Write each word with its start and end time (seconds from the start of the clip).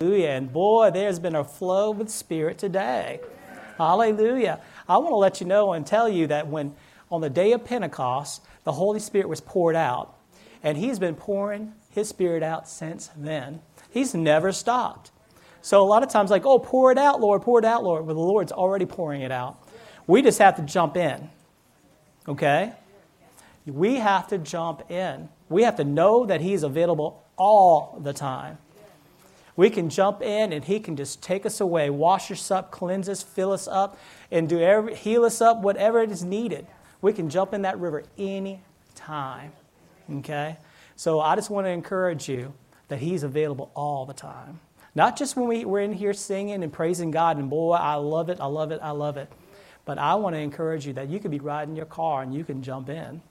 Hallelujah. 0.00 0.28
And 0.28 0.52
boy, 0.52 0.92
there's 0.92 1.18
been 1.18 1.34
a 1.34 1.42
flow 1.42 1.90
with 1.90 2.08
Spirit 2.08 2.56
today. 2.56 3.18
Hallelujah. 3.78 4.60
I 4.88 4.96
want 4.98 5.10
to 5.10 5.16
let 5.16 5.40
you 5.40 5.46
know 5.48 5.72
and 5.72 5.84
tell 5.84 6.08
you 6.08 6.28
that 6.28 6.46
when 6.46 6.76
on 7.10 7.20
the 7.20 7.28
day 7.28 7.50
of 7.50 7.64
Pentecost, 7.64 8.42
the 8.62 8.70
Holy 8.70 9.00
Spirit 9.00 9.28
was 9.28 9.40
poured 9.40 9.74
out. 9.74 10.16
And 10.62 10.78
He's 10.78 11.00
been 11.00 11.16
pouring 11.16 11.72
His 11.90 12.08
Spirit 12.08 12.44
out 12.44 12.68
since 12.68 13.10
then. 13.16 13.60
He's 13.90 14.14
never 14.14 14.52
stopped. 14.52 15.10
So 15.62 15.82
a 15.82 15.88
lot 15.88 16.04
of 16.04 16.10
times, 16.10 16.30
like, 16.30 16.46
oh, 16.46 16.60
pour 16.60 16.92
it 16.92 16.98
out, 16.98 17.20
Lord, 17.20 17.42
pour 17.42 17.58
it 17.58 17.64
out, 17.64 17.82
Lord. 17.82 18.06
Well, 18.06 18.14
the 18.14 18.20
Lord's 18.20 18.52
already 18.52 18.86
pouring 18.86 19.22
it 19.22 19.32
out. 19.32 19.68
We 20.06 20.22
just 20.22 20.38
have 20.38 20.54
to 20.58 20.62
jump 20.62 20.96
in. 20.96 21.28
Okay? 22.28 22.72
We 23.66 23.96
have 23.96 24.28
to 24.28 24.38
jump 24.38 24.92
in. 24.92 25.28
We 25.48 25.64
have 25.64 25.74
to 25.74 25.84
know 25.84 26.24
that 26.24 26.40
He's 26.40 26.62
available 26.62 27.24
all 27.36 27.98
the 28.00 28.12
time. 28.12 28.58
We 29.58 29.70
can 29.70 29.90
jump 29.90 30.22
in 30.22 30.52
and 30.52 30.64
He 30.64 30.78
can 30.78 30.94
just 30.94 31.20
take 31.20 31.44
us 31.44 31.60
away, 31.60 31.90
wash 31.90 32.30
us 32.30 32.48
up, 32.52 32.70
cleanse 32.70 33.08
us, 33.08 33.24
fill 33.24 33.50
us 33.50 33.66
up, 33.66 33.98
and 34.30 34.48
do 34.48 34.60
every, 34.60 34.94
heal 34.94 35.24
us 35.24 35.40
up, 35.40 35.62
whatever 35.62 36.00
it 36.00 36.12
is 36.12 36.22
needed. 36.22 36.68
We 37.02 37.12
can 37.12 37.28
jump 37.28 37.52
in 37.52 37.62
that 37.62 37.76
river 37.80 38.04
any 38.16 38.62
time. 38.94 39.50
Okay? 40.08 40.58
So 40.94 41.18
I 41.18 41.34
just 41.34 41.50
want 41.50 41.66
to 41.66 41.70
encourage 41.70 42.28
you 42.28 42.54
that 42.86 43.00
He's 43.00 43.24
available 43.24 43.72
all 43.74 44.06
the 44.06 44.14
time. 44.14 44.60
Not 44.94 45.18
just 45.18 45.34
when 45.34 45.48
we, 45.48 45.64
we're 45.64 45.80
in 45.80 45.92
here 45.92 46.12
singing 46.12 46.62
and 46.62 46.72
praising 46.72 47.10
God, 47.10 47.36
and 47.36 47.50
boy, 47.50 47.72
I 47.72 47.94
love 47.94 48.28
it, 48.28 48.38
I 48.38 48.46
love 48.46 48.70
it, 48.70 48.78
I 48.80 48.92
love 48.92 49.16
it. 49.16 49.28
But 49.84 49.98
I 49.98 50.14
want 50.14 50.36
to 50.36 50.40
encourage 50.40 50.86
you 50.86 50.92
that 50.92 51.08
you 51.08 51.18
could 51.18 51.32
be 51.32 51.40
riding 51.40 51.74
your 51.74 51.86
car 51.86 52.22
and 52.22 52.32
you 52.32 52.44
can 52.44 52.62
jump 52.62 52.88
in. 52.88 53.22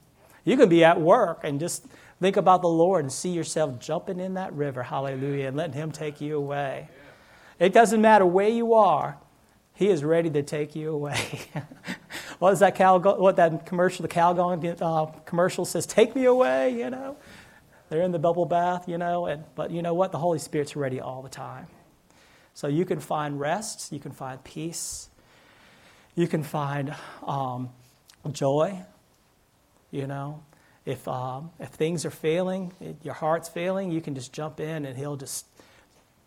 You 0.43 0.57
can 0.57 0.67
be 0.67 0.83
at 0.83 0.99
work 0.99 1.41
and 1.43 1.57
just 1.57 1.85
think 2.19 2.37
about 2.37 2.61
the 2.61 2.69
Lord 2.69 3.03
and 3.03 3.11
see 3.11 3.29
yourself 3.29 3.79
jumping 3.79 4.19
in 4.19 4.35
that 4.35 4.53
river, 4.53 4.83
hallelujah, 4.83 5.47
and 5.47 5.57
letting 5.57 5.73
Him 5.73 5.91
take 5.91 6.21
you 6.21 6.37
away. 6.37 6.89
It 7.59 7.73
doesn't 7.73 8.01
matter 8.01 8.25
where 8.25 8.49
you 8.49 8.73
are, 8.73 9.17
He 9.73 9.89
is 9.89 10.03
ready 10.03 10.29
to 10.31 10.43
take 10.43 10.75
you 10.75 10.91
away. 10.91 11.41
what 12.39 12.53
is 12.53 12.59
that 12.59 12.75
cow? 12.75 12.99
What 12.99 13.35
that 13.37 13.65
commercial? 13.65 14.03
The 14.03 14.09
Calgon 14.09 14.81
uh, 14.81 15.05
commercial 15.21 15.65
says, 15.65 15.85
"Take 15.85 16.15
me 16.15 16.25
away," 16.25 16.77
you 16.77 16.89
know. 16.89 17.17
They're 17.89 18.01
in 18.01 18.11
the 18.11 18.19
bubble 18.19 18.45
bath, 18.45 18.89
you 18.89 18.97
know, 18.97 19.27
and, 19.27 19.43
but 19.55 19.71
you 19.71 19.81
know 19.81 19.93
what? 19.93 20.11
The 20.11 20.17
Holy 20.17 20.39
Spirit's 20.39 20.75
ready 20.75 20.99
all 20.99 21.21
the 21.21 21.29
time. 21.29 21.67
So 22.53 22.67
you 22.67 22.85
can 22.85 22.99
find 22.99 23.39
rest, 23.39 23.91
you 23.91 23.99
can 23.99 24.11
find 24.11 24.43
peace, 24.43 25.09
you 26.15 26.27
can 26.27 26.43
find 26.43 26.93
um, 27.25 27.69
joy, 28.31 28.83
you 29.91 30.07
know. 30.07 30.43
If, 30.87 31.05
um, 31.05 31.51
if 31.59 31.67
things 31.67 32.05
are 32.05 32.09
failing, 32.09 32.71
your 33.03 33.13
heart's 33.13 33.49
failing, 33.49 33.91
you 33.91 33.99
can 33.99 34.15
just 34.15 34.31
jump 34.31 34.61
in 34.61 34.85
and 34.85 34.97
He'll 34.97 35.17
just 35.17 35.45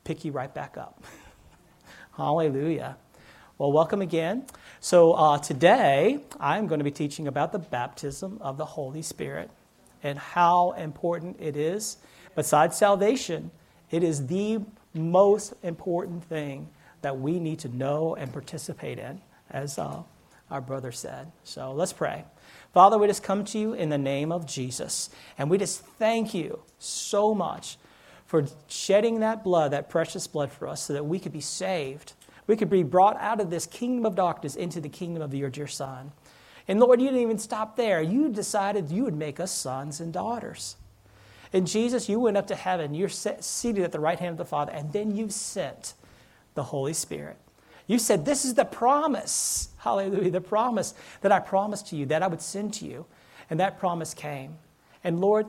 pick 0.04 0.22
you 0.22 0.32
right 0.32 0.52
back 0.52 0.76
up. 0.76 1.02
Hallelujah. 2.18 2.98
Well, 3.56 3.72
welcome 3.72 4.02
again. 4.02 4.44
So, 4.80 5.14
uh, 5.14 5.38
today 5.38 6.20
I'm 6.38 6.66
going 6.66 6.80
to 6.80 6.84
be 6.84 6.90
teaching 6.90 7.26
about 7.26 7.52
the 7.52 7.58
baptism 7.58 8.36
of 8.42 8.58
the 8.58 8.66
Holy 8.66 9.00
Spirit 9.00 9.50
and 10.02 10.18
how 10.18 10.72
important 10.72 11.38
it 11.40 11.56
is. 11.56 11.96
Besides 12.36 12.76
salvation, 12.76 13.50
it 13.90 14.02
is 14.02 14.26
the 14.26 14.60
most 14.92 15.54
important 15.62 16.22
thing 16.24 16.68
that 17.00 17.18
we 17.18 17.40
need 17.40 17.60
to 17.60 17.74
know 17.74 18.14
and 18.14 18.30
participate 18.30 18.98
in, 18.98 19.22
as 19.50 19.78
uh, 19.78 20.02
our 20.50 20.60
brother 20.60 20.92
said. 20.92 21.32
So 21.44 21.72
let's 21.72 21.94
pray. 21.94 22.24
Father, 22.72 22.98
we 22.98 23.08
just 23.08 23.22
come 23.22 23.44
to 23.46 23.58
you 23.58 23.72
in 23.72 23.88
the 23.88 23.98
name 23.98 24.30
of 24.30 24.46
Jesus, 24.46 25.10
and 25.36 25.50
we 25.50 25.58
just 25.58 25.80
thank 25.80 26.34
you 26.34 26.60
so 26.78 27.34
much 27.34 27.78
for 28.26 28.46
shedding 28.68 29.20
that 29.20 29.42
blood, 29.42 29.72
that 29.72 29.88
precious 29.88 30.28
blood 30.28 30.52
for 30.52 30.68
us, 30.68 30.82
so 30.82 30.92
that 30.92 31.04
we 31.04 31.18
could 31.18 31.32
be 31.32 31.40
saved. 31.40 32.12
We 32.46 32.56
could 32.56 32.70
be 32.70 32.84
brought 32.84 33.16
out 33.18 33.40
of 33.40 33.50
this 33.50 33.66
kingdom 33.66 34.06
of 34.06 34.14
darkness 34.14 34.54
into 34.54 34.80
the 34.80 34.88
kingdom 34.88 35.20
of 35.20 35.34
your 35.34 35.50
dear 35.50 35.66
Son. 35.66 36.12
And 36.68 36.78
Lord, 36.78 37.00
you 37.00 37.08
didn't 37.08 37.22
even 37.22 37.38
stop 37.38 37.74
there. 37.76 38.00
You 38.00 38.28
decided 38.28 38.90
you 38.90 39.02
would 39.02 39.16
make 39.16 39.40
us 39.40 39.50
sons 39.50 40.00
and 40.00 40.12
daughters. 40.12 40.76
And 41.52 41.66
Jesus, 41.66 42.08
you 42.08 42.20
went 42.20 42.36
up 42.36 42.46
to 42.46 42.54
heaven. 42.54 42.94
You're 42.94 43.08
seated 43.08 43.82
at 43.82 43.90
the 43.90 43.98
right 43.98 44.18
hand 44.18 44.32
of 44.32 44.38
the 44.38 44.44
Father, 44.44 44.70
and 44.70 44.92
then 44.92 45.16
you 45.16 45.28
sent 45.28 45.94
the 46.54 46.62
Holy 46.62 46.92
Spirit. 46.92 47.36
You 47.90 47.98
said, 47.98 48.24
This 48.24 48.44
is 48.44 48.54
the 48.54 48.64
promise, 48.64 49.70
hallelujah, 49.78 50.30
the 50.30 50.40
promise 50.40 50.94
that 51.22 51.32
I 51.32 51.40
promised 51.40 51.88
to 51.88 51.96
you, 51.96 52.06
that 52.06 52.22
I 52.22 52.28
would 52.28 52.40
send 52.40 52.72
to 52.74 52.86
you. 52.86 53.04
And 53.50 53.58
that 53.58 53.80
promise 53.80 54.14
came. 54.14 54.58
And 55.02 55.20
Lord, 55.20 55.46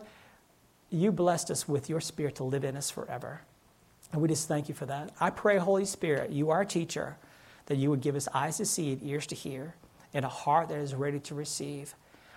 you 0.89 1.11
blessed 1.11 1.51
us 1.51 1.67
with 1.67 1.87
your 1.87 2.01
Spirit 2.01 2.37
to 2.37 2.43
live 2.43 2.63
in 2.63 2.75
us 2.75 2.89
forever. 2.89 3.41
And 4.11 4.23
we 4.23 4.27
just 4.27 4.47
thank 4.47 4.69
you 4.69 4.73
for 4.73 4.87
that. 4.87 5.11
I 5.19 5.29
pray, 5.29 5.59
Holy 5.59 5.85
Spirit, 5.85 6.31
you 6.31 6.49
are 6.49 6.61
a 6.61 6.65
teacher, 6.65 7.15
that 7.67 7.77
you 7.77 7.91
would 7.91 8.01
give 8.01 8.15
us 8.15 8.27
eyes 8.33 8.57
to 8.57 8.65
see 8.65 8.93
and 8.93 9.03
ears 9.03 9.27
to 9.27 9.35
hear 9.35 9.75
and 10.11 10.25
a 10.25 10.29
heart 10.29 10.69
that 10.69 10.79
is 10.79 10.95
ready 10.95 11.19
to 11.19 11.35
receive. 11.35 11.93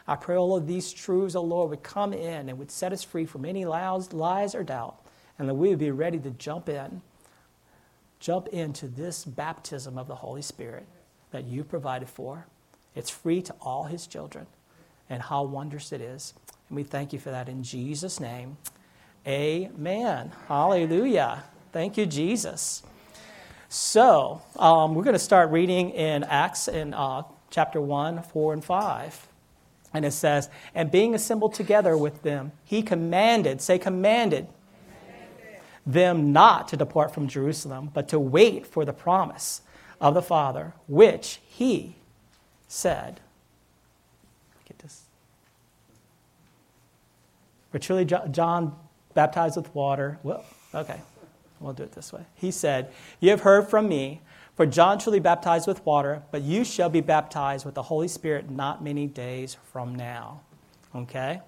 I 0.06 0.16
pray 0.16 0.36
all 0.36 0.54
of 0.54 0.66
these 0.66 0.92
truths, 0.92 1.34
O 1.34 1.40
oh 1.40 1.44
Lord, 1.44 1.70
would 1.70 1.82
come 1.82 2.12
in 2.12 2.50
and 2.50 2.58
would 2.58 2.70
set 2.70 2.92
us 2.92 3.02
free 3.02 3.24
from 3.24 3.46
any 3.46 3.64
lies, 3.64 4.12
lies 4.12 4.54
or 4.54 4.64
doubt, 4.64 4.96
and 5.38 5.48
that 5.48 5.54
we 5.54 5.70
would 5.70 5.78
be 5.78 5.90
ready 5.90 6.18
to 6.18 6.30
jump 6.32 6.68
in, 6.68 7.00
jump 8.24 8.48
into 8.48 8.88
this 8.88 9.22
baptism 9.22 9.98
of 9.98 10.08
the 10.08 10.14
Holy 10.14 10.40
Spirit 10.40 10.86
that 11.30 11.44
you 11.44 11.62
provided 11.62 12.08
for. 12.08 12.46
It's 12.94 13.10
free 13.10 13.42
to 13.42 13.54
all 13.60 13.84
his 13.84 14.06
children, 14.06 14.46
and 15.10 15.20
how 15.20 15.42
wondrous 15.42 15.92
it 15.92 16.00
is. 16.00 16.32
And 16.70 16.76
we 16.76 16.84
thank 16.84 17.12
you 17.12 17.18
for 17.18 17.30
that 17.30 17.50
in 17.50 17.62
Jesus' 17.62 18.18
name. 18.18 18.56
Amen. 19.26 20.32
Hallelujah. 20.48 21.44
Thank 21.70 21.98
you, 21.98 22.06
Jesus. 22.06 22.82
So, 23.68 24.40
um, 24.58 24.94
we're 24.94 25.04
going 25.04 25.12
to 25.12 25.18
start 25.18 25.50
reading 25.50 25.90
in 25.90 26.24
Acts 26.24 26.66
in 26.66 26.94
uh, 26.94 27.24
chapter 27.50 27.78
1, 27.78 28.22
4, 28.22 28.52
and 28.54 28.64
5. 28.64 29.28
And 29.92 30.06
it 30.06 30.12
says, 30.12 30.48
And 30.74 30.90
being 30.90 31.14
assembled 31.14 31.52
together 31.52 31.94
with 31.94 32.22
them, 32.22 32.52
he 32.64 32.80
commanded, 32.82 33.60
say, 33.60 33.78
commanded, 33.78 34.46
commanded, 34.46 34.63
them 35.86 36.32
not 36.32 36.68
to 36.68 36.76
depart 36.76 37.12
from 37.12 37.28
Jerusalem, 37.28 37.90
but 37.92 38.08
to 38.08 38.18
wait 38.18 38.66
for 38.66 38.84
the 38.84 38.92
promise 38.92 39.62
of 40.00 40.14
the 40.14 40.22
Father, 40.22 40.74
which 40.88 41.40
he 41.46 41.96
said. 42.68 43.20
Get 44.66 44.78
this. 44.78 45.02
For 47.70 47.78
truly, 47.78 48.04
John 48.04 48.74
baptized 49.14 49.56
with 49.56 49.74
water. 49.74 50.18
Well, 50.22 50.44
okay, 50.74 51.00
we'll 51.60 51.74
do 51.74 51.82
it 51.82 51.92
this 51.92 52.12
way. 52.12 52.22
He 52.34 52.50
said, 52.50 52.90
You 53.20 53.30
have 53.30 53.42
heard 53.42 53.68
from 53.68 53.88
me 53.88 54.20
for 54.54 54.66
John 54.66 54.98
truly 54.98 55.18
baptized 55.18 55.66
with 55.66 55.84
water, 55.84 56.22
but 56.30 56.42
you 56.42 56.64
shall 56.64 56.88
be 56.88 57.00
baptized 57.00 57.66
with 57.66 57.74
the 57.74 57.82
Holy 57.82 58.06
Spirit 58.06 58.50
not 58.50 58.84
many 58.84 59.06
days 59.06 59.56
from 59.72 59.94
now. 59.94 60.40
Okay? 60.94 61.40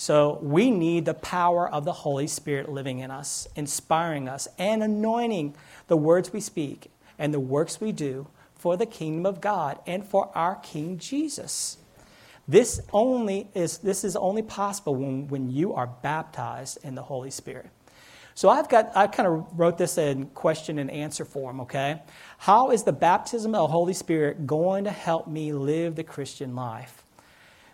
So 0.00 0.38
we 0.40 0.70
need 0.70 1.06
the 1.06 1.14
power 1.14 1.68
of 1.68 1.84
the 1.84 1.92
Holy 1.92 2.28
Spirit 2.28 2.68
living 2.68 3.00
in 3.00 3.10
us, 3.10 3.48
inspiring 3.56 4.28
us, 4.28 4.46
and 4.56 4.80
anointing 4.80 5.56
the 5.88 5.96
words 5.96 6.32
we 6.32 6.40
speak 6.40 6.92
and 7.18 7.34
the 7.34 7.40
works 7.40 7.80
we 7.80 7.90
do 7.90 8.28
for 8.54 8.76
the 8.76 8.86
kingdom 8.86 9.26
of 9.26 9.40
God 9.40 9.80
and 9.88 10.06
for 10.06 10.30
our 10.36 10.54
King 10.54 10.98
Jesus. 10.98 11.78
This 12.46 12.80
only 12.92 13.48
is 13.54 13.78
this 13.78 14.04
is 14.04 14.14
only 14.14 14.42
possible 14.42 14.94
when, 14.94 15.26
when 15.26 15.50
you 15.50 15.74
are 15.74 15.88
baptized 15.88 16.78
in 16.84 16.94
the 16.94 17.02
Holy 17.02 17.32
Spirit. 17.32 17.68
So 18.36 18.48
I've 18.48 18.68
got, 18.68 18.96
I 18.96 19.08
kind 19.08 19.26
of 19.26 19.46
wrote 19.58 19.78
this 19.78 19.98
in 19.98 20.26
question 20.26 20.78
and 20.78 20.92
answer 20.92 21.24
form, 21.24 21.62
okay? 21.62 22.02
How 22.38 22.70
is 22.70 22.84
the 22.84 22.92
baptism 22.92 23.52
of 23.52 23.62
the 23.62 23.72
Holy 23.72 23.94
Spirit 23.94 24.46
going 24.46 24.84
to 24.84 24.92
help 24.92 25.26
me 25.26 25.52
live 25.52 25.96
the 25.96 26.04
Christian 26.04 26.54
life? 26.54 27.02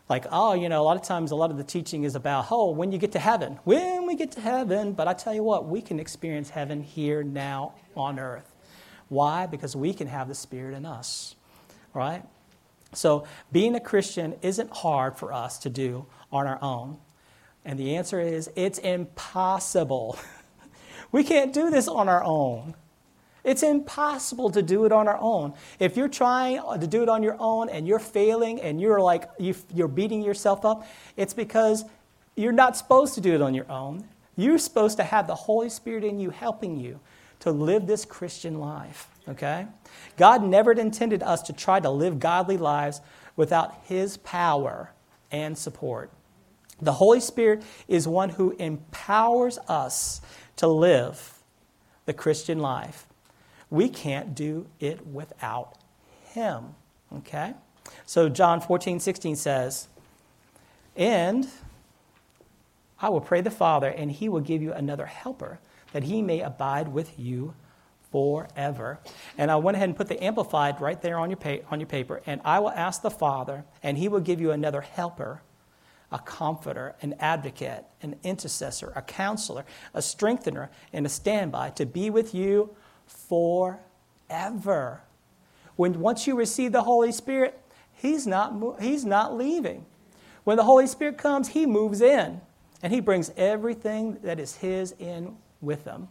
Like, 0.08 0.26
oh, 0.30 0.52
you 0.52 0.68
know, 0.68 0.82
a 0.82 0.84
lot 0.84 0.96
of 0.96 1.02
times 1.02 1.30
a 1.30 1.36
lot 1.36 1.50
of 1.50 1.56
the 1.56 1.64
teaching 1.64 2.04
is 2.04 2.14
about, 2.14 2.46
oh, 2.50 2.70
when 2.70 2.92
you 2.92 2.98
get 2.98 3.12
to 3.12 3.18
heaven, 3.18 3.58
when 3.64 4.06
we 4.06 4.16
get 4.16 4.32
to 4.32 4.40
heaven. 4.40 4.92
But 4.92 5.08
I 5.08 5.14
tell 5.14 5.34
you 5.34 5.42
what, 5.42 5.66
we 5.66 5.80
can 5.80 5.98
experience 5.98 6.50
heaven 6.50 6.82
here 6.82 7.22
now 7.22 7.74
on 7.96 8.18
earth. 8.18 8.54
Why? 9.08 9.46
Because 9.46 9.74
we 9.74 9.94
can 9.94 10.06
have 10.06 10.28
the 10.28 10.34
Spirit 10.34 10.74
in 10.74 10.84
us, 10.84 11.36
right? 11.94 12.22
So 12.92 13.26
being 13.50 13.74
a 13.74 13.80
Christian 13.80 14.34
isn't 14.42 14.70
hard 14.70 15.16
for 15.16 15.32
us 15.32 15.58
to 15.60 15.70
do 15.70 16.06
on 16.30 16.46
our 16.46 16.58
own. 16.62 16.98
And 17.64 17.78
the 17.78 17.96
answer 17.96 18.20
is 18.20 18.50
it's 18.56 18.78
impossible. 18.78 20.18
We 21.14 21.22
can't 21.22 21.52
do 21.52 21.70
this 21.70 21.86
on 21.86 22.08
our 22.08 22.24
own. 22.24 22.74
It's 23.44 23.62
impossible 23.62 24.50
to 24.50 24.62
do 24.62 24.86
it 24.86 24.92
on 24.92 25.06
our 25.06 25.18
own. 25.20 25.52
If 25.78 25.96
you're 25.96 26.08
trying 26.08 26.60
to 26.80 26.86
do 26.86 27.02
it 27.02 27.08
on 27.08 27.22
your 27.22 27.36
own 27.38 27.68
and 27.68 27.86
you're 27.86 27.98
failing 27.98 28.60
and 28.60 28.80
you're 28.80 29.00
like 29.00 29.28
you're 29.38 29.88
beating 29.88 30.22
yourself 30.22 30.64
up, 30.64 30.86
it's 31.16 31.34
because 31.34 31.84
you're 32.36 32.52
not 32.52 32.76
supposed 32.76 33.14
to 33.14 33.20
do 33.20 33.34
it 33.34 33.42
on 33.42 33.54
your 33.54 33.70
own. 33.70 34.08
You're 34.36 34.58
supposed 34.58 34.96
to 34.96 35.04
have 35.04 35.26
the 35.26 35.34
Holy 35.34 35.68
Spirit 35.68 36.04
in 36.04 36.18
you 36.18 36.30
helping 36.30 36.80
you 36.80 37.00
to 37.40 37.52
live 37.52 37.86
this 37.86 38.04
Christian 38.04 38.58
life, 38.58 39.08
okay? 39.28 39.66
God 40.16 40.42
never 40.42 40.72
intended 40.72 41.22
us 41.22 41.42
to 41.42 41.52
try 41.52 41.78
to 41.78 41.90
live 41.90 42.18
godly 42.18 42.56
lives 42.56 43.00
without 43.36 43.74
his 43.84 44.16
power 44.16 44.92
and 45.30 45.56
support. 45.56 46.10
The 46.80 46.92
Holy 46.92 47.20
Spirit 47.20 47.62
is 47.86 48.08
one 48.08 48.30
who 48.30 48.52
empowers 48.52 49.58
us 49.68 50.20
to 50.56 50.66
live 50.66 51.42
the 52.06 52.12
Christian 52.12 52.58
life. 52.58 53.06
We 53.74 53.88
can't 53.88 54.36
do 54.36 54.68
it 54.78 55.04
without 55.04 55.76
Him. 56.26 56.76
Okay? 57.12 57.54
So 58.06 58.28
John 58.28 58.60
14, 58.60 59.00
16 59.00 59.34
says, 59.34 59.88
And 60.94 61.48
I 63.00 63.08
will 63.08 63.20
pray 63.20 63.40
the 63.40 63.50
Father, 63.50 63.88
and 63.88 64.12
He 64.12 64.28
will 64.28 64.40
give 64.40 64.62
you 64.62 64.72
another 64.72 65.06
helper, 65.06 65.58
that 65.92 66.04
He 66.04 66.22
may 66.22 66.40
abide 66.40 66.86
with 66.86 67.18
you 67.18 67.54
forever. 68.12 69.00
And 69.36 69.50
I 69.50 69.56
went 69.56 69.74
ahead 69.74 69.88
and 69.88 69.96
put 69.96 70.06
the 70.06 70.22
Amplified 70.22 70.80
right 70.80 71.02
there 71.02 71.18
on 71.18 71.28
your, 71.28 71.36
pa- 71.36 71.66
on 71.68 71.80
your 71.80 71.88
paper. 71.88 72.22
And 72.26 72.40
I 72.44 72.60
will 72.60 72.70
ask 72.70 73.02
the 73.02 73.10
Father, 73.10 73.64
and 73.82 73.98
He 73.98 74.06
will 74.06 74.20
give 74.20 74.40
you 74.40 74.52
another 74.52 74.82
helper 74.82 75.42
a 76.12 76.18
comforter, 76.20 76.94
an 77.02 77.12
advocate, 77.18 77.84
an 78.00 78.14
intercessor, 78.22 78.92
a 78.94 79.02
counselor, 79.02 79.64
a 79.94 80.00
strengthener, 80.00 80.70
and 80.92 81.04
a 81.04 81.08
standby 81.08 81.70
to 81.70 81.84
be 81.84 82.08
with 82.08 82.32
you 82.32 82.76
forever. 83.06 85.02
When 85.76 86.00
once 86.00 86.26
you 86.26 86.36
receive 86.36 86.72
the 86.72 86.82
Holy 86.82 87.12
Spirit, 87.12 87.60
he's 87.92 88.26
not, 88.26 88.80
he's 88.80 89.04
not 89.04 89.36
leaving. 89.36 89.86
When 90.44 90.56
the 90.56 90.64
Holy 90.64 90.86
Spirit 90.86 91.18
comes, 91.18 91.48
he 91.48 91.66
moves 91.66 92.00
in 92.00 92.40
and 92.82 92.92
he 92.92 93.00
brings 93.00 93.32
everything 93.36 94.18
that 94.22 94.38
is 94.38 94.56
his 94.56 94.92
in 94.98 95.36
with 95.60 95.84
him. 95.84 96.08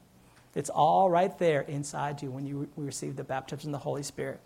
It's 0.56 0.70
all 0.70 1.10
right 1.10 1.38
there 1.40 1.62
inside 1.62 2.22
you 2.22 2.30
when 2.32 2.46
you 2.46 2.70
receive 2.76 3.16
the 3.16 3.24
baptism 3.24 3.74
of 3.74 3.80
the 3.80 3.84
Holy 3.84 4.04
Spirit. 4.04 4.40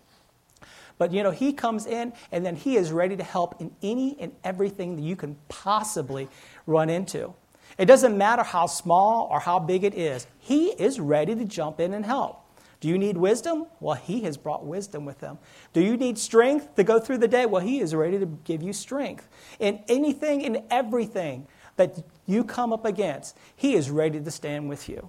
But 0.98 1.12
you 1.12 1.22
know, 1.22 1.30
he 1.30 1.52
comes 1.52 1.86
in 1.86 2.12
and 2.32 2.44
then 2.44 2.56
he 2.56 2.76
is 2.76 2.90
ready 2.92 3.16
to 3.16 3.24
help 3.24 3.60
in 3.60 3.70
any 3.82 4.16
and 4.18 4.32
everything 4.42 4.96
that 4.96 5.02
you 5.02 5.16
can 5.16 5.36
possibly 5.48 6.28
run 6.66 6.90
into. 6.90 7.34
It 7.78 7.86
doesn't 7.86 8.18
matter 8.18 8.42
how 8.42 8.66
small 8.66 9.28
or 9.30 9.40
how 9.40 9.60
big 9.60 9.84
it 9.84 9.94
is, 9.94 10.26
he 10.38 10.70
is 10.70 10.98
ready 10.98 11.34
to 11.34 11.44
jump 11.44 11.80
in 11.80 11.94
and 11.94 12.04
help. 12.04 12.44
Do 12.80 12.88
you 12.88 12.98
need 12.98 13.16
wisdom? 13.16 13.66
Well, 13.80 13.96
he 13.96 14.20
has 14.20 14.36
brought 14.36 14.64
wisdom 14.64 15.04
with 15.04 15.20
him. 15.20 15.38
Do 15.72 15.80
you 15.80 15.96
need 15.96 16.16
strength 16.16 16.76
to 16.76 16.84
go 16.84 17.00
through 17.00 17.18
the 17.18 17.28
day? 17.28 17.44
Well, 17.44 17.62
he 17.62 17.80
is 17.80 17.94
ready 17.94 18.18
to 18.18 18.26
give 18.26 18.62
you 18.62 18.72
strength. 18.72 19.28
In 19.58 19.82
anything 19.88 20.44
and 20.44 20.62
everything 20.70 21.48
that 21.76 22.04
you 22.26 22.44
come 22.44 22.72
up 22.72 22.84
against, 22.84 23.36
he 23.56 23.74
is 23.74 23.90
ready 23.90 24.20
to 24.20 24.30
stand 24.30 24.68
with 24.68 24.88
you. 24.88 25.08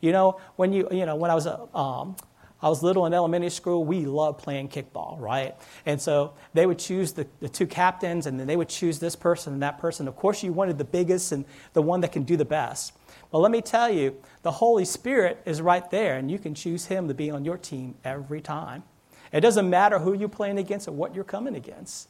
You 0.00 0.12
know, 0.12 0.40
when 0.56 0.74
you, 0.74 0.88
you 0.90 1.06
know, 1.06 1.16
when 1.16 1.30
I 1.30 1.34
was 1.34 1.46
a, 1.46 1.66
um, 1.74 2.16
I 2.62 2.70
was 2.70 2.82
little 2.82 3.04
in 3.04 3.12
elementary 3.12 3.50
school, 3.50 3.84
we 3.84 4.06
loved 4.06 4.38
playing 4.38 4.70
kickball, 4.70 5.20
right? 5.20 5.54
And 5.84 6.00
so 6.00 6.32
they 6.54 6.64
would 6.64 6.78
choose 6.78 7.12
the, 7.12 7.26
the 7.40 7.50
two 7.50 7.66
captains, 7.66 8.26
and 8.26 8.40
then 8.40 8.46
they 8.46 8.56
would 8.56 8.70
choose 8.70 8.98
this 8.98 9.14
person 9.14 9.52
and 9.52 9.62
that 9.62 9.78
person. 9.78 10.08
Of 10.08 10.16
course, 10.16 10.42
you 10.42 10.52
wanted 10.52 10.78
the 10.78 10.84
biggest 10.84 11.32
and 11.32 11.44
the 11.74 11.82
one 11.82 12.00
that 12.00 12.12
can 12.12 12.22
do 12.22 12.36
the 12.36 12.46
best. 12.46 12.94
But 13.30 13.38
let 13.38 13.50
me 13.50 13.60
tell 13.60 13.90
you, 13.90 14.16
the 14.42 14.52
Holy 14.52 14.86
Spirit 14.86 15.42
is 15.44 15.60
right 15.60 15.88
there, 15.90 16.16
and 16.16 16.30
you 16.30 16.38
can 16.38 16.54
choose 16.54 16.86
Him 16.86 17.08
to 17.08 17.14
be 17.14 17.30
on 17.30 17.44
your 17.44 17.58
team 17.58 17.94
every 18.04 18.40
time. 18.40 18.84
It 19.32 19.40
doesn't 19.40 19.68
matter 19.68 19.98
who 19.98 20.14
you're 20.14 20.28
playing 20.28 20.58
against 20.58 20.88
or 20.88 20.92
what 20.92 21.14
you're 21.14 21.24
coming 21.24 21.56
against. 21.56 22.08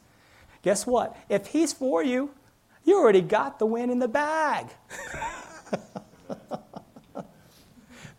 Guess 0.61 0.87
what? 0.87 1.17
If 1.27 1.47
He's 1.47 1.73
for 1.73 2.01
you, 2.03 2.31
you 2.85 2.97
already 2.97 3.21
got 3.21 3.59
the 3.59 3.65
win 3.65 3.89
in 3.89 3.99
the 3.99 4.07
bag. 4.07 4.67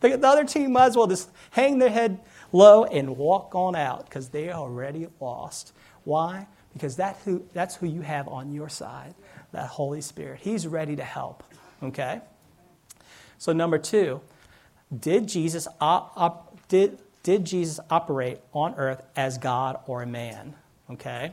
The, 0.01 0.17
the 0.17 0.29
other 0.29 0.45
team 0.45 0.73
might 0.73 0.87
as 0.87 0.97
well 0.97 1.07
just 1.07 1.31
hang 1.51 1.79
their 1.79 1.91
head 1.91 2.21
low 2.53 2.85
and 2.85 3.17
walk 3.17 3.55
on 3.55 3.75
out 3.77 4.05
because 4.05 4.29
they 4.29 4.51
are 4.51 4.61
already 4.61 5.09
lost. 5.21 5.73
Why? 6.05 6.47
Because 6.73 6.97
that 6.97 7.19
who, 7.25 7.45
that's 7.53 7.77
who 7.77 7.87
you 7.87 8.03
have 8.03 8.29
on 8.29 8.53
your 8.53 8.69
side, 8.69 9.15
that 9.53 9.67
Holy 9.67 10.01
Spirit. 10.01 10.41
He's 10.41 10.67
ready 10.67 10.97
to 10.97 11.05
help. 11.05 11.43
Okay? 11.83 12.21
So, 13.39 13.53
number 13.53 13.79
two, 13.79 14.21
did 14.97 15.29
Jesus, 15.29 15.69
op, 15.81 16.13
op, 16.17 16.69
did, 16.69 16.99
did 17.23 17.45
Jesus 17.45 17.81
operate 17.91 18.39
on 18.53 18.75
earth 18.77 19.03
as 19.17 19.39
God 19.39 19.79
or 19.87 20.03
a 20.03 20.07
man? 20.07 20.55
Okay? 20.91 21.33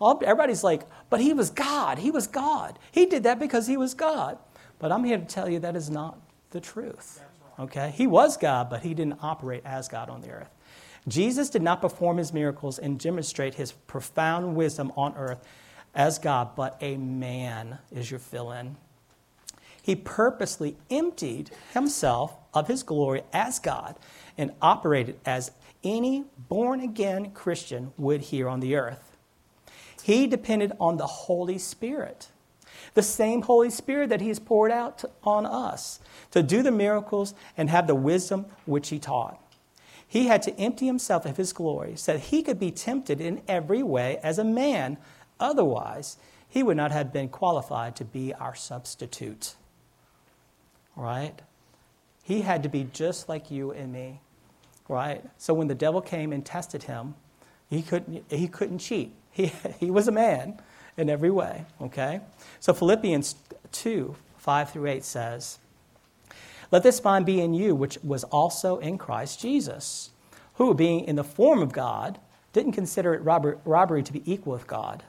Everybody's 0.00 0.62
like, 0.62 0.82
but 1.10 1.20
he 1.20 1.32
was 1.32 1.50
God. 1.50 1.98
He 1.98 2.10
was 2.10 2.26
God. 2.26 2.78
He 2.92 3.06
did 3.06 3.24
that 3.24 3.38
because 3.38 3.66
he 3.66 3.76
was 3.76 3.94
God. 3.94 4.38
But 4.78 4.92
I'm 4.92 5.04
here 5.04 5.18
to 5.18 5.24
tell 5.24 5.48
you 5.48 5.58
that 5.60 5.74
is 5.74 5.90
not 5.90 6.18
the 6.50 6.60
truth. 6.60 7.20
Okay? 7.58 7.92
He 7.94 8.06
was 8.06 8.36
God, 8.36 8.70
but 8.70 8.82
he 8.82 8.94
didn't 8.94 9.18
operate 9.22 9.62
as 9.64 9.88
God 9.88 10.08
on 10.08 10.20
the 10.20 10.30
earth. 10.30 10.50
Jesus 11.06 11.48
did 11.50 11.62
not 11.62 11.80
perform 11.80 12.18
his 12.18 12.32
miracles 12.32 12.78
and 12.78 12.98
demonstrate 12.98 13.54
his 13.54 13.72
profound 13.72 14.54
wisdom 14.54 14.92
on 14.96 15.14
earth 15.16 15.46
as 15.94 16.18
God, 16.18 16.54
but 16.54 16.76
a 16.80 16.96
man 16.96 17.78
is 17.90 18.10
your 18.10 18.20
fill 18.20 18.52
in. 18.52 18.76
He 19.82 19.96
purposely 19.96 20.76
emptied 20.90 21.50
himself 21.72 22.36
of 22.52 22.68
his 22.68 22.82
glory 22.82 23.22
as 23.32 23.58
God 23.58 23.96
and 24.36 24.52
operated 24.60 25.18
as 25.24 25.50
any 25.82 26.24
born 26.36 26.80
again 26.80 27.30
Christian 27.30 27.92
would 27.96 28.20
here 28.20 28.48
on 28.48 28.60
the 28.60 28.76
earth. 28.76 29.16
He 30.02 30.26
depended 30.26 30.72
on 30.78 30.96
the 30.96 31.06
Holy 31.06 31.58
Spirit 31.58 32.28
the 32.94 33.02
same 33.02 33.42
Holy 33.42 33.70
Spirit 33.70 34.10
that 34.10 34.20
He 34.20 34.28
has 34.28 34.38
poured 34.38 34.70
out 34.70 35.04
on 35.22 35.46
us 35.46 36.00
to 36.30 36.42
do 36.42 36.62
the 36.62 36.70
miracles 36.70 37.34
and 37.56 37.70
have 37.70 37.86
the 37.86 37.94
wisdom 37.94 38.46
which 38.66 38.88
He 38.88 38.98
taught. 38.98 39.40
He 40.06 40.26
had 40.26 40.42
to 40.42 40.58
empty 40.58 40.86
Himself 40.86 41.26
of 41.26 41.36
His 41.36 41.52
glory 41.52 41.96
so 41.96 42.14
that 42.14 42.20
He 42.20 42.42
could 42.42 42.58
be 42.58 42.70
tempted 42.70 43.20
in 43.20 43.42
every 43.46 43.82
way 43.82 44.18
as 44.22 44.38
a 44.38 44.44
man. 44.44 44.96
Otherwise, 45.38 46.16
He 46.48 46.62
would 46.62 46.76
not 46.76 46.92
have 46.92 47.12
been 47.12 47.28
qualified 47.28 47.96
to 47.96 48.04
be 48.04 48.32
our 48.34 48.54
substitute. 48.54 49.54
Right? 50.96 51.40
He 52.28 52.42
had 52.42 52.62
to 52.64 52.68
be 52.68 52.88
just 52.92 53.28
like 53.28 53.50
you 53.50 53.70
and 53.70 53.92
me. 53.92 54.20
Right? 54.88 55.24
So 55.38 55.54
when 55.54 55.68
the 55.68 55.74
devil 55.74 56.02
came 56.02 56.32
and 56.32 56.44
tested 56.44 56.82
him, 56.82 57.14
he 57.70 57.82
couldn't, 57.82 58.30
he 58.30 58.48
couldn't 58.48 58.78
cheat. 58.80 59.14
He, 59.30 59.46
he 59.80 59.90
was 59.90 60.08
a 60.08 60.12
man 60.12 60.60
in 60.98 61.08
every 61.08 61.30
way, 61.30 61.64
okay? 61.80 62.20
So 62.60 62.74
Philippians 62.74 63.36
2 63.72 64.14
5 64.38 64.70
through 64.70 64.86
8 64.86 65.04
says, 65.04 65.58
Let 66.70 66.82
this 66.82 67.02
mind 67.02 67.26
be 67.26 67.40
in 67.40 67.54
you, 67.54 67.74
which 67.74 67.98
was 68.02 68.24
also 68.24 68.78
in 68.78 68.98
Christ 68.98 69.40
Jesus, 69.40 70.10
who, 70.54 70.74
being 70.74 71.04
in 71.04 71.16
the 71.16 71.24
form 71.24 71.60
of 71.60 71.72
God, 71.72 72.18
didn't 72.52 72.72
consider 72.72 73.14
it 73.14 73.22
robbery 73.22 74.02
to 74.02 74.12
be 74.12 74.22
equal 74.30 74.54
with 74.54 74.66
God, 74.66 75.02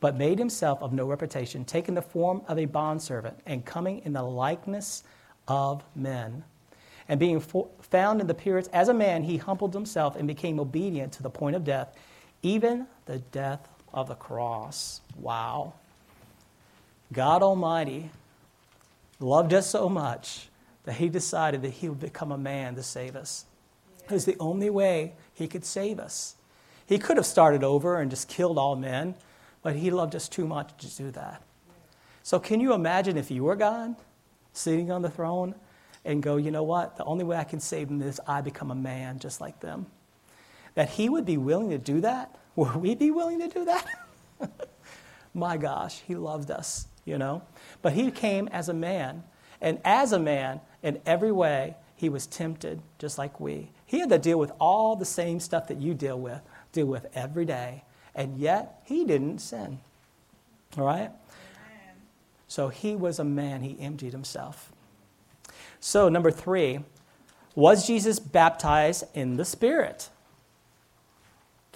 but 0.00 0.16
made 0.16 0.38
himself 0.38 0.82
of 0.82 0.92
no 0.92 1.06
reputation, 1.06 1.64
taking 1.64 1.94
the 1.94 2.02
form 2.02 2.42
of 2.48 2.58
a 2.58 2.64
bondservant, 2.64 3.38
and 3.46 3.64
coming 3.64 4.00
in 4.04 4.12
the 4.12 4.22
likeness 4.22 5.04
of 5.46 5.84
men. 5.94 6.44
And 7.08 7.20
being 7.20 7.40
found 7.40 8.20
in 8.20 8.26
the 8.26 8.32
appearance 8.32 8.68
as 8.68 8.88
a 8.88 8.94
man, 8.94 9.22
he 9.22 9.36
humbled 9.36 9.74
himself 9.74 10.16
and 10.16 10.26
became 10.26 10.58
obedient 10.58 11.12
to 11.12 11.22
the 11.22 11.30
point 11.30 11.54
of 11.54 11.62
death, 11.62 11.94
even 12.42 12.86
the 13.04 13.18
death 13.18 13.68
of 13.96 14.08
the 14.08 14.14
cross. 14.14 15.00
Wow. 15.18 15.72
God 17.12 17.42
Almighty 17.42 18.10
loved 19.18 19.54
us 19.54 19.68
so 19.68 19.88
much 19.88 20.48
that 20.84 20.96
He 20.96 21.08
decided 21.08 21.62
that 21.62 21.70
He 21.70 21.88
would 21.88 21.98
become 21.98 22.30
a 22.30 22.38
man 22.38 22.76
to 22.76 22.82
save 22.82 23.16
us. 23.16 23.46
It 24.04 24.12
was 24.12 24.26
the 24.26 24.36
only 24.38 24.70
way 24.70 25.14
He 25.32 25.48
could 25.48 25.64
save 25.64 25.98
us. 25.98 26.36
He 26.86 26.98
could 26.98 27.16
have 27.16 27.26
started 27.26 27.64
over 27.64 27.98
and 27.98 28.10
just 28.10 28.28
killed 28.28 28.58
all 28.58 28.76
men, 28.76 29.14
but 29.62 29.74
He 29.74 29.90
loved 29.90 30.14
us 30.14 30.28
too 30.28 30.46
much 30.46 30.76
to 30.78 30.96
do 30.96 31.10
that. 31.12 31.42
So, 32.22 32.38
can 32.38 32.60
you 32.60 32.74
imagine 32.74 33.16
if 33.16 33.30
you 33.30 33.44
were 33.44 33.56
God 33.56 33.96
sitting 34.52 34.90
on 34.90 35.00
the 35.00 35.10
throne 35.10 35.54
and 36.04 36.22
go, 36.22 36.36
you 36.36 36.50
know 36.50 36.62
what? 36.62 36.96
The 36.96 37.04
only 37.04 37.24
way 37.24 37.36
I 37.36 37.44
can 37.44 37.60
save 37.60 37.88
them 37.88 38.02
is 38.02 38.20
I 38.26 38.42
become 38.42 38.70
a 38.70 38.74
man 38.76 39.20
just 39.20 39.40
like 39.40 39.60
them. 39.60 39.86
That 40.76 40.90
He 40.90 41.08
would 41.08 41.26
be 41.26 41.36
willing 41.36 41.70
to 41.70 41.78
do 41.78 42.00
that? 42.02 42.36
Would 42.54 42.76
we 42.76 42.94
be 42.94 43.10
willing 43.10 43.40
to 43.40 43.48
do 43.48 43.64
that? 43.66 43.86
My 45.34 45.58
gosh, 45.58 46.00
he 46.06 46.14
loved 46.16 46.50
us, 46.50 46.86
you 47.04 47.18
know? 47.18 47.42
But 47.82 47.92
he 47.92 48.10
came 48.10 48.48
as 48.48 48.70
a 48.70 48.74
man. 48.74 49.22
And 49.60 49.78
as 49.84 50.12
a 50.12 50.18
man, 50.18 50.62
in 50.82 51.00
every 51.04 51.30
way, 51.30 51.76
he 51.94 52.08
was 52.08 52.26
tempted 52.26 52.80
just 52.98 53.18
like 53.18 53.38
we. 53.38 53.70
He 53.84 54.00
had 54.00 54.08
to 54.08 54.18
deal 54.18 54.38
with 54.38 54.52
all 54.58 54.96
the 54.96 55.04
same 55.04 55.38
stuff 55.38 55.68
that 55.68 55.78
you 55.78 55.92
deal 55.92 56.18
with, 56.18 56.40
deal 56.72 56.86
with 56.86 57.06
every 57.14 57.44
day. 57.44 57.84
And 58.14 58.38
yet, 58.38 58.80
he 58.84 59.04
didn't 59.04 59.40
sin. 59.40 59.78
All 60.78 60.84
right? 60.84 61.10
So 62.48 62.68
he 62.68 62.96
was 62.96 63.18
a 63.18 63.24
man. 63.24 63.62
He 63.62 63.76
emptied 63.78 64.12
himself. 64.12 64.72
So, 65.80 66.08
number 66.08 66.30
three, 66.30 66.80
was 67.54 67.86
Jesus 67.86 68.18
baptized 68.18 69.04
in 69.14 69.36
the 69.36 69.44
Spirit? 69.44 70.08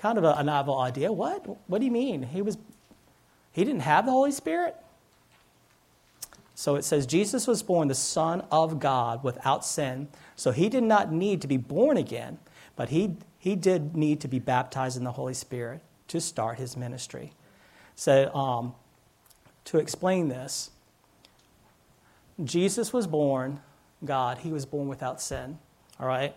Kind 0.01 0.19
of 0.19 0.25
a, 0.25 0.43
novel 0.43 0.79
idea. 0.79 1.13
What? 1.13 1.47
What 1.69 1.79
do 1.79 1.85
you 1.85 1.91
mean? 1.91 2.23
He 2.23 2.43
was 2.43 2.57
he 3.53 3.65
didn't 3.65 3.81
have 3.81 4.07
the 4.07 4.13
Holy 4.13 4.33
Spirit? 4.33 4.77
So 6.55 6.77
it 6.77 6.85
says 6.85 7.07
Jesus 7.07 7.47
was 7.47 7.63
born 7.63 7.89
the 7.89 7.95
Son 7.95 8.45
of 8.51 8.81
God 8.81 9.25
without 9.25 9.65
sin. 9.65 10.09
So 10.37 10.51
he 10.51 10.69
did 10.69 10.85
not 10.85 11.13
need 11.13 11.41
to 11.43 11.49
be 11.49 11.57
born 11.57 11.97
again, 11.97 12.39
but 12.77 12.91
he, 12.91 13.17
he 13.39 13.57
did 13.57 13.97
need 13.97 14.21
to 14.21 14.29
be 14.29 14.39
baptized 14.39 14.97
in 14.97 15.05
the 15.05 15.13
Holy 15.13 15.35
Spirit 15.35 15.81
to 16.09 16.21
start 16.21 16.59
his 16.59 16.77
ministry. 16.77 17.33
So 17.95 18.33
um, 18.35 18.75
to 19.67 19.79
explain 19.79 20.29
this, 20.29 20.71
Jesus 22.45 22.93
was 22.93 23.07
born 23.07 23.61
God. 24.05 24.39
He 24.39 24.53
was 24.53 24.67
born 24.67 24.89
without 24.89 25.21
sin. 25.21 25.59
All 25.99 26.07
right? 26.07 26.35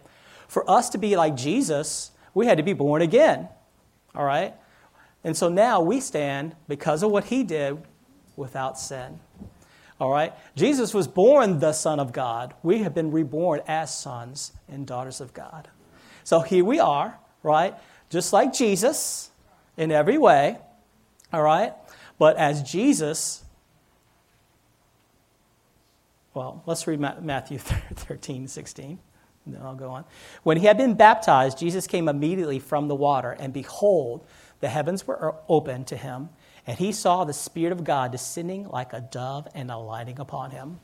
For 0.47 0.69
us 0.69 0.89
to 0.91 0.97
be 0.97 1.15
like 1.15 1.35
Jesus, 1.35 2.11
we 2.33 2.45
had 2.45 2.57
to 2.57 2.63
be 2.63 2.73
born 2.73 3.01
again. 3.01 3.47
All 4.15 4.25
right? 4.25 4.53
And 5.23 5.37
so 5.37 5.49
now 5.49 5.81
we 5.81 5.99
stand, 5.99 6.55
because 6.67 7.03
of 7.03 7.11
what 7.11 7.25
he 7.25 7.43
did, 7.43 7.81
without 8.35 8.77
sin. 8.77 9.19
All 9.99 10.11
right? 10.11 10.33
Jesus 10.55 10.93
was 10.93 11.07
born 11.07 11.59
the 11.59 11.71
Son 11.71 11.99
of 11.99 12.11
God. 12.11 12.53
We 12.63 12.79
have 12.79 12.93
been 12.93 13.11
reborn 13.11 13.61
as 13.67 13.95
sons 13.95 14.51
and 14.67 14.85
daughters 14.85 15.21
of 15.21 15.33
God. 15.33 15.69
So 16.23 16.41
here 16.41 16.65
we 16.65 16.79
are, 16.79 17.17
right? 17.41 17.75
Just 18.09 18.33
like 18.33 18.53
Jesus 18.53 19.31
in 19.77 19.91
every 19.91 20.17
way. 20.17 20.57
All 21.31 21.41
right? 21.41 21.73
But 22.19 22.37
as 22.37 22.63
Jesus, 22.63 23.43
well, 26.33 26.63
let's 26.65 26.85
read 26.87 26.99
Matthew 26.99 27.57
13, 27.95 28.47
16. 28.47 28.99
Then 29.45 29.61
I'll 29.61 29.75
go 29.75 29.89
on. 29.89 30.05
When 30.43 30.57
he 30.57 30.67
had 30.67 30.77
been 30.77 30.93
baptized, 30.93 31.57
Jesus 31.57 31.87
came 31.87 32.07
immediately 32.07 32.59
from 32.59 32.87
the 32.87 32.95
water, 32.95 33.35
and 33.39 33.51
behold, 33.51 34.25
the 34.61 34.69
heavens 34.69 35.05
were 35.05 35.35
opened 35.49 35.87
to 35.87 35.97
him, 35.97 36.29
and 36.65 36.77
he 36.77 36.91
saw 36.93 37.23
the 37.23 37.33
Spirit 37.33 37.73
of 37.73 37.83
God 37.83 38.11
descending 38.11 38.67
like 38.69 38.93
a 38.93 39.01
dove 39.01 39.47
and 39.53 39.69
alighting 39.69 40.19
upon 40.19 40.51
him. 40.51 40.79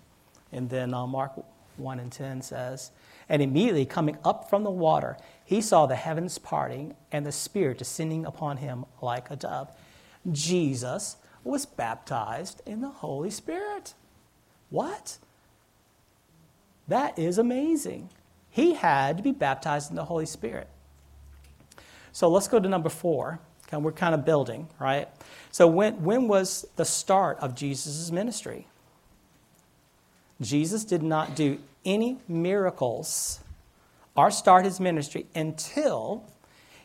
And 0.51 0.69
then 0.69 0.93
uh, 0.93 1.07
Mark 1.07 1.31
1 1.77 1.99
and 1.99 2.11
10 2.11 2.41
says, 2.41 2.91
And 3.29 3.41
immediately 3.41 3.85
coming 3.85 4.17
up 4.25 4.49
from 4.49 4.63
the 4.63 4.71
water, 4.71 5.17
he 5.45 5.61
saw 5.61 5.85
the 5.85 5.95
heavens 5.95 6.37
parting 6.37 6.95
and 7.11 7.25
the 7.25 7.31
Spirit 7.31 7.77
descending 7.77 8.25
upon 8.25 8.57
him 8.57 8.83
like 9.01 9.31
a 9.31 9.37
dove. 9.37 9.71
Jesus 10.29 11.15
was 11.43 11.65
baptized 11.65 12.61
in 12.65 12.81
the 12.81 12.89
Holy 12.89 13.29
Spirit. 13.29 13.93
What? 14.69 15.17
That 16.87 17.17
is 17.17 17.37
amazing. 17.37 18.09
He 18.59 18.73
had 18.73 19.15
to 19.15 19.23
be 19.23 19.31
baptized 19.31 19.89
in 19.89 19.95
the 19.95 20.03
Holy 20.03 20.25
Spirit. 20.25 20.67
So 22.11 22.27
let's 22.27 22.49
go 22.49 22.59
to 22.59 22.67
number 22.67 22.89
four. 22.89 23.39
Okay, 23.65 23.77
we're 23.77 23.93
kind 23.93 24.13
of 24.13 24.25
building, 24.25 24.67
right? 24.79 25.07
So 25.49 25.65
when, 25.65 26.03
when 26.03 26.27
was 26.27 26.67
the 26.75 26.83
start 26.83 27.39
of 27.39 27.55
Jesus' 27.55 28.11
ministry? 28.11 28.67
Jesus 30.41 30.83
did 30.83 31.01
not 31.01 31.37
do 31.37 31.59
any 31.85 32.17
miracles 32.27 33.39
or 34.13 34.29
start 34.29 34.65
his 34.65 34.81
ministry 34.81 35.25
until 35.33 36.25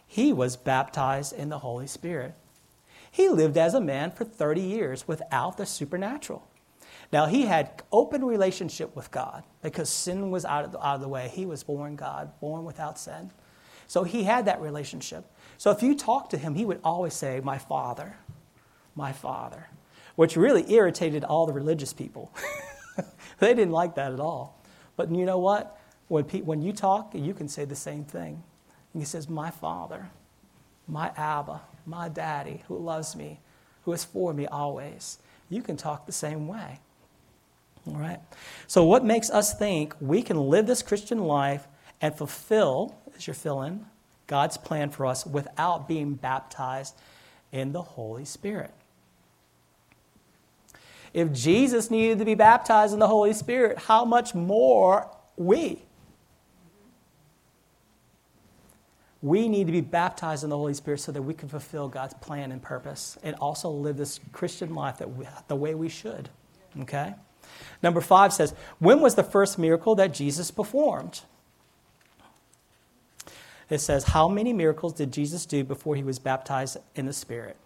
he 0.07 0.33
was 0.33 0.57
baptized 0.57 1.33
in 1.33 1.49
the 1.49 1.59
Holy 1.59 1.89
Spirit. 1.89 2.35
He 3.11 3.29
lived 3.29 3.57
as 3.57 3.75
a 3.75 3.81
man 3.81 4.13
for 4.13 4.25
30 4.25 4.61
years 4.61 5.09
without 5.09 5.57
the 5.57 5.67
supernatural. 5.67 6.47
Now, 7.15 7.27
he 7.27 7.43
had 7.43 7.85
open 7.93 8.25
relationship 8.25 8.97
with 8.97 9.09
God 9.13 9.45
because 9.63 9.89
sin 9.89 10.33
was 10.33 10.45
out 10.45 10.65
of, 10.65 10.73
the, 10.73 10.85
out 10.85 10.97
of 10.97 11.01
the 11.01 11.07
way. 11.07 11.31
He 11.33 11.47
was 11.47 11.63
born 11.63 11.95
God, 11.95 12.33
born 12.41 12.65
without 12.65 12.99
sin. 12.99 13.31
So 13.87 14.03
he 14.03 14.25
had 14.25 14.47
that 14.47 14.61
relationship. 14.61 15.25
So 15.57 15.71
if 15.71 15.81
you 15.81 15.95
talk 15.95 16.29
to 16.31 16.37
him, 16.37 16.57
he 16.57 16.65
would 16.65 16.81
always 16.83 17.15
say, 17.15 17.39
My 17.39 17.57
Father, 17.57 18.17
my 18.97 19.13
Father, 19.13 19.69
which 20.17 20.37
really 20.37 20.69
irritated 20.73 21.23
all 21.23 21.47
the 21.47 21.53
religious 21.53 21.93
people. 21.93 22.33
they 23.39 23.55
didn't 23.55 23.71
like 23.71 23.95
that 23.95 24.13
at 24.13 24.19
all. 24.19 24.61
But 24.97 25.09
you 25.15 25.25
know 25.25 25.39
what? 25.39 25.79
When, 26.09 26.25
pe- 26.25 26.41
when 26.41 26.63
you 26.63 26.73
talk, 26.73 27.13
you 27.15 27.33
can 27.33 27.47
say 27.47 27.65
the 27.65 27.77
same 27.77 28.05
thing. 28.05 28.43
And 28.93 29.01
he 29.01 29.07
says, 29.07 29.29
My 29.29 29.53
Father, 29.53 30.11
my 30.89 31.13
Abba, 31.17 31.61
my 31.87 32.09
Daddy, 32.09 32.65
who 32.67 32.77
loves 32.77 33.15
me, 33.15 33.39
who 33.85 33.93
is 33.93 34.03
for 34.03 34.35
me 34.35 34.49
always. 34.49 35.19
You 35.49 35.63
can 35.63 35.77
talk 35.77 36.07
the 36.07 36.13
same 36.13 36.49
way. 36.49 36.81
All 37.87 37.97
right? 37.97 38.21
So, 38.67 38.85
what 38.85 39.05
makes 39.05 39.31
us 39.31 39.55
think 39.55 39.95
we 40.01 40.23
can 40.23 40.37
live 40.37 40.67
this 40.67 40.83
Christian 40.83 41.19
life 41.19 41.67
and 42.01 42.15
fulfill, 42.17 42.97
as 43.17 43.27
you're 43.27 43.35
filling, 43.35 43.87
God's 44.27 44.57
plan 44.57 44.91
for 44.91 45.07
us 45.07 45.27
without 45.27 45.87
being 45.87 46.15
baptized 46.15 46.95
in 47.53 47.73
the 47.73 47.83
Holy 47.83 48.25
Spirit? 48.25 48.73
If 51.13 51.33
Jesus 51.33 51.91
needed 51.91 52.19
to 52.19 52.25
be 52.25 52.35
baptized 52.35 52.93
in 52.93 52.99
the 52.99 53.07
Holy 53.07 53.33
Spirit, 53.33 53.79
how 53.79 54.05
much 54.05 54.35
more 54.35 55.09
we? 55.37 55.83
We 59.23 59.49
need 59.49 59.69
to 59.69 59.73
be 59.73 59.81
baptized 59.81 60.43
in 60.45 60.51
the 60.51 60.57
Holy 60.57 60.75
Spirit 60.75 61.01
so 61.01 61.13
that 61.13 61.23
we 61.23 61.33
can 61.33 61.49
fulfill 61.49 61.89
God's 61.89 62.15
plan 62.15 62.51
and 62.51 62.61
purpose 62.61 63.17
and 63.23 63.37
also 63.37 63.71
live 63.71 63.97
this 63.97 64.21
Christian 64.33 64.75
life 64.75 64.99
that 64.99 65.11
we, 65.17 65.27
the 65.49 65.57
way 65.57 65.75
we 65.75 65.89
should. 65.89 66.29
Okay? 66.81 67.15
Number 67.83 68.01
five 68.01 68.33
says, 68.33 68.55
When 68.79 69.01
was 69.01 69.15
the 69.15 69.23
first 69.23 69.59
miracle 69.59 69.95
that 69.97 70.15
Jesus 70.15 70.51
performed? 70.51 71.21
It 73.71 73.79
says, 73.79 74.05
How 74.05 74.29
many 74.29 74.53
miracles 74.53 74.93
did 74.93 75.13
Jesus 75.13 75.47
do 75.47 75.65
before 75.65 75.97
he 75.97 76.03
was 76.03 76.19
baptized 76.19 76.77
in 76.95 77.07
the 77.07 77.13
Spirit? 77.13 77.57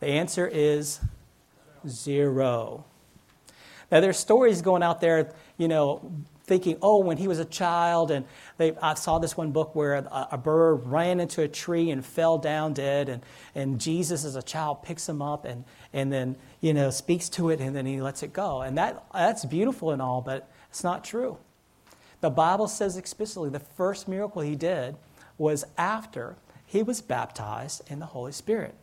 The 0.00 0.08
answer 0.08 0.46
is 0.46 1.00
zero. 1.86 2.84
Now, 3.90 4.00
there's 4.00 4.18
stories 4.18 4.62
going 4.62 4.82
out 4.82 5.00
there, 5.00 5.32
you 5.58 5.68
know, 5.68 6.00
thinking, 6.44 6.76
oh, 6.82 6.98
when 6.98 7.16
he 7.16 7.28
was 7.28 7.38
a 7.38 7.44
child, 7.44 8.10
and 8.10 8.26
they, 8.58 8.76
I 8.82 8.94
saw 8.94 9.18
this 9.18 9.36
one 9.36 9.52
book 9.52 9.74
where 9.74 9.94
a, 9.94 10.28
a, 10.32 10.38
bird 10.38 10.86
ran 10.86 11.20
into 11.20 11.42
a 11.42 11.48
tree 11.48 11.90
and 11.90 12.04
fell 12.04 12.38
down 12.38 12.72
dead, 12.72 13.08
and, 13.08 13.22
and 13.54 13.80
Jesus, 13.80 14.24
as 14.24 14.34
a 14.34 14.42
child, 14.42 14.82
picks 14.82 15.08
him 15.08 15.22
up 15.22 15.44
and, 15.44 15.64
and 15.92 16.12
then, 16.12 16.36
you 16.60 16.74
know, 16.74 16.90
speaks 16.90 17.28
to 17.30 17.50
it, 17.50 17.60
and 17.60 17.76
then 17.76 17.86
he 17.86 18.00
lets 18.00 18.22
it 18.22 18.32
go. 18.32 18.62
And 18.62 18.76
that, 18.76 19.04
that's 19.14 19.44
beautiful 19.44 19.92
and 19.92 20.02
all, 20.02 20.20
but 20.20 20.50
it's 20.68 20.82
not 20.82 21.04
true. 21.04 21.38
The 22.20 22.30
Bible 22.30 22.68
says 22.68 22.96
explicitly 22.96 23.50
the 23.50 23.60
first 23.60 24.08
miracle 24.08 24.42
he 24.42 24.56
did 24.56 24.96
was 25.38 25.64
after 25.76 26.36
he 26.66 26.82
was 26.82 27.00
baptized 27.00 27.82
in 27.90 27.98
the 27.98 28.06
Holy 28.06 28.32
Spirit. 28.32 28.74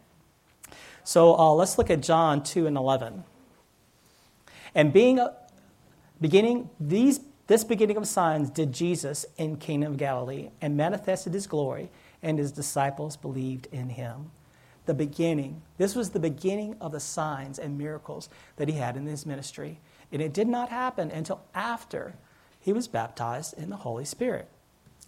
So 1.03 1.35
uh, 1.35 1.53
let's 1.53 1.77
look 1.77 1.89
at 1.89 2.01
John 2.01 2.43
2 2.43 2.67
and 2.67 2.77
11. 2.77 3.23
And 4.75 4.93
being 4.93 5.19
beginning 6.21 6.69
these 6.79 7.19
this 7.49 7.63
beginning 7.63 7.97
of 7.97 8.07
signs 8.07 8.51
did 8.51 8.71
Jesus 8.71 9.25
in 9.37 9.57
Cana 9.57 9.89
of 9.89 9.97
Galilee 9.97 10.49
and 10.61 10.77
manifested 10.77 11.33
his 11.33 11.47
glory, 11.47 11.89
and 12.21 12.37
his 12.37 12.51
disciples 12.51 13.17
believed 13.17 13.67
in 13.71 13.89
him. 13.89 14.29
The 14.85 14.93
beginning, 14.93 15.63
this 15.79 15.95
was 15.95 16.11
the 16.11 16.19
beginning 16.19 16.75
of 16.79 16.91
the 16.91 16.99
signs 16.99 17.57
and 17.57 17.75
miracles 17.75 18.29
that 18.57 18.67
he 18.67 18.75
had 18.75 18.95
in 18.95 19.07
his 19.07 19.25
ministry. 19.25 19.79
And 20.11 20.21
it 20.21 20.31
did 20.31 20.47
not 20.47 20.69
happen 20.69 21.09
until 21.09 21.41
after 21.55 22.13
he 22.59 22.71
was 22.71 22.87
baptized 22.87 23.57
in 23.57 23.71
the 23.71 23.77
Holy 23.77 24.05
Spirit. 24.05 24.47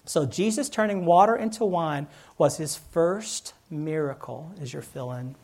So 0.05 0.25
Jesus 0.25 0.67
turning 0.67 1.05
water 1.05 1.35
into 1.35 1.63
wine 1.63 2.07
was 2.39 2.57
his 2.57 2.75
first 2.75 3.53
miracle, 3.69 4.51
as 4.59 4.73
you're 4.73 4.81
filling. 4.81 5.35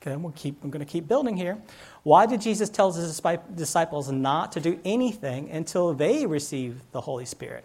Okay, 0.00 0.14
we'll 0.14 0.32
keep, 0.32 0.62
I'm 0.62 0.70
going 0.70 0.84
to 0.84 0.90
keep 0.90 1.08
building 1.08 1.36
here. 1.36 1.58
Why 2.04 2.26
did 2.26 2.40
Jesus 2.40 2.68
tell 2.68 2.92
his 2.92 3.20
disciples 3.54 4.10
not 4.10 4.52
to 4.52 4.60
do 4.60 4.78
anything 4.84 5.50
until 5.50 5.92
they 5.92 6.24
received 6.24 6.82
the 6.92 7.00
Holy 7.00 7.24
Spirit? 7.24 7.64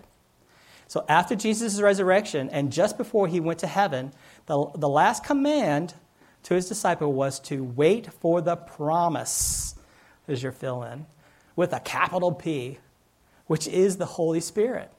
So, 0.88 1.06
after 1.08 1.36
Jesus' 1.36 1.80
resurrection 1.80 2.50
and 2.50 2.72
just 2.72 2.98
before 2.98 3.28
he 3.28 3.40
went 3.40 3.60
to 3.60 3.68
heaven, 3.68 4.14
the, 4.48 4.66
the 4.76 4.90
last 4.90 5.24
command 5.24 5.94
to 6.44 6.56
his 6.56 6.68
disciple 6.68 7.14
was 7.14 7.40
to 7.42 7.64
wait 7.64 8.12
for 8.14 8.42
the 8.42 8.56
promise, 8.56 9.76
as 10.28 10.44
your 10.44 10.52
fill 10.52 10.84
in, 10.84 11.06
with 11.56 11.72
a 11.72 11.80
capital 11.80 12.32
P, 12.32 12.80
which 13.46 13.68
is 13.68 13.98
the 13.98 14.06
Holy 14.06 14.40
Spirit. 14.40 14.92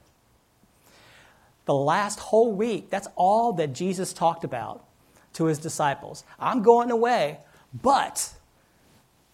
The 1.66 1.74
last 1.74 2.18
whole 2.18 2.52
week, 2.52 2.90
that's 2.90 3.08
all 3.16 3.52
that 3.54 3.72
Jesus 3.72 4.12
talked 4.12 4.44
about 4.44 4.84
to 5.34 5.44
his 5.44 5.58
disciples. 5.58 6.24
I'm 6.38 6.62
going 6.62 6.90
away, 6.90 7.38
but 7.82 8.32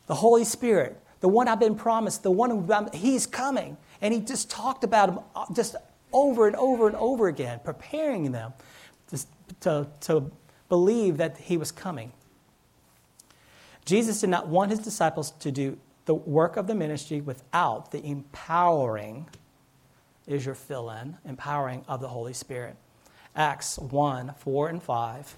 the 0.06 0.16
Holy 0.16 0.44
Spirit, 0.44 1.00
the 1.20 1.28
one 1.28 1.48
I've 1.48 1.60
been 1.60 1.76
promised, 1.76 2.22
the 2.22 2.30
one 2.30 2.50
who 2.50 2.88
he's 2.92 3.26
coming. 3.26 3.76
And 4.02 4.12
he 4.12 4.20
just 4.20 4.50
talked 4.50 4.82
about 4.82 5.10
him 5.10 5.18
uh, 5.36 5.46
just 5.54 5.76
over 6.12 6.46
and 6.46 6.56
over 6.56 6.88
and 6.88 6.96
over 6.96 7.28
again, 7.28 7.60
preparing 7.62 8.32
them 8.32 8.52
to, 9.60 9.86
to, 10.00 10.30
believe 10.68 11.16
that 11.16 11.36
he 11.36 11.56
was 11.56 11.72
coming. 11.72 12.12
Jesus 13.84 14.20
did 14.20 14.30
not 14.30 14.46
want 14.46 14.70
his 14.70 14.78
disciples 14.78 15.32
to 15.32 15.50
do 15.50 15.76
the 16.04 16.14
work 16.14 16.56
of 16.56 16.68
the 16.68 16.74
ministry 16.74 17.20
without 17.20 17.90
the 17.90 18.04
empowering, 18.06 19.28
is 20.28 20.46
your 20.46 20.54
fill 20.54 20.90
in, 20.90 21.16
empowering 21.24 21.84
of 21.88 22.00
the 22.00 22.08
Holy 22.08 22.32
Spirit. 22.32 22.76
Acts 23.34 23.78
1 23.78 24.34
4 24.38 24.68
and 24.68 24.82
5. 24.82 25.36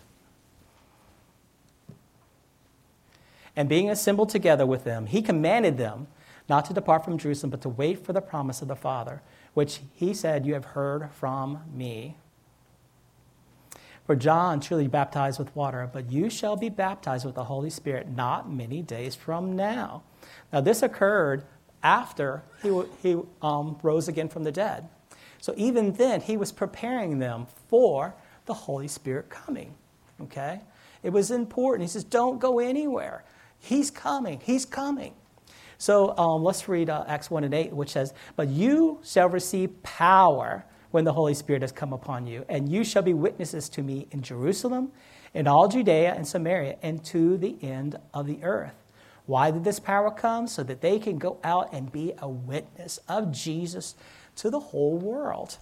And 3.54 3.68
being 3.68 3.90
assembled 3.90 4.30
together 4.30 4.64
with 4.64 4.84
them, 4.84 5.06
he 5.06 5.22
commanded 5.22 5.76
them 5.76 6.06
not 6.48 6.64
to 6.66 6.74
depart 6.74 7.04
from 7.04 7.18
Jerusalem, 7.18 7.50
but 7.50 7.60
to 7.62 7.68
wait 7.68 8.04
for 8.04 8.12
the 8.12 8.20
promise 8.20 8.62
of 8.62 8.68
the 8.68 8.76
Father, 8.76 9.22
which 9.54 9.80
he 9.92 10.14
said, 10.14 10.46
You 10.46 10.54
have 10.54 10.64
heard 10.66 11.10
from 11.12 11.60
me. 11.72 12.16
For 14.06 14.16
John 14.16 14.60
truly 14.60 14.88
baptized 14.88 15.38
with 15.38 15.54
water, 15.54 15.88
but 15.92 16.10
you 16.10 16.28
shall 16.28 16.56
be 16.56 16.68
baptized 16.68 17.24
with 17.24 17.36
the 17.36 17.44
Holy 17.44 17.70
Spirit 17.70 18.08
not 18.08 18.50
many 18.50 18.82
days 18.82 19.14
from 19.14 19.54
now. 19.54 20.02
Now, 20.52 20.60
this 20.60 20.82
occurred 20.82 21.44
after 21.82 22.42
he, 22.62 22.82
he 23.02 23.20
um, 23.40 23.78
rose 23.82 24.08
again 24.08 24.28
from 24.28 24.44
the 24.44 24.52
dead. 24.52 24.88
So, 25.40 25.54
even 25.56 25.92
then, 25.92 26.20
he 26.20 26.36
was 26.36 26.52
preparing 26.52 27.18
them 27.18 27.46
for 27.68 28.14
the 28.46 28.54
Holy 28.54 28.88
Spirit 28.88 29.30
coming. 29.30 29.74
Okay? 30.20 30.60
It 31.02 31.10
was 31.10 31.30
important. 31.30 31.88
He 31.88 31.92
says, 31.92 32.04
Don't 32.04 32.38
go 32.38 32.58
anywhere. 32.58 33.24
He's 33.62 33.92
coming. 33.92 34.40
He's 34.42 34.66
coming. 34.66 35.14
So 35.78 36.16
um, 36.18 36.42
let's 36.42 36.68
read 36.68 36.90
uh, 36.90 37.04
Acts 37.06 37.30
1 37.30 37.44
and 37.44 37.54
8, 37.54 37.72
which 37.72 37.90
says, 37.90 38.12
But 38.34 38.48
you 38.48 38.98
shall 39.04 39.28
receive 39.28 39.82
power 39.84 40.64
when 40.90 41.04
the 41.04 41.12
Holy 41.12 41.32
Spirit 41.32 41.62
has 41.62 41.70
come 41.70 41.92
upon 41.92 42.26
you, 42.26 42.44
and 42.48 42.68
you 42.68 42.82
shall 42.82 43.02
be 43.02 43.14
witnesses 43.14 43.68
to 43.70 43.82
me 43.82 44.08
in 44.10 44.20
Jerusalem, 44.20 44.90
in 45.32 45.46
all 45.46 45.68
Judea 45.68 46.12
and 46.12 46.26
Samaria, 46.26 46.76
and 46.82 47.04
to 47.06 47.38
the 47.38 47.56
end 47.62 47.96
of 48.12 48.26
the 48.26 48.42
earth. 48.42 48.74
Why 49.26 49.52
did 49.52 49.62
this 49.62 49.78
power 49.78 50.10
come? 50.10 50.48
So 50.48 50.64
that 50.64 50.80
they 50.80 50.98
can 50.98 51.18
go 51.18 51.38
out 51.44 51.72
and 51.72 51.90
be 51.90 52.12
a 52.18 52.28
witness 52.28 52.98
of 53.08 53.30
Jesus 53.30 53.94
to 54.36 54.50
the 54.50 54.58
whole 54.58 54.98
world. 54.98 55.56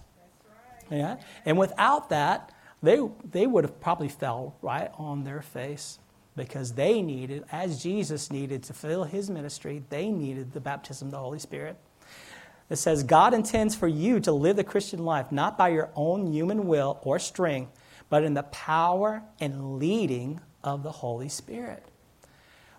Right. 0.89 0.97
Yeah? 0.97 1.15
And 1.45 1.55
without 1.55 2.09
that, 2.09 2.51
they, 2.81 2.99
they 3.29 3.45
would 3.45 3.63
have 3.63 3.79
probably 3.79 4.09
fell 4.09 4.55
right 4.63 4.89
on 4.97 5.23
their 5.23 5.43
face 5.43 5.99
because 6.35 6.73
they 6.73 7.01
needed, 7.01 7.43
as 7.51 7.83
Jesus 7.83 8.31
needed 8.31 8.63
to 8.63 8.73
fill 8.73 9.03
his 9.03 9.29
ministry, 9.29 9.83
they 9.89 10.09
needed 10.09 10.53
the 10.53 10.61
baptism 10.61 11.09
of 11.09 11.11
the 11.11 11.19
Holy 11.19 11.39
Spirit. 11.39 11.77
It 12.69 12.77
says, 12.77 13.03
God 13.03 13.33
intends 13.33 13.75
for 13.75 13.87
you 13.87 14.21
to 14.21 14.31
live 14.31 14.55
the 14.55 14.63
Christian 14.63 15.03
life 15.03 15.31
not 15.31 15.57
by 15.57 15.69
your 15.69 15.89
own 15.93 16.31
human 16.31 16.67
will 16.67 16.99
or 17.03 17.19
strength, 17.19 17.71
but 18.09 18.23
in 18.23 18.33
the 18.33 18.43
power 18.43 19.23
and 19.41 19.77
leading 19.77 20.39
of 20.63 20.83
the 20.83 20.91
Holy 20.91 21.27
Spirit. 21.27 21.85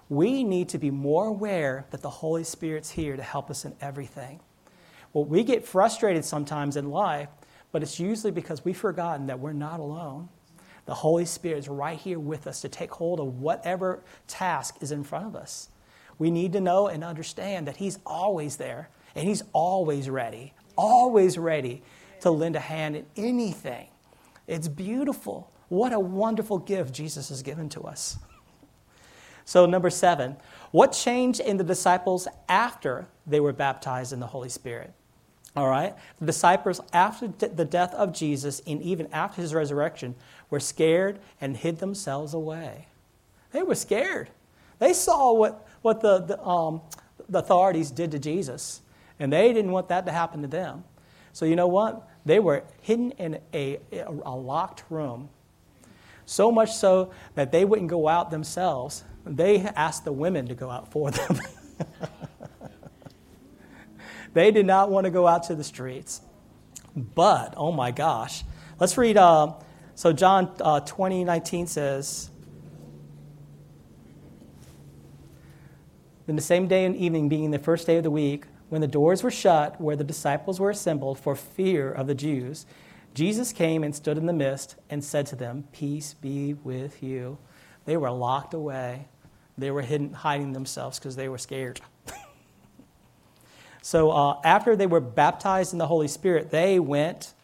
We 0.09 0.45
need 0.45 0.71
to 0.71 0.79
be 0.79 0.91
more 0.91 1.27
aware 1.27 1.87
that 1.91 2.03
the 2.03 2.11
Holy 2.11 2.45
Spirit's 2.45 2.91
here 2.91 3.17
to 3.17 3.23
help 3.23 3.51
us 3.51 3.65
in 3.65 3.75
everything. 3.81 4.41
Well, 5.13 5.25
we 5.25 5.45
get 5.45 5.67
frustrated 5.67 6.25
sometimes 6.25 6.77
in 6.77 6.91
life, 6.91 7.29
but 7.71 7.83
it's 7.83 8.01
usually 8.01 8.31
because 8.31 8.65
we've 8.65 8.77
forgotten 8.77 9.27
that 9.27 9.41
we're 9.41 9.53
not 9.53 9.81
alone. 9.81 10.29
The 10.85 10.95
Holy 10.95 11.25
Spirit 11.25 11.59
is 11.59 11.69
right 11.69 11.99
here 11.99 12.19
with 12.19 12.47
us 12.47 12.61
to 12.63 12.69
take 12.69 12.91
hold 12.91 13.21
of 13.21 13.41
whatever 13.41 14.03
task 14.27 14.77
is 14.81 14.91
in 14.93 15.05
front 15.05 15.27
of 15.27 15.37
us. 15.37 15.69
We 16.19 16.31
need 16.31 16.53
to 16.55 16.61
know 16.61 16.89
and 16.89 17.05
understand 17.05 17.67
that 17.69 17.77
He's 17.77 17.99
always 18.05 18.57
there 18.57 18.89
and 19.15 19.27
He's 19.27 19.43
always 19.53 20.11
ready, 20.11 20.55
always 20.77 21.39
ready 21.39 21.83
to 22.21 22.31
lend 22.31 22.57
a 22.57 22.61
hand 22.61 22.97
in 22.97 23.07
anything. 23.17 23.89
It's 24.47 24.69
beautiful. 24.69 25.51
What 25.69 25.93
a 25.93 26.01
wonderful 26.01 26.59
gift 26.59 26.93
Jesus 26.93 27.29
has 27.29 27.43
given 27.43 27.69
to 27.71 27.83
us. 27.83 28.19
So, 29.45 29.67
number 29.67 29.91
seven, 29.91 30.37
what 30.71 30.93
changed 30.93 31.41
in 31.41 31.57
the 31.57 31.65
disciples 31.65 32.29
after 32.49 33.07
they 33.27 33.41
were 33.41 33.53
baptized 33.53 34.13
in 34.13 34.21
the 34.21 34.27
Holy 34.27 34.49
Spirit? 34.49 34.93
All 35.55 35.69
right? 35.69 35.95
The 36.19 36.27
disciples, 36.27 36.81
after 36.93 37.29
the 37.29 37.65
death 37.65 37.93
of 37.95 38.13
Jesus 38.13 38.63
and 38.67 38.81
even 38.83 39.09
after 39.13 39.43
his 39.43 39.53
resurrection, 39.53 40.15
were 40.53 40.61
scared 40.61 41.19
and 41.41 41.57
hid 41.57 41.79
themselves 41.79 42.35
away. 42.35 42.87
They 43.53 43.63
were 43.63 43.75
scared. 43.75 44.29
They 44.79 44.93
saw 44.93 45.33
what, 45.33 45.67
what 45.81 46.03
the, 46.03 46.19
the, 46.19 46.41
um, 46.47 46.83
the 47.27 47.39
authorities 47.39 47.91
did 47.91 48.11
to 48.11 48.19
Jesus. 48.19 48.83
And 49.19 49.33
they 49.33 49.55
didn't 49.55 49.73
want 49.73 49.89
that 49.89 50.05
to 50.05 50.13
happen 50.13 50.43
to 50.43 50.49
them. 50.49 50.85
So, 51.33 51.47
you 51.47 51.57
know 51.57 51.69
what? 51.69 52.07
They 52.27 52.39
were 52.39 52.65
hidden 52.83 53.13
in 53.13 53.41
a, 53.55 53.79
a 53.93 54.37
locked 54.37 54.85
room. 54.91 55.31
So 56.27 56.53
much 56.53 56.73
so 56.75 57.13
that 57.35 57.51
they 57.51 57.65
wouldn't 57.65 57.89
go 57.89 58.07
out 58.07 58.31
themselves. 58.31 59.05
They 59.25 59.61
asked 59.61 60.05
the 60.05 60.13
women 60.13 60.49
to 60.49 60.55
go 60.55 60.69
out 60.69 60.91
for 60.91 61.11
them. 61.11 61.41
they 64.35 64.51
did 64.51 64.67
not 64.67 64.91
want 64.91 65.07
to 65.07 65.11
go 65.11 65.27
out 65.27 65.45
to 65.45 65.55
the 65.55 65.65
streets. 65.65 66.21
But, 66.95 67.55
oh 67.57 67.73
my 67.73 67.91
gosh. 67.91 68.45
Let's 68.79 68.99
read. 68.99 69.17
Uh, 69.17 69.55
so, 69.95 70.13
John 70.13 70.51
uh, 70.61 70.81
20, 70.81 71.25
19 71.25 71.67
says, 71.67 72.31
Then 76.27 76.37
the 76.37 76.43
same 76.43 76.69
day 76.69 76.85
and 76.85 76.97
evening, 76.97 77.29
being 77.29 77.51
the 77.51 77.59
first 77.59 77.87
day 77.87 77.97
of 77.97 78.05
the 78.05 78.11
week, 78.11 78.47
when 78.69 78.81
the 78.81 78.87
doors 78.87 79.23
were 79.23 79.31
shut 79.31 79.81
where 79.81 79.97
the 79.97 80.05
disciples 80.05 80.59
were 80.59 80.71
assembled 80.71 81.19
for 81.19 81.37
fear 81.37 81.93
of 81.93 82.07
the 82.07 82.15
Jews, 82.15 82.65
Jesus 83.13 83.53
came 83.53 83.85
and 83.85 83.95
stood 83.95 84.17
in 84.17 84.27
the 84.27 84.33
midst 84.33 84.77
and 84.89 85.05
said 85.05 85.27
to 85.27 85.37
them, 85.37 85.65
Peace 85.73 86.15
be 86.15 86.55
with 86.55 87.03
you. 87.03 87.37
They 87.85 87.97
were 87.97 88.11
locked 88.11 88.55
away. 88.55 89.09
They 89.59 89.71
were 89.71 89.83
hidden, 89.83 90.15
hiding 90.15 90.53
themselves 90.55 90.99
because 90.99 91.17
they 91.17 91.29
were 91.29 91.37
scared. 91.37 91.81
so 93.83 94.11
uh, 94.11 94.41
after 94.45 94.75
they 94.77 94.87
were 94.87 95.01
baptized 95.01 95.73
in 95.73 95.79
the 95.79 95.87
Holy 95.87 96.09
Spirit, 96.09 96.51
they 96.51 96.79
went 96.79 97.35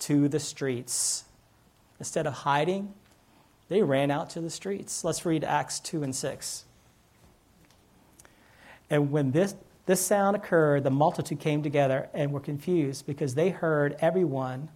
to 0.00 0.28
the 0.28 0.40
streets. 0.40 1.24
Instead 2.02 2.26
of 2.26 2.34
hiding, 2.34 2.92
they 3.68 3.80
ran 3.80 4.10
out 4.10 4.28
to 4.28 4.40
the 4.40 4.50
streets. 4.50 5.04
Let's 5.04 5.24
read 5.24 5.44
Acts 5.44 5.78
2 5.78 6.02
and 6.02 6.12
6. 6.12 6.64
And 8.90 9.12
when 9.12 9.30
this 9.30 9.54
this 9.86 10.04
sound 10.04 10.34
occurred, 10.34 10.82
the 10.82 10.90
multitude 10.90 11.38
came 11.38 11.62
together 11.62 12.08
and 12.12 12.32
were 12.32 12.40
confused 12.40 13.06
because 13.06 13.36
they 13.36 13.50
heard 13.50 13.94
everyone 14.00 14.68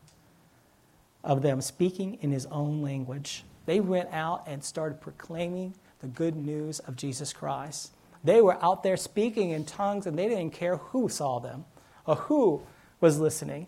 of 1.25 1.43
them 1.43 1.61
speaking 1.61 2.17
in 2.21 2.31
his 2.31 2.47
own 2.47 2.81
language. 2.81 3.43
They 3.65 3.81
went 3.81 4.09
out 4.13 4.45
and 4.47 4.63
started 4.63 5.01
proclaiming 5.01 5.75
the 5.99 6.07
good 6.07 6.37
news 6.37 6.79
of 6.79 6.95
Jesus 6.95 7.33
Christ. 7.33 7.91
They 8.23 8.41
were 8.41 8.63
out 8.63 8.85
there 8.85 8.97
speaking 8.97 9.51
in 9.51 9.65
tongues 9.65 10.07
and 10.07 10.17
they 10.17 10.29
didn't 10.29 10.53
care 10.53 10.77
who 10.77 11.09
saw 11.09 11.41
them 11.41 11.65
or 12.07 12.15
who 12.15 12.63
was 13.01 13.19
listening. 13.19 13.67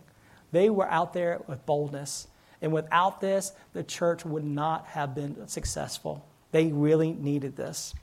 They 0.53 0.71
were 0.71 0.89
out 0.89 1.13
there 1.13 1.41
with 1.49 1.67
boldness. 1.67 2.29
And 2.61 2.73
without 2.73 3.21
this, 3.21 3.53
the 3.73 3.83
church 3.83 4.25
would 4.25 4.45
not 4.45 4.87
have 4.87 5.15
been 5.15 5.47
successful. 5.49 6.27
They 6.51 6.67
really 6.67 7.13
needed 7.13 7.57
this. 7.57 7.95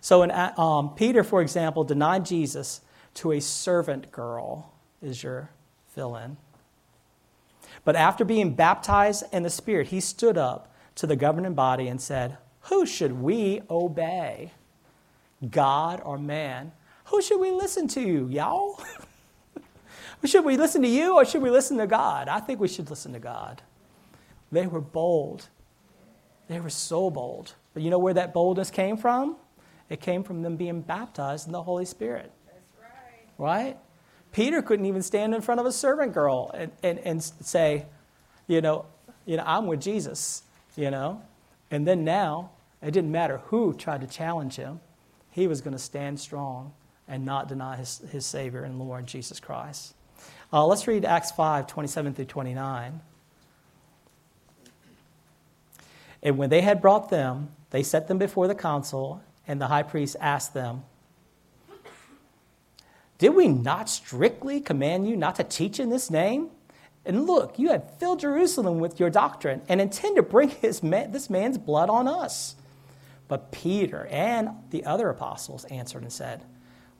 So, 0.00 0.22
in, 0.22 0.30
um, 0.30 0.94
Peter, 0.94 1.22
for 1.24 1.42
example, 1.42 1.84
denied 1.84 2.24
Jesus 2.24 2.80
to 3.14 3.32
a 3.32 3.40
servant 3.40 4.12
girl, 4.12 4.72
is 5.02 5.22
your 5.22 5.50
fill 5.88 6.16
in. 6.16 6.36
But 7.84 7.96
after 7.96 8.24
being 8.24 8.54
baptized 8.54 9.24
in 9.32 9.42
the 9.42 9.50
Spirit, 9.50 9.88
he 9.88 10.00
stood 10.00 10.38
up 10.38 10.72
to 10.96 11.06
the 11.06 11.16
governing 11.16 11.54
body 11.54 11.88
and 11.88 12.00
said, 12.00 12.38
Who 12.62 12.86
should 12.86 13.12
we 13.20 13.62
obey? 13.70 14.52
God 15.50 16.02
or 16.04 16.18
man? 16.18 16.72
Who 17.06 17.22
should 17.22 17.40
we 17.40 17.50
listen 17.50 17.88
to, 17.88 18.28
y'all? 18.28 18.80
should 20.28 20.44
we 20.44 20.56
listen 20.56 20.82
to 20.82 20.88
you 20.88 21.16
or 21.16 21.24
should 21.24 21.42
we 21.42 21.50
listen 21.50 21.78
to 21.78 21.86
God? 21.86 22.28
I 22.28 22.40
think 22.40 22.60
we 22.60 22.68
should 22.68 22.90
listen 22.90 23.12
to 23.14 23.18
God. 23.18 23.62
They 24.52 24.66
were 24.66 24.80
bold. 24.80 25.48
They 26.48 26.60
were 26.60 26.70
so 26.70 27.10
bold. 27.10 27.54
But 27.72 27.82
you 27.82 27.90
know 27.90 27.98
where 27.98 28.14
that 28.14 28.34
boldness 28.34 28.70
came 28.70 28.96
from? 28.96 29.36
It 29.88 30.00
came 30.00 30.22
from 30.22 30.42
them 30.42 30.56
being 30.56 30.80
baptized 30.80 31.46
in 31.46 31.52
the 31.52 31.62
Holy 31.62 31.84
Spirit. 31.84 32.32
That's 32.46 32.58
right. 33.38 33.66
Right? 33.66 33.78
Peter 34.32 34.62
couldn't 34.62 34.86
even 34.86 35.02
stand 35.02 35.34
in 35.34 35.40
front 35.40 35.60
of 35.60 35.66
a 35.66 35.72
servant 35.72 36.12
girl 36.12 36.50
and, 36.54 36.70
and, 36.82 36.98
and 37.00 37.22
say, 37.22 37.86
you 38.46 38.60
know, 38.60 38.86
you 39.26 39.36
know, 39.36 39.44
I'm 39.46 39.66
with 39.66 39.80
Jesus, 39.80 40.42
you 40.76 40.90
know. 40.90 41.22
And 41.70 41.86
then 41.86 42.04
now, 42.04 42.50
it 42.82 42.92
didn't 42.92 43.12
matter 43.12 43.38
who 43.46 43.74
tried 43.74 44.00
to 44.00 44.06
challenge 44.06 44.56
him, 44.56 44.80
he 45.30 45.46
was 45.46 45.60
going 45.60 45.72
to 45.72 45.78
stand 45.78 46.18
strong 46.18 46.72
and 47.06 47.24
not 47.24 47.48
deny 47.48 47.76
his, 47.76 47.98
his 48.10 48.26
Savior 48.26 48.62
and 48.62 48.78
Lord 48.78 49.06
Jesus 49.06 49.40
Christ. 49.40 49.94
Uh, 50.52 50.66
let's 50.66 50.88
read 50.88 51.04
Acts 51.04 51.30
5 51.30 51.66
27 51.66 52.14
through 52.14 52.24
29. 52.24 53.00
And 56.22 56.38
when 56.38 56.50
they 56.50 56.60
had 56.60 56.82
brought 56.82 57.08
them, 57.08 57.50
they 57.70 57.82
set 57.82 58.08
them 58.08 58.18
before 58.18 58.48
the 58.48 58.54
council, 58.54 59.22
and 59.46 59.60
the 59.60 59.68
high 59.68 59.84
priest 59.84 60.16
asked 60.20 60.52
them, 60.52 60.82
Did 63.18 63.30
we 63.30 63.48
not 63.48 63.88
strictly 63.88 64.60
command 64.60 65.08
you 65.08 65.16
not 65.16 65.36
to 65.36 65.44
teach 65.44 65.78
in 65.78 65.88
this 65.88 66.10
name? 66.10 66.50
And 67.06 67.26
look, 67.26 67.58
you 67.58 67.70
have 67.70 67.98
filled 67.98 68.20
Jerusalem 68.20 68.80
with 68.80 69.00
your 69.00 69.08
doctrine 69.08 69.62
and 69.68 69.80
intend 69.80 70.16
to 70.16 70.22
bring 70.22 70.52
man, 70.82 71.12
this 71.12 71.30
man's 71.30 71.56
blood 71.56 71.88
on 71.88 72.06
us. 72.06 72.56
But 73.28 73.52
Peter 73.52 74.06
and 74.10 74.50
the 74.70 74.84
other 74.84 75.08
apostles 75.08 75.64
answered 75.66 76.02
and 76.02 76.12
said, 76.12 76.42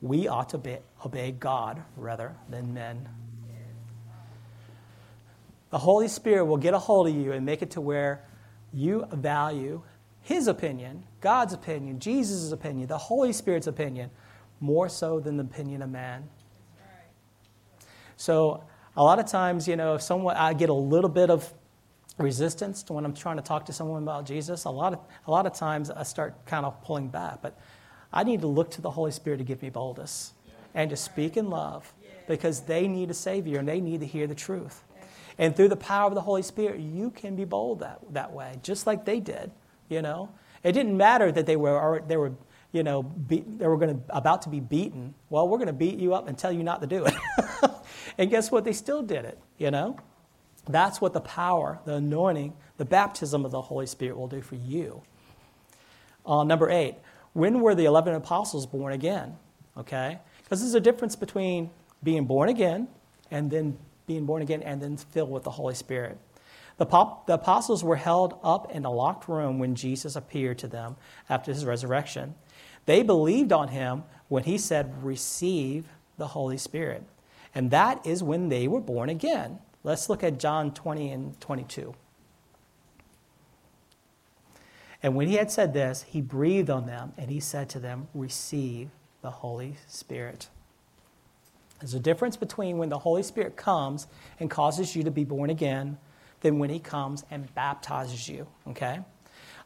We 0.00 0.28
ought 0.28 0.50
to 0.50 0.58
be, 0.58 0.78
obey 1.04 1.32
God 1.32 1.82
rather 1.96 2.36
than 2.48 2.72
men. 2.72 3.08
The 5.70 5.78
Holy 5.78 6.08
Spirit 6.08 6.44
will 6.46 6.56
get 6.56 6.74
a 6.74 6.78
hold 6.78 7.08
of 7.08 7.14
you 7.14 7.32
and 7.32 7.46
make 7.46 7.62
it 7.62 7.70
to 7.72 7.80
where 7.80 8.24
you 8.72 9.06
value 9.12 9.82
his 10.22 10.46
opinion, 10.46 11.04
God's 11.20 11.52
opinion, 11.52 11.98
Jesus' 11.98 12.52
opinion, 12.52 12.88
the 12.88 12.98
Holy 12.98 13.32
Spirit's 13.32 13.66
opinion, 13.66 14.10
more 14.60 14.88
so 14.88 15.20
than 15.20 15.36
the 15.36 15.44
opinion 15.44 15.82
of 15.82 15.90
man. 15.90 16.28
So 18.16 18.64
a 18.96 19.02
lot 19.02 19.18
of 19.18 19.26
times, 19.26 19.66
you 19.66 19.76
know, 19.76 19.94
if 19.94 20.02
someone 20.02 20.36
I 20.36 20.52
get 20.52 20.68
a 20.68 20.74
little 20.74 21.08
bit 21.08 21.30
of 21.30 21.52
resistance 22.18 22.82
to 22.84 22.92
when 22.92 23.04
I'm 23.04 23.14
trying 23.14 23.36
to 23.36 23.42
talk 23.42 23.66
to 23.66 23.72
someone 23.72 24.02
about 24.02 24.26
Jesus, 24.26 24.64
a 24.64 24.70
lot 24.70 24.92
of, 24.92 24.98
a 25.26 25.30
lot 25.30 25.46
of 25.46 25.54
times 25.54 25.90
I 25.90 26.02
start 26.02 26.44
kind 26.44 26.66
of 26.66 26.82
pulling 26.84 27.08
back. 27.08 27.40
But 27.40 27.58
I 28.12 28.24
need 28.24 28.40
to 28.42 28.46
look 28.46 28.72
to 28.72 28.82
the 28.82 28.90
Holy 28.90 29.10
Spirit 29.12 29.38
to 29.38 29.44
give 29.44 29.62
me 29.62 29.70
boldness 29.70 30.32
and 30.74 30.90
to 30.90 30.96
speak 30.96 31.36
in 31.36 31.48
love 31.48 31.92
because 32.28 32.60
they 32.60 32.86
need 32.86 33.10
a 33.10 33.14
Savior 33.14 33.58
and 33.58 33.66
they 33.66 33.80
need 33.80 34.00
to 34.00 34.06
hear 34.06 34.26
the 34.26 34.34
truth. 34.34 34.84
And 35.40 35.56
through 35.56 35.68
the 35.68 35.76
power 35.76 36.06
of 36.06 36.14
the 36.14 36.20
Holy 36.20 36.42
Spirit, 36.42 36.80
you 36.80 37.10
can 37.10 37.34
be 37.34 37.46
bold 37.46 37.80
that, 37.80 37.98
that 38.12 38.32
way, 38.32 38.60
just 38.62 38.86
like 38.86 39.06
they 39.06 39.20
did, 39.20 39.50
you 39.88 40.02
know. 40.02 40.28
It 40.62 40.72
didn't 40.72 40.94
matter 40.94 41.32
that 41.32 41.46
they 41.46 41.56
were, 41.56 42.04
they 42.06 42.18
were 42.18 42.32
you 42.72 42.82
know, 42.82 43.02
be, 43.02 43.42
they 43.46 43.66
were 43.66 43.78
going 43.78 43.96
to, 43.96 44.16
about 44.16 44.42
to 44.42 44.50
be 44.50 44.60
beaten. 44.60 45.14
Well, 45.30 45.48
we're 45.48 45.56
going 45.56 45.68
to 45.68 45.72
beat 45.72 45.98
you 45.98 46.14
up 46.14 46.28
and 46.28 46.36
tell 46.36 46.52
you 46.52 46.62
not 46.62 46.82
to 46.82 46.86
do 46.86 47.06
it. 47.06 47.14
and 48.18 48.30
guess 48.30 48.50
what? 48.50 48.64
They 48.64 48.74
still 48.74 49.02
did 49.02 49.24
it, 49.24 49.38
you 49.56 49.70
know. 49.70 49.98
That's 50.68 51.00
what 51.00 51.14
the 51.14 51.22
power, 51.22 51.80
the 51.86 51.94
anointing, 51.94 52.52
the 52.76 52.84
baptism 52.84 53.46
of 53.46 53.50
the 53.50 53.62
Holy 53.62 53.86
Spirit 53.86 54.18
will 54.18 54.28
do 54.28 54.42
for 54.42 54.56
you. 54.56 55.02
Uh, 56.24 56.44
number 56.44 56.68
eight, 56.70 56.96
when 57.32 57.60
were 57.60 57.74
the 57.74 57.86
11 57.86 58.14
apostles 58.14 58.66
born 58.66 58.92
again? 58.92 59.36
Okay? 59.76 60.18
Because 60.42 60.60
there's 60.60 60.74
a 60.74 60.80
difference 60.80 61.16
between 61.16 61.70
being 62.02 62.26
born 62.26 62.50
again 62.50 62.88
and 63.30 63.50
then 63.50 63.78
being 64.10 64.26
born 64.26 64.42
again 64.42 64.60
and 64.64 64.82
then 64.82 64.96
filled 64.96 65.30
with 65.30 65.44
the 65.44 65.52
Holy 65.52 65.72
Spirit. 65.72 66.18
The, 66.78 66.86
pop, 66.86 67.28
the 67.28 67.34
apostles 67.34 67.84
were 67.84 67.94
held 67.94 68.40
up 68.42 68.72
in 68.72 68.84
a 68.84 68.90
locked 68.90 69.28
room 69.28 69.60
when 69.60 69.76
Jesus 69.76 70.16
appeared 70.16 70.58
to 70.58 70.66
them 70.66 70.96
after 71.28 71.52
his 71.52 71.64
resurrection. 71.64 72.34
They 72.86 73.04
believed 73.04 73.52
on 73.52 73.68
him 73.68 74.02
when 74.26 74.42
he 74.42 74.58
said, 74.58 75.04
Receive 75.04 75.86
the 76.18 76.26
Holy 76.26 76.58
Spirit. 76.58 77.04
And 77.54 77.70
that 77.70 78.04
is 78.04 78.20
when 78.20 78.48
they 78.48 78.66
were 78.66 78.80
born 78.80 79.10
again. 79.10 79.60
Let's 79.84 80.08
look 80.08 80.24
at 80.24 80.40
John 80.40 80.74
20 80.74 81.12
and 81.12 81.40
22. 81.40 81.94
And 85.04 85.14
when 85.14 85.28
he 85.28 85.34
had 85.34 85.52
said 85.52 85.72
this, 85.72 86.02
he 86.08 86.20
breathed 86.20 86.68
on 86.68 86.86
them 86.86 87.12
and 87.16 87.30
he 87.30 87.38
said 87.38 87.68
to 87.70 87.78
them, 87.78 88.08
Receive 88.12 88.90
the 89.22 89.30
Holy 89.30 89.76
Spirit. 89.86 90.48
There's 91.80 91.94
a 91.94 92.00
difference 92.00 92.36
between 92.36 92.78
when 92.78 92.90
the 92.90 92.98
Holy 92.98 93.22
Spirit 93.22 93.56
comes 93.56 94.06
and 94.38 94.50
causes 94.50 94.94
you 94.94 95.02
to 95.04 95.10
be 95.10 95.24
born 95.24 95.50
again 95.50 95.98
than 96.42 96.58
when 96.58 96.70
he 96.70 96.78
comes 96.78 97.24
and 97.30 97.52
baptizes 97.54 98.28
you, 98.28 98.46
okay? 98.68 99.00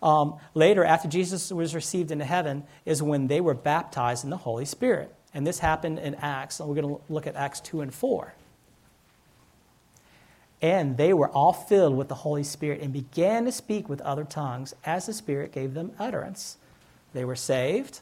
Um, 0.02 0.36
later, 0.54 0.84
after 0.84 1.08
Jesus 1.08 1.50
was 1.50 1.74
received 1.74 2.10
into 2.10 2.24
heaven, 2.24 2.64
is 2.84 3.02
when 3.02 3.26
they 3.26 3.40
were 3.40 3.54
baptized 3.54 4.24
in 4.24 4.30
the 4.30 4.36
Holy 4.36 4.64
Spirit. 4.64 5.14
And 5.32 5.46
this 5.46 5.58
happened 5.58 5.98
in 5.98 6.14
Acts. 6.16 6.60
And 6.60 6.68
we're 6.68 6.80
going 6.80 6.96
to 6.96 7.12
look 7.12 7.26
at 7.26 7.34
Acts 7.36 7.60
2 7.60 7.80
and 7.80 7.92
4. 7.92 8.34
And 10.62 10.96
they 10.96 11.12
were 11.12 11.28
all 11.28 11.52
filled 11.52 11.96
with 11.96 12.08
the 12.08 12.14
Holy 12.14 12.44
Spirit 12.44 12.80
and 12.80 12.92
began 12.92 13.44
to 13.44 13.52
speak 13.52 13.88
with 13.88 14.00
other 14.02 14.24
tongues 14.24 14.74
as 14.84 15.06
the 15.06 15.12
Spirit 15.12 15.52
gave 15.52 15.74
them 15.74 15.92
utterance. 15.98 16.58
They 17.12 17.24
were 17.24 17.36
saved, 17.36 18.00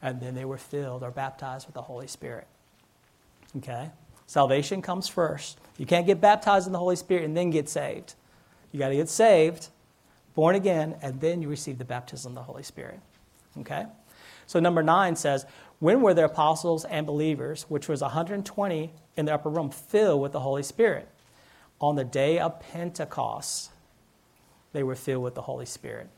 and 0.00 0.20
then 0.20 0.34
they 0.34 0.44
were 0.44 0.58
filled 0.58 1.02
or 1.02 1.10
baptized 1.10 1.66
with 1.66 1.74
the 1.74 1.82
Holy 1.82 2.06
Spirit. 2.06 2.46
Okay? 3.58 3.90
Salvation 4.26 4.82
comes 4.82 5.08
first. 5.08 5.58
You 5.78 5.86
can't 5.86 6.06
get 6.06 6.20
baptized 6.20 6.66
in 6.66 6.72
the 6.72 6.78
Holy 6.78 6.96
Spirit 6.96 7.24
and 7.24 7.36
then 7.36 7.50
get 7.50 7.68
saved. 7.68 8.14
You 8.72 8.78
got 8.78 8.88
to 8.88 8.96
get 8.96 9.08
saved, 9.08 9.68
born 10.34 10.54
again, 10.54 10.96
and 11.02 11.20
then 11.20 11.42
you 11.42 11.48
receive 11.48 11.78
the 11.78 11.84
baptism 11.84 12.32
of 12.32 12.34
the 12.34 12.42
Holy 12.42 12.62
Spirit. 12.62 13.00
Okay? 13.60 13.86
So, 14.46 14.60
number 14.60 14.82
nine 14.82 15.16
says, 15.16 15.46
When 15.78 16.02
were 16.02 16.14
the 16.14 16.24
apostles 16.24 16.84
and 16.84 17.06
believers, 17.06 17.64
which 17.68 17.88
was 17.88 18.02
120 18.02 18.92
in 19.16 19.24
the 19.26 19.34
upper 19.34 19.48
room, 19.48 19.70
filled 19.70 20.22
with 20.22 20.32
the 20.32 20.40
Holy 20.40 20.62
Spirit? 20.62 21.08
On 21.80 21.94
the 21.94 22.04
day 22.04 22.38
of 22.38 22.60
Pentecost, 22.60 23.70
they 24.72 24.82
were 24.82 24.94
filled 24.94 25.24
with 25.24 25.34
the 25.34 25.42
Holy 25.42 25.66
Spirit. 25.66 26.08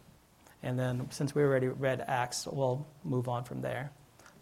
And 0.62 0.78
then, 0.78 1.08
since 1.10 1.34
we 1.34 1.42
already 1.42 1.68
read 1.68 2.04
Acts, 2.06 2.46
we'll 2.46 2.86
move 3.04 3.28
on 3.28 3.44
from 3.44 3.60
there. 3.60 3.92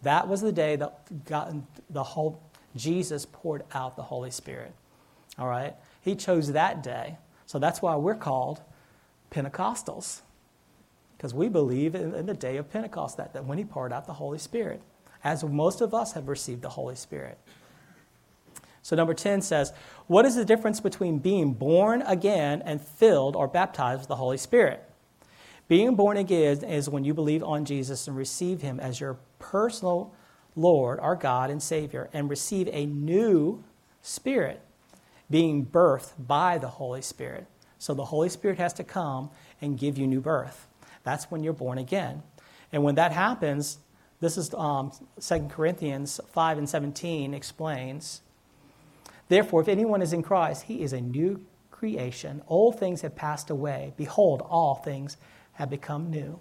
That 0.03 0.27
was 0.27 0.41
the 0.41 0.51
day 0.51 0.75
that 0.75 1.25
God, 1.25 1.63
the 1.89 2.03
whole 2.03 2.41
Jesus 2.75 3.25
poured 3.25 3.63
out 3.73 3.95
the 3.95 4.03
Holy 4.03 4.31
Spirit. 4.31 4.73
All 5.39 5.47
right? 5.47 5.75
He 6.01 6.15
chose 6.15 6.51
that 6.51 6.83
day. 6.83 7.17
So 7.45 7.59
that's 7.59 7.81
why 7.81 7.95
we're 7.95 8.15
called 8.15 8.61
Pentecostals. 9.31 10.21
Because 11.17 11.33
we 11.33 11.49
believe 11.49 11.95
in, 11.95 12.13
in, 12.13 12.25
the 12.27 12.33
day 12.33 12.57
of 12.57 12.69
Pentecost, 12.71 13.17
that, 13.17 13.33
that 13.33 13.45
when 13.45 13.57
he 13.57 13.63
poured 13.63 13.91
out 13.91 14.05
the 14.05 14.13
Holy 14.13 14.37
Spirit, 14.37 14.81
as 15.23 15.43
most 15.43 15.81
of 15.81 15.93
us 15.93 16.13
have 16.13 16.27
received 16.27 16.61
the 16.61 16.69
Holy 16.69 16.95
Spirit. 16.95 17.37
So, 18.83 18.95
number 18.95 19.13
10 19.13 19.41
says, 19.41 19.73
What 20.05 20.25
is 20.25 20.35
the 20.35 20.45
difference 20.45 20.79
between 20.79 21.17
being 21.17 21.53
born 21.53 22.03
again 22.03 22.61
and 22.63 22.79
filled 22.79 23.35
or 23.35 23.47
baptized 23.47 24.01
with 24.01 24.07
the 24.07 24.15
Holy 24.15 24.37
Spirit? 24.37 24.83
Being 25.67 25.95
born 25.95 26.15
again 26.15 26.63
is 26.63 26.87
when 26.87 27.03
you 27.03 27.13
believe 27.13 27.43
on 27.43 27.65
Jesus 27.65 28.07
and 28.07 28.15
receive 28.15 28.61
him 28.61 28.79
as 28.79 29.01
your 29.01 29.17
personal 29.39 30.13
Lord, 30.57 30.99
our 30.99 31.15
God 31.15 31.49
and 31.51 31.61
Savior, 31.61 32.09
and 32.11 32.29
receive 32.29 32.67
a 32.73 32.85
new 32.87 33.63
spirit, 34.01 34.59
being 35.29 35.65
birthed 35.65 36.13
by 36.17 36.57
the 36.57 36.67
Holy 36.67 37.01
Spirit. 37.01 37.45
So 37.77 37.93
the 37.93 38.05
Holy 38.05 38.27
Spirit 38.27 38.57
has 38.57 38.73
to 38.73 38.83
come 38.83 39.29
and 39.61 39.77
give 39.77 39.97
you 39.97 40.07
new 40.07 40.19
birth. 40.19 40.67
That's 41.03 41.29
when 41.29 41.43
you're 41.43 41.53
born 41.53 41.77
again. 41.77 42.23
And 42.73 42.83
when 42.83 42.95
that 42.95 43.11
happens, 43.11 43.77
this 44.19 44.35
is 44.35 44.53
um, 44.55 44.91
2 45.21 45.47
Corinthians 45.49 46.19
5 46.31 46.57
and 46.57 46.67
17 46.67 47.35
explains. 47.35 48.21
Therefore, 49.29 49.61
if 49.61 49.67
anyone 49.67 50.01
is 50.01 50.11
in 50.11 50.23
Christ, 50.23 50.63
he 50.63 50.81
is 50.81 50.91
a 50.91 51.01
new 51.01 51.45
creation. 51.69 52.41
Old 52.47 52.79
things 52.79 53.01
have 53.01 53.15
passed 53.15 53.51
away. 53.51 53.93
Behold, 53.95 54.41
all 54.41 54.75
things 54.75 55.17
have 55.53 55.69
become 55.69 56.09
new 56.09 56.39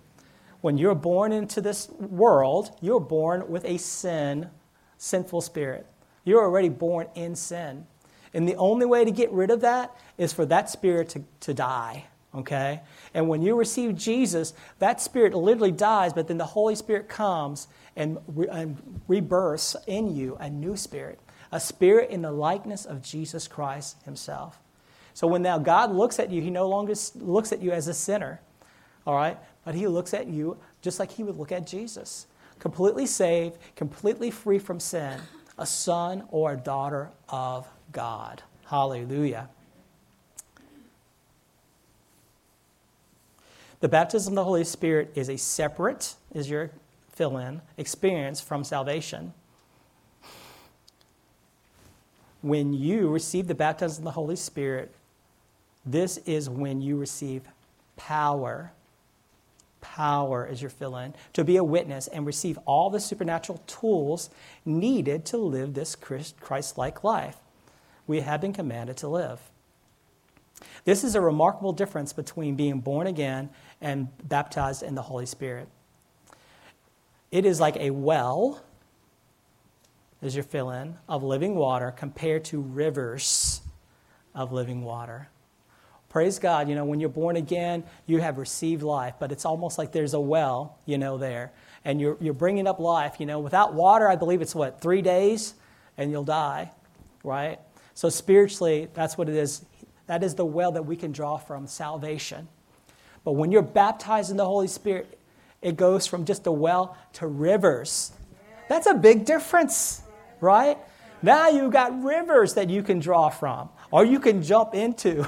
when 0.67 0.79
you're 0.79 0.97
born 0.97 1.31
into 1.31 1.61
this 1.61 1.89
world, 1.91 2.77
you're 2.81 2.99
born 2.99 3.49
with 3.49 3.65
a 3.65 3.79
sin, 3.79 4.51
sinful 4.99 5.41
spirit. 5.41 5.87
You're 6.25 6.43
already 6.43 6.71
born 6.71 7.07
in 7.15 7.37
sin. 7.37 7.87
And 8.35 8.49
the 8.49 8.57
only 8.57 8.85
way 8.85 9.05
to 9.05 9.13
get 9.13 9.31
rid 9.31 9.53
of 9.53 9.61
that 9.61 9.97
is 10.19 10.33
for 10.33 10.45
that 10.47 10.69
spirit 10.69 11.09
to, 11.11 11.23
to 11.39 11.55
die. 11.55 12.07
Okay? 12.35 12.81
And 13.15 13.29
when 13.29 13.43
you 13.43 13.55
receive 13.55 13.95
Jesus, 13.95 14.55
that 14.81 15.01
spirit 15.01 15.35
literally 15.35 15.71
dies, 15.71 16.13
but 16.13 16.27
then 16.27 16.37
the 16.37 16.45
Holy 16.45 16.75
Spirit 16.75 17.09
comes 17.09 17.69
and, 17.95 18.19
re- 18.27 18.49
and 18.51 19.01
rebirths 19.07 19.77
in 19.87 20.17
you 20.17 20.37
a 20.41 20.51
new 20.51 20.77
spirit, 20.77 21.21
a 21.53 21.61
spirit 21.61 22.11
in 22.11 22.23
the 22.23 22.33
likeness 22.33 22.85
of 22.85 23.03
Jesus 23.03 23.47
Christ 23.47 24.03
Himself. 24.03 24.59
So 25.15 25.29
when 25.29 25.43
now 25.43 25.59
God 25.59 25.93
looks 25.93 26.19
at 26.19 26.33
you, 26.33 26.43
He 26.43 26.51
no 26.51 26.69
longer 26.69 26.95
looks 27.15 27.53
at 27.53 27.63
you 27.63 27.71
as 27.71 27.87
a 27.87 27.95
sinner, 27.95 28.41
all 29.07 29.15
right? 29.15 29.39
But 29.67 29.75
he 29.75 29.89
looks 29.89 30.15
at 30.15 30.29
you 30.29 30.57
just 30.81 31.01
like 31.01 31.11
he 31.11 31.25
would 31.25 31.37
look 31.37 31.51
at 31.51 31.67
Jesus 31.67 32.29
completely 32.59 33.05
saved, 33.05 33.59
completely 33.75 34.31
free 34.31 34.59
from 34.59 34.81
sin, 34.81 35.21
a 35.59 35.67
son 35.67 36.23
or 36.31 36.53
a 36.53 36.57
daughter 36.57 37.11
of 37.29 37.69
God. 37.93 38.43
Hallelujah. 38.67 39.49
The 43.81 43.89
baptism 43.89 44.33
of 44.33 44.37
the 44.37 44.45
Holy 44.45 44.65
Spirit 44.65 45.13
is 45.17 45.29
a 45.29 45.37
separate, 45.37 46.15
is 46.33 46.49
your 46.49 46.71
fill 47.13 47.37
in, 47.39 47.61
experience 47.77 48.41
from 48.41 48.65
salvation. 48.65 49.35
When 52.41 52.73
you 52.73 53.09
receive 53.11 53.49
the 53.49 53.55
baptism 53.55 54.03
of 54.03 54.05
the 54.05 54.11
Holy 54.13 54.37
Spirit, 54.37 54.95
this 55.85 56.19
is 56.19 56.49
when 56.49 56.81
you 56.81 56.97
receive 56.97 57.43
power 57.97 58.73
power 59.95 60.47
as 60.47 60.61
your 60.61 60.71
fill 60.71 60.97
in 60.97 61.15
to 61.33 61.45
be 61.45 61.57
a 61.57 61.65
witness 61.65 62.07
and 62.09 62.27
receive 62.27 62.59
all 62.65 62.91
the 62.91 63.01
supernatural 63.01 63.63
tools 63.67 64.31
needed 64.65 65.25
to 65.27 65.37
live 65.37 65.75
this 65.75 65.97
Christ 65.97 66.79
like 66.79 67.05
life 67.05 67.37
we 68.07 68.21
have 68.21 68.41
been 68.41 68.53
commanded 68.53 68.97
to 68.99 69.09
live. 69.09 69.41
This 70.85 71.05
is 71.05 71.15
a 71.15 71.21
remarkable 71.21 71.73
difference 71.73 72.13
between 72.13 72.55
being 72.55 72.81
born 72.81 73.07
again 73.07 73.51
and 73.81 74.09
baptized 74.27 74.83
in 74.83 74.95
the 74.95 75.03
Holy 75.03 75.27
Spirit. 75.27 75.69
It 77.31 77.45
is 77.45 77.61
like 77.61 77.77
a 77.77 77.91
well, 77.91 78.63
as 80.23 80.35
your 80.35 80.45
fill 80.45 80.71
in, 80.71 80.97
of 81.09 81.23
living 81.23 81.57
water 81.57 81.91
compared 81.91 82.45
to 82.47 82.61
rivers 82.61 83.61
of 84.35 84.53
living 84.53 84.83
water. 84.83 85.29
Praise 86.17 86.39
God, 86.39 86.67
you 86.71 86.75
know, 86.75 86.87
when 86.87 86.99
you're 86.99 87.11
born 87.11 87.37
again, 87.37 87.85
you 88.07 88.21
have 88.21 88.39
received 88.39 88.83
life, 88.83 89.17
but 89.21 89.33
it's 89.33 89.45
almost 89.45 89.77
like 89.77 89.93
there's 89.93 90.15
a 90.15 90.19
well, 90.19 90.79
you 90.87 90.97
know, 90.97 91.19
there. 91.19 91.53
And 91.85 92.01
you're, 92.01 92.17
you're 92.23 92.33
bringing 92.33 92.67
up 92.67 92.81
life, 92.81 93.17
you 93.19 93.27
know. 93.27 93.39
Without 93.39 93.75
water, 93.75 94.09
I 94.09 94.17
believe 94.17 94.41
it's 94.41 94.55
what, 94.55 94.81
three 94.81 95.03
days, 95.03 95.53
and 95.99 96.11
you'll 96.11 96.25
die, 96.25 96.71
right? 97.23 97.61
So 97.93 98.09
spiritually, 98.09 98.89
that's 98.95 99.19
what 99.19 99.29
it 99.29 99.35
is. 99.35 99.67
That 100.07 100.25
is 100.25 100.35
the 100.35 100.47
well 100.47 100.73
that 100.73 100.87
we 100.87 100.97
can 100.97 101.13
draw 101.13 101.37
from 101.37 101.67
salvation. 101.67 102.49
But 103.23 103.33
when 103.33 103.53
you're 103.53 103.61
baptized 103.61 104.31
in 104.31 104.39
the 104.39 104.47
Holy 104.47 104.69
Spirit, 104.69 105.19
it 105.61 105.77
goes 105.77 106.07
from 106.07 106.25
just 106.25 106.47
a 106.47 106.51
well 106.51 106.97
to 107.13 107.27
rivers. 107.27 108.13
That's 108.71 108.87
a 108.87 108.95
big 108.95 109.27
difference, 109.27 110.01
right? 110.41 110.79
Now 111.21 111.51
you've 111.51 111.73
got 111.73 112.03
rivers 112.03 112.55
that 112.55 112.71
you 112.71 112.83
can 112.83 113.01
draw 113.01 113.29
from. 113.29 113.69
Or 113.91 114.05
you 114.05 114.21
can 114.21 114.43
jump 114.43 114.75
into, 114.75 115.25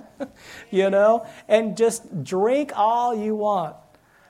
you 0.70 0.90
know, 0.90 1.26
and 1.48 1.76
just 1.76 2.24
drink 2.24 2.72
all 2.74 3.14
you 3.14 3.34
want. 3.34 3.76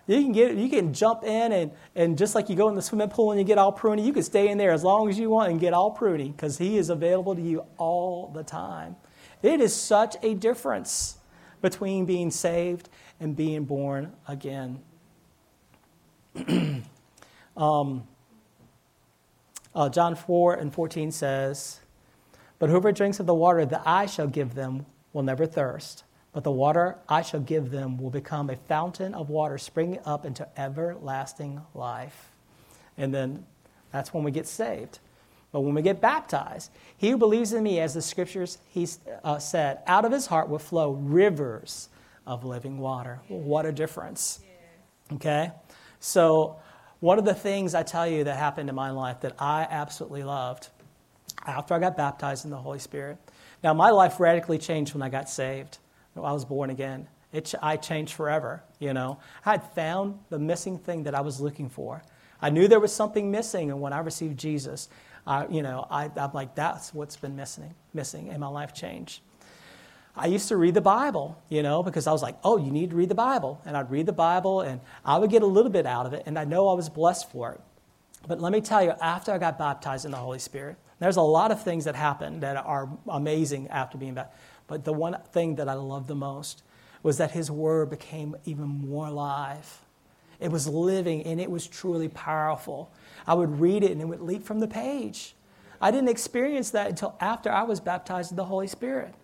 You 0.07 0.23
can 0.23 0.33
get 0.33 0.57
you 0.57 0.69
can 0.69 0.93
jump 0.93 1.23
in 1.23 1.53
and, 1.53 1.71
and 1.95 2.19
just 2.19 2.35
like 2.35 2.49
you 2.49 2.57
go 2.57 2.69
in 2.69 2.75
the 2.75 2.83
swimming 2.83 3.11
pool 3.11 3.31
and 3.31 3.41
you 3.41 3.47
get 3.47 3.59
all 3.59 3.73
pruny, 3.73 4.05
you 4.05 4.13
can 4.13 4.25
stay 4.25 4.49
in 4.49 4.59
there 4.59 4.73
as 4.73 4.83
long 4.83 5.09
as 5.09 5.19
you 5.19 5.31
want 5.31 5.53
and 5.53 5.61
get 5.61 5.73
all 5.73 5.97
pruny 5.97 6.35
because 6.35 6.59
he 6.59 6.79
is 6.79 6.91
available 6.91 7.37
to 7.37 7.43
you 7.43 7.65
all 7.77 8.33
the 8.35 8.43
time. 8.43 8.97
It 9.43 9.61
is 9.61 9.75
such 9.75 10.17
a 10.23 10.35
difference 10.35 11.19
between 11.63 12.07
being 12.07 12.31
saved 12.31 12.89
and 13.21 13.37
being 13.37 13.65
born 13.65 14.13
again. 14.27 14.81
um, 17.57 18.05
uh, 19.75 19.89
John 19.89 20.17
4 20.17 20.55
and 20.55 20.73
14 20.73 21.13
says, 21.13 21.81
But 22.61 22.69
whoever 22.69 22.93
drinks 22.93 23.19
of 23.19 23.27
the 23.27 23.35
water 23.35 23.65
that 23.65 23.83
I 23.85 24.07
shall 24.07 24.29
give 24.29 24.55
them 24.55 24.87
will 25.13 25.23
never 25.23 25.47
thirst, 25.47 26.05
but 26.33 26.45
the 26.45 26.53
water 26.53 26.99
I 27.09 27.23
shall 27.23 27.41
give 27.41 27.71
them 27.71 27.97
will 27.97 28.11
become 28.11 28.51
a 28.51 28.57
fountain 28.57 29.15
of 29.15 29.31
water 29.31 29.59
springing 29.59 29.99
up 30.05 30.25
into 30.25 30.47
everlasting 30.61 31.63
life. 31.75 32.31
And 32.97 33.13
then 33.13 33.47
that's 33.91 34.15
when 34.15 34.23
we 34.23 34.31
get 34.31 34.47
saved. 34.47 35.01
But 35.53 35.63
when 35.63 35.75
we 35.75 35.83
get 35.83 36.01
baptized, 36.01 36.71
he 36.97 37.11
who 37.11 37.17
believes 37.17 37.55
in 37.55 37.63
me, 37.65 37.81
as 37.81 37.95
the 37.95 38.03
scriptures 38.03 38.59
he 38.69 38.87
uh, 39.25 39.39
said, 39.39 39.81
out 39.87 40.05
of 40.05 40.13
his 40.13 40.27
heart 40.27 40.49
will 40.49 40.61
flow 40.61 40.93
rivers 40.93 41.89
of 42.27 42.45
living 42.45 42.79
water. 42.79 43.21
What 43.29 43.65
a 43.65 43.73
difference. 43.73 44.41
Okay? 45.15 45.51
So, 45.99 46.61
one 47.01 47.19
of 47.19 47.25
the 47.25 47.35
things 47.35 47.75
I 47.75 47.83
tell 47.83 48.07
you 48.07 48.25
that 48.25 48.37
happened 48.37 48.69
in 48.69 48.75
my 48.75 48.91
life 48.91 49.23
that 49.23 49.35
I 49.41 49.67
absolutely 49.69 50.23
loved 50.23 50.69
after 51.47 51.75
I 51.75 51.79
got 51.79 51.97
baptized 51.97 52.45
in 52.45 52.51
the 52.51 52.57
Holy 52.57 52.79
Spirit. 52.79 53.19
Now, 53.63 53.75
my 53.75 53.91
life 53.91 54.21
radically 54.21 54.59
changed 54.59 54.95
when 54.95 55.03
I 55.03 55.09
got 55.09 55.29
saved. 55.29 55.79
I 56.17 56.33
was 56.33 56.45
born 56.45 56.71
again. 56.71 57.09
It, 57.33 57.55
I 57.63 57.77
changed 57.77 58.15
forever, 58.15 58.63
you 58.79 58.93
know. 58.93 59.19
I 59.45 59.53
had 59.53 59.73
found 59.73 60.19
the 60.31 60.39
missing 60.39 60.79
thing 60.79 61.05
that 61.05 61.15
I 61.15 61.21
was 61.21 61.41
looking 61.41 61.69
for. 61.69 62.03
I 62.43 62.51
knew 62.51 62.67
there 62.69 62.81
was 62.81 62.93
something 62.93 63.31
missing, 63.31 63.71
and 63.71 63.81
when 63.81 63.93
I 63.93 64.01
received 64.01 64.39
Jesus, 64.39 64.89
I, 65.27 65.47
you 65.47 65.63
know, 65.63 65.87
I, 65.91 66.11
I'm 66.17 66.33
like, 66.33 66.55
that's 66.55 66.93
what's 66.93 67.17
been 67.17 67.37
missing, 67.37 67.75
missing, 67.95 68.31
and 68.31 68.41
my 68.41 68.49
life 68.49 68.75
changed. 68.75 69.21
I 70.17 70.27
used 70.27 70.49
to 70.49 70.57
read 70.57 70.75
the 70.75 70.81
Bible, 70.81 71.41
you 71.49 71.63
know, 71.63 71.83
because 71.83 72.07
I 72.07 72.13
was 72.13 72.23
like, 72.23 72.37
oh, 72.43 72.57
you 72.57 72.71
need 72.73 72.91
to 72.91 72.97
read 72.97 73.09
the 73.09 73.15
Bible. 73.15 73.61
And 73.65 73.77
I'd 73.77 73.91
read 73.91 74.07
the 74.07 74.13
Bible 74.13 74.61
and 74.61 74.81
I 75.05 75.19
would 75.19 75.31
get 75.31 75.43
a 75.43 75.47
little 75.47 75.71
bit 75.71 75.87
out 75.87 76.05
of 76.07 76.13
it, 76.13 76.25
and 76.27 76.39
I 76.39 76.45
know 76.45 76.69
I 76.69 76.75
was 76.75 76.89
blessed 76.89 77.31
for 77.31 77.53
it. 77.53 77.61
But 78.27 78.41
let 78.41 78.53
me 78.53 78.61
tell 78.61 78.83
you, 78.83 78.93
after 79.01 79.33
I 79.33 79.39
got 79.39 79.57
baptized 79.57 80.05
in 80.05 80.11
the 80.11 80.17
Holy 80.17 80.39
Spirit, 80.39 80.77
there's 81.01 81.17
a 81.17 81.23
lot 81.23 81.51
of 81.51 81.63
things 81.63 81.85
that 81.87 81.97
happen 81.97 82.41
that 82.41 82.57
are 82.57 82.89
amazing 83.09 83.69
after 83.69 83.99
being 83.99 84.15
baptized. 84.15 84.39
But 84.67 84.85
the 84.85 84.93
one 84.93 85.17
thing 85.33 85.57
that 85.57 85.69
I 85.69 85.75
loved 85.75 86.07
the 86.07 86.15
most 86.15 86.63
was 87.03 87.19
that 87.19 87.33
His 87.33 87.51
Word 87.51 87.91
became 87.91 88.37
even 88.45 88.67
more 88.67 89.07
alive. 89.07 89.81
It 90.39 90.51
was 90.53 90.69
living 90.69 91.23
and 91.25 91.41
it 91.41 91.51
was 91.51 91.67
truly 91.67 92.09
powerful. 92.09 92.93
I 93.27 93.35
would 93.35 93.61
read 93.61 93.83
it 93.83 93.91
and 93.91 94.01
it 94.01 94.07
would 94.07 94.21
leap 94.21 94.45
from 94.45 94.61
the 94.61 94.69
page. 94.69 95.35
I 95.81 95.91
didn't 95.91 96.09
experience 96.09 96.71
that 96.71 96.89
until 96.89 97.17
after 97.21 97.51
I 97.51 97.63
was 97.63 97.81
baptized 97.81 98.31
in 98.31 98.37
the 98.37 98.45
Holy 98.45 98.67
Spirit. 98.67 99.15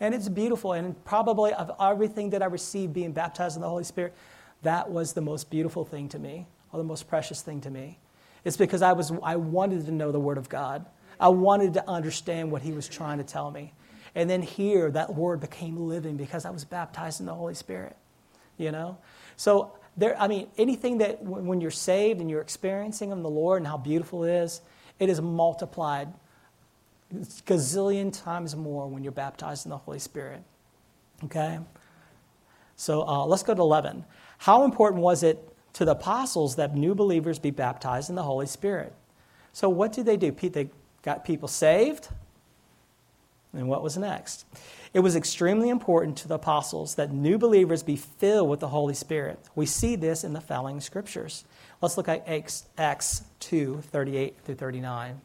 And 0.00 0.14
it's 0.14 0.28
beautiful. 0.28 0.72
And 0.72 1.02
probably 1.04 1.52
of 1.52 1.70
everything 1.80 2.30
that 2.30 2.42
I 2.42 2.46
received 2.46 2.92
being 2.92 3.12
baptized 3.12 3.56
in 3.56 3.62
the 3.62 3.68
Holy 3.68 3.84
Spirit, 3.84 4.14
that 4.62 4.90
was 4.90 5.12
the 5.12 5.20
most 5.20 5.50
beautiful 5.50 5.84
thing 5.84 6.08
to 6.08 6.18
me, 6.18 6.46
or 6.72 6.78
the 6.78 6.84
most 6.84 7.08
precious 7.08 7.42
thing 7.42 7.60
to 7.62 7.70
me. 7.70 7.98
It's 8.44 8.56
because 8.56 8.82
I, 8.82 8.92
was, 8.92 9.12
I 9.22 9.36
wanted 9.36 9.86
to 9.86 9.92
know 9.92 10.10
the 10.10 10.20
Word 10.20 10.38
of 10.38 10.48
God. 10.48 10.86
I 11.20 11.28
wanted 11.28 11.74
to 11.74 11.88
understand 11.88 12.50
what 12.50 12.62
He 12.62 12.72
was 12.72 12.88
trying 12.88 13.18
to 13.18 13.24
tell 13.24 13.50
me. 13.50 13.72
And 14.14 14.28
then 14.28 14.42
here, 14.42 14.90
that 14.90 15.14
Word 15.14 15.40
became 15.40 15.76
living 15.76 16.16
because 16.16 16.44
I 16.44 16.50
was 16.50 16.64
baptized 16.64 17.20
in 17.20 17.26
the 17.26 17.34
Holy 17.34 17.54
Spirit. 17.54 17.96
You 18.58 18.72
know? 18.72 18.98
So, 19.36 19.72
there, 19.96 20.18
I 20.20 20.28
mean, 20.28 20.48
anything 20.56 20.98
that 20.98 21.22
when 21.22 21.60
you're 21.60 21.70
saved 21.70 22.20
and 22.20 22.30
you're 22.30 22.40
experiencing 22.40 23.12
in 23.12 23.22
the 23.22 23.30
Lord 23.30 23.58
and 23.58 23.66
how 23.66 23.76
beautiful 23.76 24.24
it 24.24 24.32
is, 24.32 24.60
it 24.98 25.08
is 25.08 25.20
multiplied 25.20 26.08
gazillion 27.12 28.12
times 28.12 28.54
more 28.54 28.86
when 28.86 29.02
you're 29.02 29.12
baptized 29.12 29.66
in 29.66 29.70
the 29.70 29.76
Holy 29.76 29.98
Spirit. 29.98 30.42
Okay? 31.24 31.58
So 32.76 33.06
uh, 33.06 33.26
let's 33.26 33.42
go 33.42 33.54
to 33.54 33.60
11. 33.60 34.04
How 34.38 34.64
important 34.64 35.02
was 35.02 35.22
it 35.22 35.46
to 35.74 35.84
the 35.84 35.92
apostles 35.92 36.56
that 36.56 36.74
new 36.74 36.94
believers 36.94 37.38
be 37.38 37.50
baptized 37.50 38.08
in 38.08 38.16
the 38.16 38.22
Holy 38.22 38.46
Spirit? 38.46 38.94
So, 39.52 39.68
what 39.68 39.92
did 39.92 40.06
they 40.06 40.16
do? 40.16 40.30
They 40.30 40.70
got 41.02 41.24
people 41.24 41.48
saved. 41.48 42.08
And 43.52 43.68
what 43.68 43.82
was 43.82 43.96
next? 43.96 44.44
It 44.92 45.00
was 45.00 45.16
extremely 45.16 45.68
important 45.68 46.16
to 46.18 46.28
the 46.28 46.34
apostles 46.34 46.96
that 46.96 47.12
new 47.12 47.38
believers 47.38 47.82
be 47.82 47.96
filled 47.96 48.48
with 48.48 48.60
the 48.60 48.68
Holy 48.68 48.94
Spirit. 48.94 49.38
We 49.54 49.66
see 49.66 49.96
this 49.96 50.24
in 50.24 50.32
the 50.32 50.40
following 50.40 50.80
scriptures. 50.80 51.44
Let's 51.80 51.96
look 51.96 52.08
at 52.08 52.28
Acts 52.28 53.24
2 53.40 53.82
38 53.82 54.36
through 54.44 54.54
39. 54.54 55.20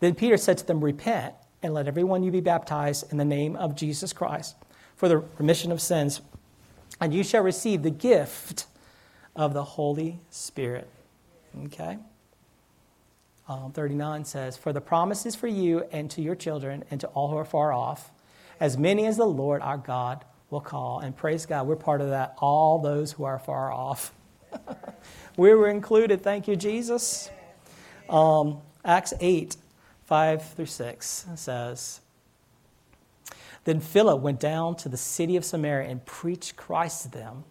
Then 0.00 0.14
Peter 0.14 0.36
said 0.36 0.58
to 0.58 0.66
them, 0.66 0.82
Repent, 0.82 1.34
and 1.62 1.72
let 1.72 1.88
every 1.88 2.04
one 2.04 2.22
you 2.22 2.30
be 2.30 2.40
baptized 2.40 3.10
in 3.10 3.18
the 3.18 3.24
name 3.24 3.56
of 3.56 3.74
Jesus 3.74 4.12
Christ 4.12 4.56
for 4.94 5.08
the 5.08 5.18
remission 5.38 5.72
of 5.72 5.80
sins, 5.80 6.20
and 7.00 7.12
you 7.12 7.22
shall 7.22 7.42
receive 7.42 7.82
the 7.82 7.90
gift 7.90 8.66
of 9.34 9.52
the 9.52 9.64
Holy 9.64 10.18
Spirit. 10.30 10.88
Okay? 11.64 11.98
Um, 13.48 13.70
39 13.72 14.24
says, 14.24 14.56
For 14.56 14.72
the 14.72 14.80
promise 14.80 15.24
is 15.24 15.36
for 15.36 15.46
you 15.46 15.84
and 15.92 16.10
to 16.10 16.22
your 16.22 16.34
children 16.34 16.84
and 16.90 17.00
to 17.00 17.06
all 17.08 17.28
who 17.28 17.36
are 17.36 17.44
far 17.44 17.72
off, 17.72 18.10
as 18.58 18.76
many 18.76 19.06
as 19.06 19.16
the 19.16 19.26
Lord 19.26 19.62
our 19.62 19.78
God 19.78 20.24
will 20.50 20.60
call. 20.60 21.00
And 21.00 21.16
praise 21.16 21.46
God, 21.46 21.66
we're 21.66 21.76
part 21.76 22.00
of 22.00 22.08
that, 22.08 22.34
all 22.38 22.80
those 22.80 23.12
who 23.12 23.24
are 23.24 23.38
far 23.38 23.72
off. 23.72 24.12
we 25.36 25.54
were 25.54 25.68
included. 25.68 26.22
Thank 26.22 26.48
you, 26.48 26.56
Jesus. 26.56 27.30
Um, 28.08 28.58
Acts 28.84 29.12
8 29.20 29.56
5 30.06 30.52
through 30.54 30.66
6 30.66 31.26
says, 31.34 32.00
Then 33.64 33.80
Philip 33.80 34.20
went 34.20 34.38
down 34.38 34.76
to 34.76 34.88
the 34.88 34.96
city 34.96 35.36
of 35.36 35.44
Samaria 35.44 35.88
and 35.88 36.04
preached 36.04 36.56
Christ 36.56 37.02
to 37.02 37.10
them. 37.10 37.44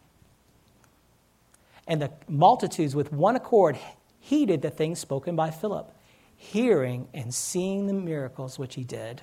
And 1.87 2.01
the 2.01 2.11
multitudes 2.27 2.95
with 2.95 3.11
one 3.11 3.35
accord 3.35 3.77
heeded 4.25 4.61
the 4.61 4.69
things 4.69 4.99
spoken 4.99 5.35
by 5.35 5.51
Philip, 5.51 5.91
hearing 6.35 7.07
and 7.13 7.33
seeing 7.33 7.87
the 7.87 7.93
miracles 7.93 8.57
which 8.59 8.75
he 8.75 8.83
did. 8.83 9.21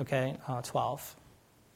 Okay, 0.00 0.36
uh, 0.46 0.62
12. 0.62 1.16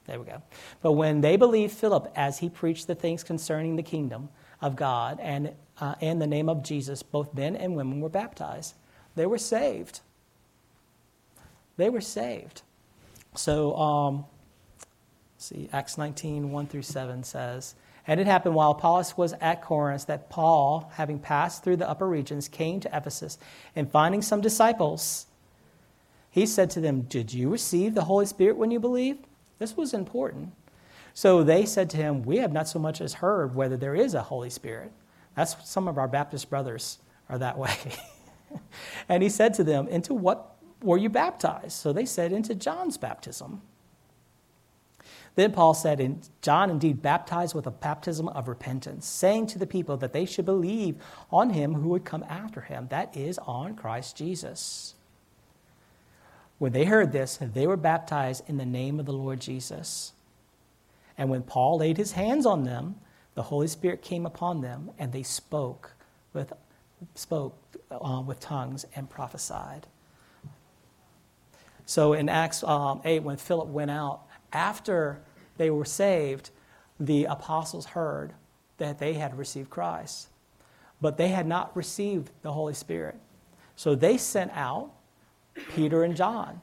There 0.06 0.18
we 0.18 0.26
go. 0.26 0.42
But 0.80 0.92
when 0.92 1.20
they 1.20 1.36
believed 1.36 1.72
Philip 1.72 2.12
as 2.14 2.38
he 2.38 2.48
preached 2.48 2.86
the 2.86 2.94
things 2.94 3.22
concerning 3.22 3.76
the 3.76 3.82
kingdom, 3.82 4.28
of 4.62 4.76
God 4.76 5.18
and 5.20 5.52
uh, 5.80 5.96
in 6.00 6.20
the 6.20 6.26
name 6.26 6.48
of 6.48 6.62
Jesus, 6.62 7.02
both 7.02 7.34
men 7.34 7.56
and 7.56 7.74
women 7.74 8.00
were 8.00 8.08
baptized. 8.08 8.74
They 9.16 9.26
were 9.26 9.38
saved. 9.38 10.00
They 11.76 11.90
were 11.90 12.00
saved. 12.00 12.62
So, 13.34 13.74
um, 13.76 14.24
see, 15.42 15.68
Acts 15.72 15.98
19, 15.98 16.50
1 16.50 16.66
through 16.66 16.82
7 16.82 17.24
says, 17.24 17.74
And 18.06 18.20
it 18.20 18.26
happened 18.26 18.54
while 18.54 18.72
Apollos 18.72 19.16
was 19.16 19.34
at 19.40 19.62
Corinth 19.62 20.06
that 20.06 20.30
Paul, 20.30 20.90
having 20.94 21.18
passed 21.18 21.64
through 21.64 21.76
the 21.76 21.88
upper 21.88 22.08
regions, 22.08 22.48
came 22.48 22.80
to 22.80 22.96
Ephesus, 22.96 23.38
and 23.74 23.90
finding 23.90 24.22
some 24.22 24.40
disciples, 24.40 25.26
he 26.30 26.46
said 26.46 26.70
to 26.70 26.80
them, 26.80 27.02
Did 27.02 27.32
you 27.32 27.50
receive 27.50 27.94
the 27.94 28.04
Holy 28.04 28.26
Spirit 28.26 28.56
when 28.56 28.70
you 28.70 28.80
believed? 28.80 29.26
This 29.58 29.76
was 29.76 29.92
important. 29.92 30.52
So 31.14 31.44
they 31.44 31.66
said 31.66 31.90
to 31.90 31.96
him, 31.96 32.22
We 32.22 32.38
have 32.38 32.52
not 32.52 32.68
so 32.68 32.78
much 32.78 33.00
as 33.00 33.14
heard 33.14 33.54
whether 33.54 33.76
there 33.76 33.94
is 33.94 34.14
a 34.14 34.22
Holy 34.22 34.50
Spirit. 34.50 34.92
That's 35.36 35.56
some 35.68 35.88
of 35.88 35.98
our 35.98 36.08
Baptist 36.08 36.48
brothers 36.48 36.98
are 37.28 37.38
that 37.38 37.58
way. 37.58 37.74
and 39.08 39.22
he 39.22 39.28
said 39.28 39.54
to 39.54 39.64
them, 39.64 39.88
Into 39.88 40.14
what 40.14 40.56
were 40.82 40.98
you 40.98 41.08
baptized? 41.08 41.72
So 41.72 41.92
they 41.92 42.06
said, 42.06 42.32
Into 42.32 42.54
John's 42.54 42.96
baptism. 42.96 43.60
Then 45.34 45.52
Paul 45.52 45.72
said, 45.72 46.18
John 46.42 46.68
indeed 46.68 47.00
baptized 47.00 47.54
with 47.54 47.66
a 47.66 47.70
baptism 47.70 48.28
of 48.28 48.48
repentance, 48.48 49.06
saying 49.06 49.46
to 49.48 49.58
the 49.58 49.66
people 49.66 49.96
that 49.96 50.12
they 50.12 50.26
should 50.26 50.44
believe 50.44 50.96
on 51.30 51.50
him 51.50 51.74
who 51.74 51.88
would 51.88 52.04
come 52.04 52.24
after 52.28 52.60
him, 52.60 52.88
that 52.90 53.16
is, 53.16 53.38
on 53.38 53.74
Christ 53.74 54.16
Jesus. 54.16 54.94
When 56.58 56.72
they 56.72 56.84
heard 56.84 57.12
this, 57.12 57.38
they 57.40 57.66
were 57.66 57.78
baptized 57.78 58.48
in 58.48 58.58
the 58.58 58.66
name 58.66 59.00
of 59.00 59.06
the 59.06 59.12
Lord 59.12 59.40
Jesus. 59.40 60.12
And 61.16 61.30
when 61.30 61.42
Paul 61.42 61.78
laid 61.78 61.96
his 61.96 62.12
hands 62.12 62.44
on 62.44 62.64
them, 62.64 62.96
the 63.34 63.42
Holy 63.42 63.68
Spirit 63.68 64.02
came 64.02 64.26
upon 64.26 64.60
them, 64.60 64.90
and 64.98 65.12
they 65.12 65.22
spoke 65.22 65.92
with, 66.34 66.52
spoke 67.14 67.56
uh, 67.90 68.22
with 68.24 68.38
tongues 68.40 68.84
and 68.94 69.08
prophesied. 69.08 69.86
So 71.86 72.12
in 72.12 72.28
Acts 72.28 72.62
um, 72.62 73.00
8, 73.04 73.22
when 73.22 73.38
Philip 73.38 73.68
went 73.68 73.90
out, 73.90 74.22
after 74.52 75.20
they 75.56 75.70
were 75.70 75.84
saved, 75.84 76.50
the 76.98 77.24
apostles 77.24 77.86
heard 77.86 78.34
that 78.78 78.98
they 78.98 79.14
had 79.14 79.36
received 79.38 79.70
Christ. 79.70 80.28
but 81.02 81.18
they 81.18 81.28
had 81.28 81.46
not 81.46 81.76
received 81.76 82.30
the 82.42 82.52
Holy 82.52 82.72
Spirit. 82.72 83.16
So 83.76 83.94
they 83.94 84.16
sent 84.16 84.52
out 84.54 84.92
Peter 85.74 86.04
and 86.04 86.16
John. 86.16 86.60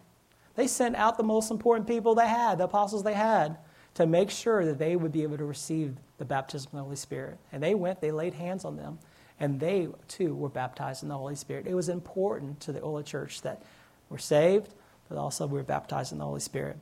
They 0.56 0.65
sent 0.65 0.95
out 0.95 1.17
the 1.17 1.23
most 1.23 1.52
important 1.52 1.88
people 1.88 2.15
they 2.15 2.28
had, 2.28 2.58
the 2.58 2.63
apostles 2.63 3.04
they 3.04 3.13
had, 3.13 3.58
to 3.95 4.08
make 4.08 4.30
sure 4.30 4.65
that 4.65 4.80
they 4.80 4.95
would 4.95 5.12
be 5.12 5.23
able 5.23 5.38
to 5.38 5.45
receive 5.45 5.95
the 6.17 6.25
baptism 6.25 6.69
of 6.69 6.78
the 6.78 6.84
Holy 6.84 6.95
Spirit. 6.95 7.38
And 7.52 7.62
they 7.62 7.75
went, 7.75 7.99
they 7.99 8.12
laid 8.12 8.34
hands 8.34 8.63
on 8.63 8.78
them, 8.78 8.97
and 9.39 9.60
they 9.60 9.89
too 10.08 10.34
were 10.34 10.49
baptized 10.49 11.04
in 11.04 11.10
the 11.10 11.17
Holy 11.17 11.36
Spirit. 11.36 11.67
It 11.67 11.75
was 11.75 11.89
important 11.89 12.62
to 12.62 12.71
the 12.71 12.80
early 12.80 13.04
church 13.04 13.41
that 13.41 13.62
we're 14.10 14.17
saved, 14.17 14.73
but 15.10 15.17
also 15.17 15.47
we're 15.47 15.63
baptized 15.63 16.13
in 16.13 16.17
the 16.17 16.25
Holy 16.25 16.39
Spirit. 16.39 16.78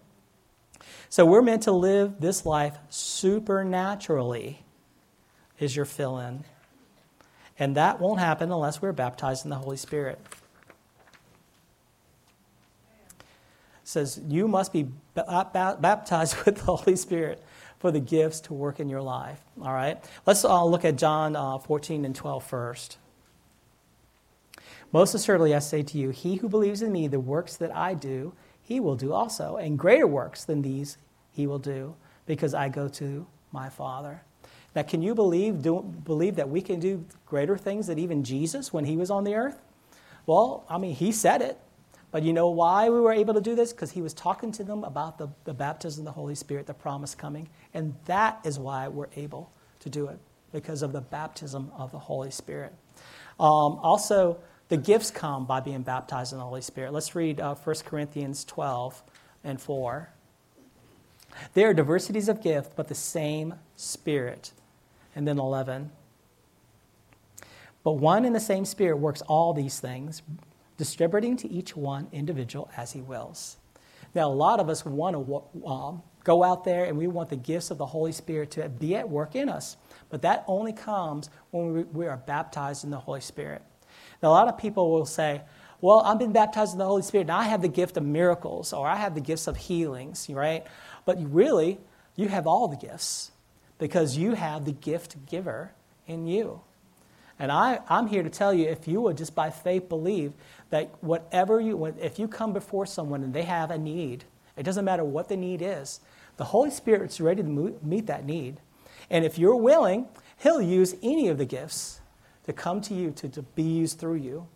So 1.09 1.25
we're 1.25 1.41
meant 1.41 1.63
to 1.63 1.71
live 1.71 2.19
this 2.19 2.45
life 2.45 2.77
supernaturally, 2.89 4.63
is 5.59 5.75
your 5.75 5.85
fill 5.85 6.19
in. 6.19 6.43
And 7.59 7.75
that 7.75 7.99
won't 7.99 8.19
happen 8.19 8.51
unless 8.51 8.81
we're 8.81 8.91
baptized 8.91 9.45
in 9.45 9.49
the 9.49 9.57
Holy 9.57 9.77
Spirit. 9.77 10.19
It 13.19 13.23
says, 13.83 14.21
You 14.27 14.47
must 14.47 14.73
be 14.73 14.87
baptized 15.15 16.35
with 16.45 16.57
the 16.57 16.75
Holy 16.75 16.95
Spirit 16.95 17.43
for 17.79 17.91
the 17.91 17.99
gifts 17.99 18.41
to 18.41 18.53
work 18.53 18.79
in 18.79 18.89
your 18.89 19.01
life. 19.01 19.39
All 19.61 19.73
right? 19.73 20.03
Let's 20.25 20.43
uh, 20.43 20.63
look 20.65 20.85
at 20.85 20.97
John 20.97 21.35
uh, 21.35 21.57
14 21.59 22.05
and 22.05 22.15
12 22.15 22.43
first. 22.43 22.97
Most 24.91 25.13
assuredly, 25.13 25.53
I 25.53 25.59
say 25.59 25.83
to 25.83 25.97
you, 25.97 26.09
he 26.11 26.37
who 26.37 26.47
believes 26.47 26.81
in 26.81 26.91
me, 26.91 27.07
the 27.07 27.19
works 27.19 27.57
that 27.57 27.75
I 27.75 27.93
do, 27.93 28.33
he 28.67 28.81
will 28.81 28.97
do 28.97 29.13
also. 29.13 29.55
And 29.55 29.79
greater 29.79 30.05
works 30.05 30.43
than 30.43 30.61
these 30.61 30.97
he 31.31 31.47
will 31.47 31.59
do, 31.59 31.95
because 32.25 32.53
I 32.53 32.67
go 32.67 32.89
to 32.89 33.25
my 33.53 33.69
Father. 33.69 34.21
Now, 34.75 34.83
can 34.83 35.01
you 35.01 35.15
believe, 35.15 35.61
do, 35.61 35.81
believe 35.81 36.35
that 36.35 36.49
we 36.49 36.61
can 36.61 36.81
do 36.81 37.05
greater 37.25 37.57
things 37.57 37.87
than 37.87 37.97
even 37.97 38.25
Jesus 38.25 38.73
when 38.73 38.83
he 38.83 38.97
was 38.97 39.09
on 39.09 39.23
the 39.23 39.35
earth? 39.35 39.61
Well, 40.25 40.65
I 40.69 40.77
mean, 40.77 40.93
he 40.93 41.13
said 41.13 41.41
it. 41.41 41.57
But 42.11 42.23
you 42.23 42.33
know 42.33 42.49
why 42.49 42.89
we 42.89 42.99
were 42.99 43.13
able 43.13 43.33
to 43.33 43.41
do 43.41 43.55
this? 43.55 43.71
Because 43.71 43.91
he 43.91 44.01
was 44.01 44.13
talking 44.13 44.51
to 44.53 44.63
them 44.63 44.83
about 44.83 45.17
the, 45.17 45.29
the 45.45 45.53
baptism 45.53 46.01
of 46.01 46.05
the 46.05 46.11
Holy 46.11 46.35
Spirit, 46.35 46.65
the 46.65 46.73
promise 46.73 47.15
coming. 47.15 47.47
And 47.73 47.95
that 48.05 48.39
is 48.43 48.59
why 48.59 48.87
we're 48.87 49.09
able 49.15 49.51
to 49.79 49.89
do 49.89 50.07
it, 50.07 50.19
because 50.51 50.81
of 50.81 50.91
the 50.91 51.01
baptism 51.01 51.71
of 51.77 51.91
the 51.91 51.99
Holy 51.99 52.31
Spirit. 52.31 52.73
Um, 53.39 53.79
also, 53.81 54.39
the 54.69 54.77
gifts 54.77 55.11
come 55.11 55.45
by 55.45 55.59
being 55.59 55.81
baptized 55.81 56.33
in 56.33 56.39
the 56.39 56.43
Holy 56.43 56.61
Spirit. 56.61 56.93
Let's 56.93 57.15
read 57.15 57.39
uh, 57.39 57.55
1 57.55 57.75
Corinthians 57.85 58.43
12 58.45 59.01
and 59.43 59.61
4. 59.61 60.09
There 61.53 61.69
are 61.69 61.73
diversities 61.73 62.29
of 62.29 62.41
gift, 62.41 62.73
but 62.75 62.87
the 62.87 62.95
same 62.95 63.55
Spirit. 63.75 64.51
And 65.15 65.27
then 65.27 65.39
11. 65.39 65.91
But 67.83 67.93
one 67.93 68.25
and 68.25 68.35
the 68.35 68.39
same 68.39 68.65
Spirit 68.65 68.97
works 68.97 69.21
all 69.21 69.53
these 69.53 69.79
things, 69.79 70.21
distributing 70.77 71.37
to 71.37 71.49
each 71.49 71.75
one 71.75 72.07
individual 72.11 72.69
as 72.75 72.91
he 72.91 73.01
wills. 73.01 73.57
Now, 74.13 74.29
a 74.29 74.33
lot 74.33 74.59
of 74.59 74.69
us 74.69 74.85
want 74.85 75.15
to 75.15 75.65
um, 75.65 76.03
go 76.23 76.43
out 76.43 76.63
there 76.65 76.85
and 76.85 76.97
we 76.97 77.07
want 77.07 77.29
the 77.29 77.35
gifts 77.35 77.71
of 77.71 77.77
the 77.77 77.85
Holy 77.85 78.11
Spirit 78.11 78.51
to 78.51 78.67
be 78.67 78.95
at 78.95 79.07
work 79.09 79.35
in 79.35 79.47
us. 79.47 79.77
But 80.09 80.21
that 80.23 80.43
only 80.47 80.73
comes 80.73 81.29
when 81.51 81.73
we, 81.73 81.83
we 81.83 82.07
are 82.07 82.17
baptized 82.17 82.83
in 82.83 82.89
the 82.89 82.99
Holy 82.99 83.21
Spirit. 83.21 83.61
Now, 84.21 84.29
a 84.29 84.31
lot 84.31 84.47
of 84.47 84.57
people 84.57 84.91
will 84.91 85.05
say, 85.05 85.41
well, 85.79 86.01
I've 86.01 86.17
been 86.17 86.31
baptized 86.31 86.73
in 86.73 86.79
the 86.79 86.85
Holy 86.85 87.03
Spirit. 87.03 87.27
Now 87.27 87.37
I 87.37 87.43
have 87.43 87.61
the 87.61 87.67
gift 87.67 87.97
of 87.97 88.03
miracles 88.03 88.73
or 88.73 88.87
I 88.87 88.95
have 88.95 89.13
the 89.13 89.21
gifts 89.21 89.47
of 89.47 89.57
healings, 89.57 90.27
right? 90.29 90.65
But 91.05 91.17
really, 91.31 91.77
you 92.15 92.29
have 92.29 92.47
all 92.47 92.67
the 92.67 92.77
gifts 92.77 93.31
because 93.77 94.17
you 94.17 94.33
have 94.33 94.65
the 94.65 94.71
gift 94.71 95.27
giver 95.27 95.71
in 96.07 96.25
you. 96.25 96.61
And 97.39 97.51
I, 97.51 97.79
I'm 97.87 98.07
here 98.07 98.23
to 98.23 98.29
tell 98.29 98.53
you 98.53 98.67
if 98.67 98.87
you 98.87 99.01
would 99.01 99.17
just 99.17 99.35
by 99.35 99.51
faith 99.51 99.87
believe 99.87 100.33
that 100.71 100.91
whatever 101.01 101.61
you, 101.61 101.85
if 101.85 102.17
you 102.17 102.27
come 102.27 102.53
before 102.53 102.87
someone 102.87 103.23
and 103.23 103.33
they 103.33 103.43
have 103.43 103.69
a 103.69 103.77
need, 103.77 104.23
it 104.55 104.63
doesn't 104.63 104.85
matter 104.85 105.03
what 105.03 105.29
the 105.29 105.37
need 105.37 105.61
is, 105.61 105.99
the 106.37 106.45
Holy 106.45 106.71
Spirit's 106.71 107.21
ready 107.21 107.43
to 107.43 107.77
meet 107.83 108.07
that 108.07 108.25
need. 108.25 108.59
And 109.11 109.23
if 109.23 109.37
you're 109.37 109.55
willing, 109.55 110.07
He'll 110.39 110.61
use 110.61 110.95
any 111.01 111.27
of 111.29 111.37
the 111.37 111.45
gifts 111.45 111.99
to 112.47 112.53
come 112.53 112.81
to 112.81 112.93
you, 112.93 113.11
to, 113.11 113.29
to 113.29 113.41
be 113.43 113.63
used 113.63 113.99
through 113.99 114.15
you. 114.15 114.47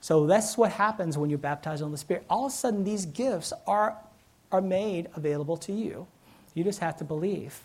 So 0.00 0.26
that's 0.26 0.56
what 0.56 0.72
happens 0.72 1.18
when 1.18 1.28
you're 1.30 1.38
baptized 1.38 1.82
in 1.82 1.92
the 1.92 1.98
Spirit. 1.98 2.24
All 2.30 2.46
of 2.46 2.52
a 2.52 2.54
sudden, 2.54 2.82
these 2.82 3.06
gifts 3.06 3.52
are 3.66 3.96
are 4.52 4.60
made 4.60 5.08
available 5.16 5.56
to 5.56 5.72
you. 5.72 6.06
You 6.54 6.62
just 6.62 6.80
have 6.80 6.98
to 6.98 7.04
believe. 7.04 7.60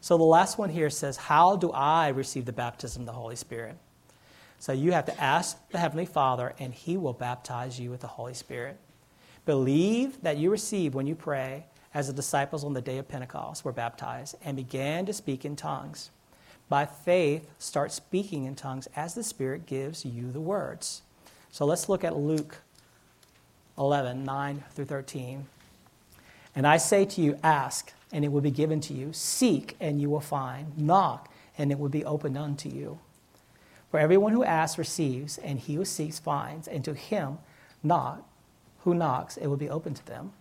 So 0.00 0.16
the 0.16 0.24
last 0.24 0.56
one 0.56 0.70
here 0.70 0.88
says, 0.88 1.16
How 1.16 1.56
do 1.56 1.72
I 1.72 2.08
receive 2.08 2.46
the 2.46 2.52
baptism 2.52 3.02
of 3.02 3.06
the 3.06 3.12
Holy 3.12 3.36
Spirit? 3.36 3.76
So 4.58 4.72
you 4.72 4.92
have 4.92 5.06
to 5.06 5.20
ask 5.20 5.58
the 5.70 5.78
Heavenly 5.78 6.06
Father, 6.06 6.54
and 6.58 6.72
He 6.72 6.96
will 6.96 7.12
baptize 7.12 7.78
you 7.80 7.90
with 7.90 8.00
the 8.00 8.06
Holy 8.06 8.34
Spirit. 8.34 8.78
Believe 9.44 10.22
that 10.22 10.36
you 10.36 10.50
receive 10.50 10.94
when 10.94 11.06
you 11.06 11.14
pray, 11.14 11.64
as 11.92 12.06
the 12.06 12.12
disciples 12.12 12.62
on 12.62 12.72
the 12.72 12.80
day 12.80 12.98
of 12.98 13.08
Pentecost 13.08 13.64
were 13.64 13.72
baptized 13.72 14.36
and 14.44 14.56
began 14.56 15.06
to 15.06 15.12
speak 15.12 15.44
in 15.44 15.56
tongues. 15.56 16.10
By 16.70 16.86
faith, 16.86 17.50
start 17.58 17.90
speaking 17.90 18.44
in 18.44 18.54
tongues 18.54 18.88
as 18.94 19.14
the 19.14 19.24
Spirit 19.24 19.66
gives 19.66 20.06
you 20.06 20.30
the 20.30 20.40
words. 20.40 21.02
So 21.50 21.66
let's 21.66 21.88
look 21.88 22.04
at 22.04 22.16
Luke 22.16 22.58
11, 23.76 24.24
9 24.24 24.64
through 24.70 24.84
13. 24.84 25.46
And 26.54 26.66
I 26.68 26.76
say 26.76 27.04
to 27.04 27.20
you, 27.20 27.36
ask, 27.42 27.92
and 28.12 28.24
it 28.24 28.28
will 28.28 28.40
be 28.40 28.52
given 28.52 28.80
to 28.82 28.94
you. 28.94 29.12
Seek, 29.12 29.76
and 29.80 30.00
you 30.00 30.08
will 30.08 30.20
find. 30.20 30.78
Knock, 30.78 31.28
and 31.58 31.72
it 31.72 31.78
will 31.78 31.88
be 31.88 32.04
opened 32.04 32.38
unto 32.38 32.68
you. 32.68 33.00
For 33.90 33.98
everyone 33.98 34.32
who 34.32 34.44
asks 34.44 34.78
receives, 34.78 35.38
and 35.38 35.58
he 35.58 35.74
who 35.74 35.84
seeks 35.84 36.20
finds, 36.20 36.68
and 36.68 36.84
to 36.84 36.94
him 36.94 37.38
knock, 37.82 38.24
who 38.84 38.94
knocks, 38.94 39.36
it 39.36 39.48
will 39.48 39.56
be 39.56 39.68
open 39.68 39.94
to 39.94 40.06
them. 40.06 40.32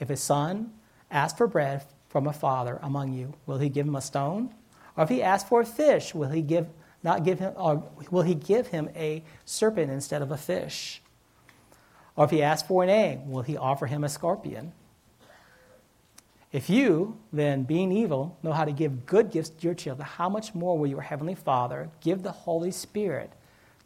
If 0.00 0.10
a 0.10 0.16
son 0.16 0.72
asks 1.08 1.38
for 1.38 1.46
bread 1.46 1.84
from 2.08 2.26
a 2.26 2.32
father 2.32 2.80
among 2.82 3.12
you, 3.12 3.34
will 3.46 3.58
he 3.58 3.68
give 3.68 3.86
him 3.86 3.94
a 3.94 4.00
stone? 4.00 4.52
Or 5.00 5.04
if 5.04 5.08
he 5.08 5.22
asks 5.22 5.48
for 5.48 5.62
a 5.62 5.64
fish, 5.64 6.14
will 6.14 6.28
he 6.28 6.42
give 6.42 6.68
not 7.02 7.24
give 7.24 7.38
him 7.38 7.54
or 7.56 7.90
will 8.10 8.20
he 8.20 8.34
give 8.34 8.66
him 8.66 8.90
a 8.94 9.24
serpent 9.46 9.90
instead 9.90 10.20
of 10.20 10.30
a 10.30 10.36
fish? 10.36 11.00
Or 12.16 12.26
if 12.26 12.30
he 12.30 12.42
asks 12.42 12.68
for 12.68 12.82
an 12.82 12.90
egg, 12.90 13.20
will 13.24 13.40
he 13.40 13.56
offer 13.56 13.86
him 13.86 14.04
a 14.04 14.10
scorpion? 14.10 14.72
If 16.52 16.68
you, 16.68 17.18
then, 17.32 17.62
being 17.62 17.90
evil, 17.92 18.36
know 18.42 18.52
how 18.52 18.66
to 18.66 18.72
give 18.72 19.06
good 19.06 19.30
gifts 19.30 19.48
to 19.48 19.64
your 19.68 19.72
children, 19.72 20.06
how 20.06 20.28
much 20.28 20.54
more 20.54 20.78
will 20.78 20.86
your 20.86 21.00
heavenly 21.00 21.34
Father 21.34 21.88
give 22.02 22.22
the 22.22 22.32
Holy 22.32 22.70
Spirit 22.70 23.32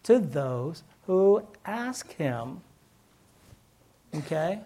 to 0.02 0.18
those 0.18 0.82
who 1.06 1.46
ask 1.64 2.12
him? 2.14 2.60
Okay? 4.16 4.58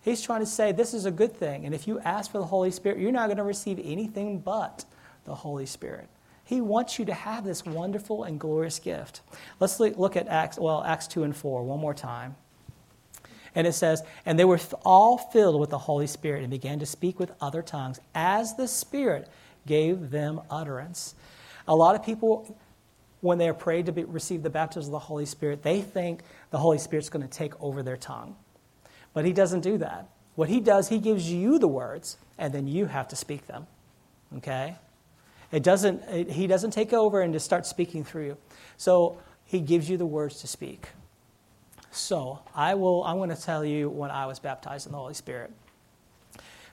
He's 0.00 0.22
trying 0.22 0.40
to 0.40 0.46
say 0.46 0.72
this 0.72 0.92
is 0.92 1.06
a 1.06 1.12
good 1.12 1.36
thing. 1.36 1.66
And 1.66 1.72
if 1.72 1.86
you 1.86 2.00
ask 2.00 2.32
for 2.32 2.38
the 2.38 2.46
Holy 2.46 2.72
Spirit, 2.72 2.98
you're 2.98 3.12
not 3.12 3.28
going 3.28 3.36
to 3.36 3.44
receive 3.44 3.78
anything 3.84 4.40
but 4.40 4.84
the 5.28 5.34
Holy 5.34 5.66
Spirit. 5.66 6.08
He 6.44 6.60
wants 6.60 6.98
you 6.98 7.04
to 7.04 7.14
have 7.14 7.44
this 7.44 7.66
wonderful 7.66 8.24
and 8.24 8.40
glorious 8.40 8.78
gift. 8.78 9.20
Let's 9.60 9.78
look 9.78 10.16
at 10.16 10.28
Acts, 10.28 10.58
well, 10.58 10.82
Acts 10.82 11.06
2 11.06 11.22
and 11.22 11.36
4 11.36 11.62
one 11.62 11.78
more 11.78 11.94
time. 11.94 12.36
And 13.54 13.66
it 13.66 13.74
says, 13.74 14.02
And 14.24 14.38
they 14.38 14.46
were 14.46 14.58
all 14.84 15.18
filled 15.18 15.60
with 15.60 15.70
the 15.70 15.78
Holy 15.78 16.06
Spirit 16.06 16.42
and 16.42 16.50
began 16.50 16.78
to 16.78 16.86
speak 16.86 17.20
with 17.20 17.32
other 17.40 17.60
tongues 17.60 18.00
as 18.14 18.56
the 18.56 18.66
Spirit 18.66 19.28
gave 19.66 20.10
them 20.10 20.40
utterance. 20.50 21.14
A 21.66 21.76
lot 21.76 21.94
of 21.94 22.02
people, 22.02 22.56
when 23.20 23.36
they're 23.36 23.52
prayed 23.52 23.86
to 23.86 23.92
be, 23.92 24.04
receive 24.04 24.42
the 24.42 24.48
baptism 24.48 24.88
of 24.88 24.92
the 24.92 25.06
Holy 25.06 25.26
Spirit, 25.26 25.62
they 25.62 25.82
think 25.82 26.22
the 26.50 26.58
Holy 26.58 26.78
Spirit's 26.78 27.10
going 27.10 27.26
to 27.26 27.28
take 27.28 27.60
over 27.62 27.82
their 27.82 27.98
tongue. 27.98 28.36
But 29.12 29.26
He 29.26 29.34
doesn't 29.34 29.60
do 29.60 29.76
that. 29.78 30.08
What 30.34 30.48
He 30.48 30.60
does, 30.60 30.88
He 30.88 30.98
gives 30.98 31.30
you 31.30 31.58
the 31.58 31.68
words, 31.68 32.16
and 32.38 32.54
then 32.54 32.66
you 32.66 32.86
have 32.86 33.08
to 33.08 33.16
speak 33.16 33.46
them. 33.46 33.66
Okay? 34.38 34.76
It 35.50 35.62
doesn't, 35.62 36.02
it, 36.04 36.30
he 36.30 36.46
doesn't 36.46 36.72
take 36.72 36.92
over 36.92 37.22
and 37.22 37.32
just 37.32 37.44
start 37.44 37.66
speaking 37.66 38.04
through 38.04 38.26
you. 38.26 38.36
So 38.76 39.18
He 39.44 39.60
gives 39.60 39.88
you 39.88 39.96
the 39.96 40.06
words 40.06 40.40
to 40.40 40.46
speak. 40.46 40.88
So 41.90 42.40
I 42.54 42.74
will. 42.74 43.02
I'm 43.04 43.16
going 43.16 43.30
to 43.30 43.40
tell 43.40 43.64
you 43.64 43.88
when 43.88 44.10
I 44.10 44.26
was 44.26 44.38
baptized 44.38 44.86
in 44.86 44.92
the 44.92 44.98
Holy 44.98 45.14
Spirit. 45.14 45.50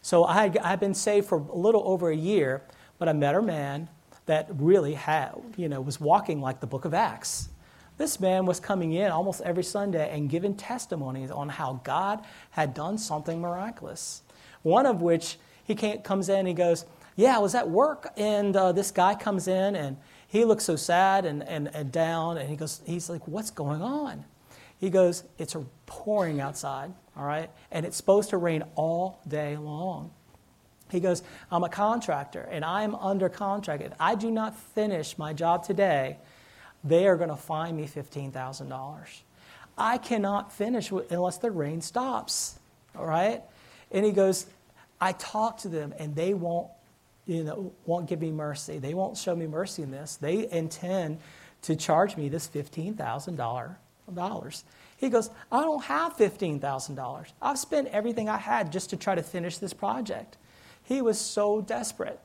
So 0.02 0.26
I 0.26 0.44
had, 0.44 0.58
I'd 0.58 0.80
been 0.80 0.94
saved 0.94 1.28
for 1.28 1.40
a 1.40 1.56
little 1.56 1.84
over 1.86 2.10
a 2.10 2.16
year, 2.16 2.62
but 3.00 3.10
I 3.10 3.14
met 3.14 3.34
a 3.34 3.42
man 3.42 3.90
that 4.26 4.48
really 4.52 4.94
had, 4.94 5.32
you 5.56 5.70
know, 5.70 5.82
was 5.82 6.00
walking 6.00 6.42
like 6.42 6.60
the 6.60 6.68
Book 6.68 6.86
of 6.86 6.94
Acts. 6.94 7.50
This 7.98 8.20
man 8.20 8.46
was 8.46 8.60
coming 8.60 8.94
in 8.94 9.10
almost 9.10 9.42
every 9.42 9.64
Sunday 9.64 10.10
and 10.14 10.30
giving 10.30 10.56
testimonies 10.56 11.32
on 11.32 11.48
how 11.48 11.80
God 11.84 12.26
had 12.52 12.74
done 12.74 12.98
something 12.98 13.40
miraculous. 13.40 14.22
One 14.64 14.86
of 14.86 15.02
which 15.02 15.38
he 15.64 15.76
comes 15.76 16.28
in 16.28 16.40
and 16.40 16.48
he 16.48 16.54
goes, 16.54 16.86
"Yeah, 17.16 17.36
I 17.36 17.40
was 17.40 17.56
at 17.56 17.70
work, 17.70 18.12
and 18.18 18.56
uh, 18.56 18.72
this 18.72 18.92
guy 18.92 19.16
comes 19.16 19.48
in 19.48 19.76
and." 19.76 19.98
He 20.28 20.44
looks 20.44 20.66
so 20.66 20.76
sad 20.76 21.24
and, 21.26 21.44
and, 21.44 21.74
and 21.74 21.94
down, 21.94 22.38
and 22.38 22.50
he 22.50 22.58
goes, 22.58 22.82
he's 22.86 23.10
like, 23.10 23.26
What's 23.26 23.52
going 23.52 23.82
on? 23.82 24.26
He 24.78 24.90
goes, 24.90 25.24
It's 25.38 25.56
pouring 25.86 26.42
outside, 26.42 26.94
all 27.16 27.24
right? 27.26 27.50
And 27.72 27.86
it's 27.86 27.96
supposed 27.96 28.32
to 28.32 28.38
rain 28.38 28.64
all 28.76 29.22
day 29.26 29.56
long. 29.56 30.12
He 30.92 31.00
goes, 31.00 31.24
I'm 31.50 31.64
a 31.64 31.70
contractor 31.70 32.48
and 32.52 32.66
I'm 32.66 32.96
under 32.96 33.30
contract. 33.30 33.82
If 33.82 33.94
I 33.98 34.16
do 34.16 34.30
not 34.30 34.58
finish 34.58 35.18
my 35.18 35.32
job 35.32 35.64
today, 35.64 36.18
they 36.84 37.08
are 37.08 37.16
going 37.16 37.30
to 37.30 37.38
fine 37.38 37.76
me 37.76 37.88
$15,000. 37.88 39.22
I 39.78 39.98
cannot 39.98 40.52
finish 40.52 40.92
unless 40.92 41.38
the 41.38 41.50
rain 41.50 41.82
stops. 41.82 42.60
All 42.96 43.06
right? 43.06 43.42
And 43.90 44.06
he 44.06 44.12
goes, 44.12 44.46
I 45.00 45.14
talk 45.14 45.58
to 45.60 45.70
them 45.70 45.94
and 45.98 46.14
they 46.14 46.34
won't, 46.34 46.68
you 47.26 47.44
know, 47.44 47.74
won't 47.86 48.08
give 48.08 48.22
me 48.22 48.32
mercy. 48.32 48.78
They 48.78 48.94
won't 48.94 49.18
show 49.18 49.36
me 49.36 49.48
mercy 49.48 49.82
in 49.82 49.92
this. 49.92 50.16
They 50.16 50.50
intend 50.52 51.20
to 51.64 51.76
charge 51.76 52.16
me 52.18 52.30
this 52.30 52.48
$15,000. 52.48 53.76
He 54.98 55.10
goes, 55.10 55.30
I 55.52 55.62
don't 55.62 55.84
have 55.86 56.16
$15,000. 56.16 57.26
I've 57.42 57.60
spent 57.60 57.88
everything 57.88 58.30
I 58.30 58.38
had 58.38 58.72
just 58.72 58.92
to 58.92 58.98
try 58.98 59.16
to 59.16 59.24
finish 59.24 59.58
this 59.58 59.74
project. 59.74 60.38
He 60.84 61.02
was 61.02 61.20
so 61.20 61.62
desperate. 61.62 62.20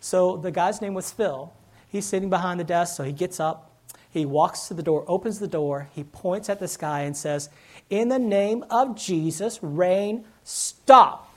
So 0.00 0.36
the 0.36 0.50
guy's 0.50 0.80
name 0.80 0.94
was 0.94 1.10
Phil. 1.10 1.52
He's 1.88 2.04
sitting 2.04 2.28
behind 2.28 2.60
the 2.60 2.64
desk, 2.64 2.96
so 2.96 3.04
he 3.04 3.12
gets 3.12 3.40
up, 3.40 3.72
he 4.10 4.26
walks 4.26 4.68
to 4.68 4.74
the 4.74 4.82
door, 4.82 5.04
opens 5.08 5.38
the 5.38 5.48
door, 5.48 5.88
he 5.94 6.04
points 6.04 6.50
at 6.50 6.60
the 6.60 6.68
sky 6.68 7.00
and 7.00 7.16
says, 7.16 7.48
In 7.88 8.10
the 8.10 8.18
name 8.18 8.64
of 8.70 8.94
Jesus, 8.94 9.58
rain, 9.62 10.24
stop. 10.44 11.27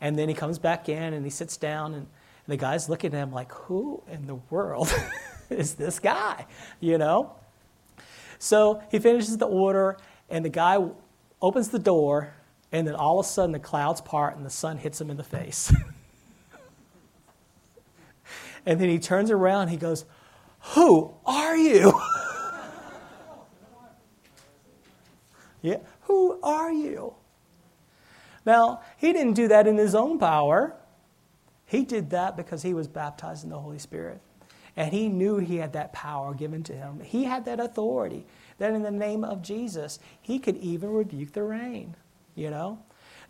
And 0.00 0.18
then 0.18 0.28
he 0.28 0.34
comes 0.34 0.58
back 0.58 0.88
in 0.88 1.14
and 1.14 1.24
he 1.24 1.30
sits 1.30 1.56
down, 1.56 1.94
and 1.94 2.06
the 2.46 2.56
guy's 2.56 2.88
looking 2.88 3.14
at 3.14 3.18
him 3.18 3.32
like, 3.32 3.52
Who 3.52 4.02
in 4.10 4.26
the 4.26 4.36
world 4.50 4.92
is 5.50 5.74
this 5.74 5.98
guy? 5.98 6.46
You 6.80 6.98
know? 6.98 7.34
So 8.38 8.82
he 8.90 8.98
finishes 8.98 9.38
the 9.38 9.46
order, 9.46 9.96
and 10.28 10.44
the 10.44 10.50
guy 10.50 10.78
opens 11.40 11.68
the 11.68 11.78
door, 11.78 12.34
and 12.72 12.86
then 12.86 12.94
all 12.94 13.20
of 13.20 13.26
a 13.26 13.28
sudden 13.28 13.52
the 13.52 13.58
clouds 13.58 14.00
part 14.00 14.36
and 14.36 14.44
the 14.44 14.50
sun 14.50 14.78
hits 14.78 15.00
him 15.00 15.10
in 15.10 15.16
the 15.16 15.24
face. 15.24 15.72
and 18.66 18.80
then 18.80 18.88
he 18.88 18.98
turns 18.98 19.30
around, 19.30 19.68
he 19.68 19.76
goes, 19.76 20.04
Who 20.74 21.14
are 21.24 21.56
you? 21.56 21.98
yeah, 25.62 25.78
who 26.02 26.40
are 26.42 26.72
you? 26.72 27.14
Now, 28.46 28.80
he 28.96 29.12
didn't 29.12 29.34
do 29.34 29.48
that 29.48 29.66
in 29.66 29.76
his 29.76 29.94
own 29.94 30.18
power. 30.18 30.74
He 31.66 31.84
did 31.84 32.10
that 32.10 32.36
because 32.36 32.62
he 32.62 32.72
was 32.72 32.86
baptized 32.86 33.42
in 33.42 33.50
the 33.50 33.58
Holy 33.58 33.80
Spirit. 33.80 34.20
And 34.76 34.92
he 34.92 35.08
knew 35.08 35.38
he 35.38 35.56
had 35.56 35.72
that 35.72 35.92
power 35.92 36.32
given 36.32 36.62
to 36.64 36.72
him. 36.72 37.00
He 37.00 37.24
had 37.24 37.44
that 37.46 37.58
authority 37.58 38.24
that 38.58 38.72
in 38.72 38.82
the 38.82 38.90
name 38.90 39.24
of 39.24 39.42
Jesus, 39.42 39.98
he 40.22 40.38
could 40.38 40.56
even 40.58 40.92
rebuke 40.92 41.32
the 41.32 41.42
rain. 41.42 41.96
You 42.34 42.50
know? 42.50 42.78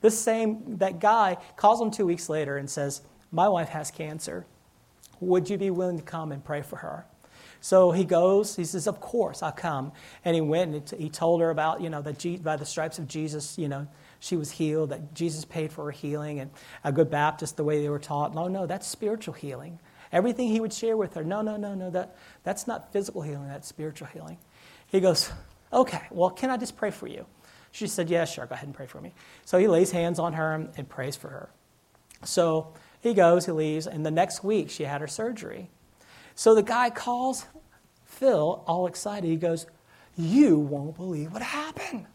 The 0.02 0.10
same, 0.10 0.76
that 0.78 1.00
guy 1.00 1.38
calls 1.56 1.80
him 1.80 1.90
two 1.90 2.04
weeks 2.04 2.28
later 2.28 2.58
and 2.58 2.68
says, 2.68 3.00
My 3.32 3.48
wife 3.48 3.70
has 3.70 3.90
cancer. 3.90 4.44
Would 5.20 5.48
you 5.48 5.56
be 5.56 5.70
willing 5.70 5.96
to 5.96 6.02
come 6.02 6.30
and 6.30 6.44
pray 6.44 6.60
for 6.60 6.76
her? 6.76 7.06
So 7.60 7.90
he 7.90 8.04
goes, 8.04 8.56
he 8.56 8.64
says, 8.64 8.86
Of 8.86 9.00
course, 9.00 9.42
I'll 9.42 9.52
come. 9.52 9.92
And 10.24 10.34
he 10.34 10.40
went 10.40 10.74
and 10.74 11.00
he 11.00 11.08
told 11.08 11.40
her 11.40 11.50
about, 11.50 11.80
you 11.80 11.88
know, 11.88 12.02
that 12.02 12.42
by 12.42 12.56
the 12.56 12.66
stripes 12.66 12.98
of 12.98 13.08
Jesus, 13.08 13.56
you 13.56 13.68
know, 13.68 13.86
she 14.26 14.36
was 14.36 14.50
healed, 14.50 14.90
that 14.90 15.14
Jesus 15.14 15.44
paid 15.44 15.72
for 15.72 15.86
her 15.86 15.90
healing. 15.90 16.40
And 16.40 16.50
a 16.84 16.92
good 16.92 17.10
Baptist, 17.10 17.56
the 17.56 17.64
way 17.64 17.82
they 17.82 17.88
were 17.88 17.98
taught, 17.98 18.34
no, 18.34 18.48
no, 18.48 18.66
that's 18.66 18.86
spiritual 18.86 19.34
healing. 19.34 19.78
Everything 20.12 20.48
he 20.48 20.60
would 20.60 20.72
share 20.72 20.96
with 20.96 21.14
her, 21.14 21.24
no, 21.24 21.42
no, 21.42 21.56
no, 21.56 21.74
no, 21.74 21.90
that, 21.90 22.16
that's 22.42 22.66
not 22.66 22.92
physical 22.92 23.22
healing, 23.22 23.48
that's 23.48 23.66
spiritual 23.66 24.08
healing. 24.08 24.38
He 24.86 25.00
goes, 25.00 25.30
Okay, 25.72 26.02
well, 26.10 26.30
can 26.30 26.50
I 26.50 26.56
just 26.56 26.76
pray 26.76 26.90
for 26.90 27.08
you? 27.08 27.26
She 27.72 27.86
said, 27.86 28.08
Yeah, 28.08 28.24
sure, 28.24 28.46
go 28.46 28.54
ahead 28.54 28.66
and 28.66 28.74
pray 28.74 28.86
for 28.86 29.00
me. 29.00 29.12
So 29.44 29.58
he 29.58 29.66
lays 29.66 29.90
hands 29.90 30.18
on 30.18 30.34
her 30.34 30.70
and 30.76 30.88
prays 30.88 31.16
for 31.16 31.28
her. 31.28 31.50
So 32.24 32.72
he 33.00 33.14
goes, 33.14 33.46
he 33.46 33.52
leaves, 33.52 33.86
and 33.86 34.06
the 34.06 34.10
next 34.10 34.42
week 34.42 34.70
she 34.70 34.84
had 34.84 35.00
her 35.00 35.06
surgery. 35.06 35.70
So 36.34 36.54
the 36.54 36.62
guy 36.62 36.90
calls 36.90 37.46
Phil, 38.04 38.64
all 38.66 38.86
excited. 38.86 39.28
He 39.28 39.36
goes, 39.36 39.66
You 40.16 40.58
won't 40.58 40.96
believe 40.96 41.32
what 41.32 41.42
happened. 41.42 42.06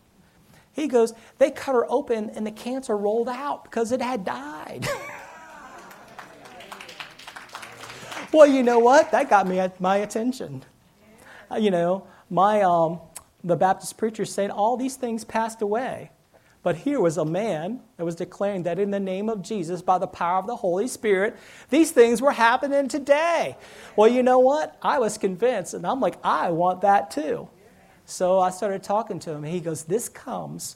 He 0.73 0.87
goes, 0.87 1.13
They 1.37 1.51
cut 1.51 1.75
her 1.75 1.85
open 1.89 2.29
and 2.31 2.45
the 2.45 2.51
cancer 2.51 2.97
rolled 2.97 3.29
out 3.29 3.63
because 3.63 3.91
it 3.91 4.01
had 4.01 4.23
died. 4.25 4.87
well, 8.33 8.47
you 8.47 8.63
know 8.63 8.79
what? 8.79 9.11
That 9.11 9.29
got 9.29 9.47
me 9.47 9.61
my 9.79 9.97
attention. 9.97 10.63
Uh, 11.51 11.57
you 11.57 11.71
know, 11.71 12.07
my, 12.29 12.61
um, 12.61 12.99
the 13.43 13.55
Baptist 13.55 13.97
preacher 13.97 14.25
said 14.25 14.49
all 14.49 14.77
these 14.77 14.95
things 14.95 15.25
passed 15.25 15.61
away. 15.61 16.11
But 16.63 16.75
here 16.75 16.99
was 16.99 17.17
a 17.17 17.25
man 17.25 17.81
that 17.97 18.05
was 18.05 18.15
declaring 18.15 18.63
that 18.63 18.77
in 18.77 18.91
the 18.91 18.99
name 18.99 19.29
of 19.29 19.41
Jesus, 19.41 19.81
by 19.81 19.97
the 19.97 20.07
power 20.07 20.37
of 20.37 20.45
the 20.45 20.55
Holy 20.55 20.87
Spirit, 20.87 21.35
these 21.69 21.91
things 21.91 22.21
were 22.21 22.31
happening 22.31 22.87
today. 22.87 23.57
Well, 23.95 24.09
you 24.09 24.21
know 24.21 24.37
what? 24.37 24.77
I 24.81 24.99
was 24.99 25.17
convinced, 25.17 25.73
and 25.73 25.87
I'm 25.87 25.99
like, 25.99 26.17
I 26.23 26.51
want 26.51 26.81
that 26.81 27.09
too. 27.09 27.49
So 28.11 28.41
I 28.41 28.49
started 28.49 28.83
talking 28.83 29.19
to 29.19 29.31
him, 29.31 29.45
and 29.45 29.53
he 29.53 29.61
goes, 29.61 29.85
This 29.85 30.09
comes 30.09 30.75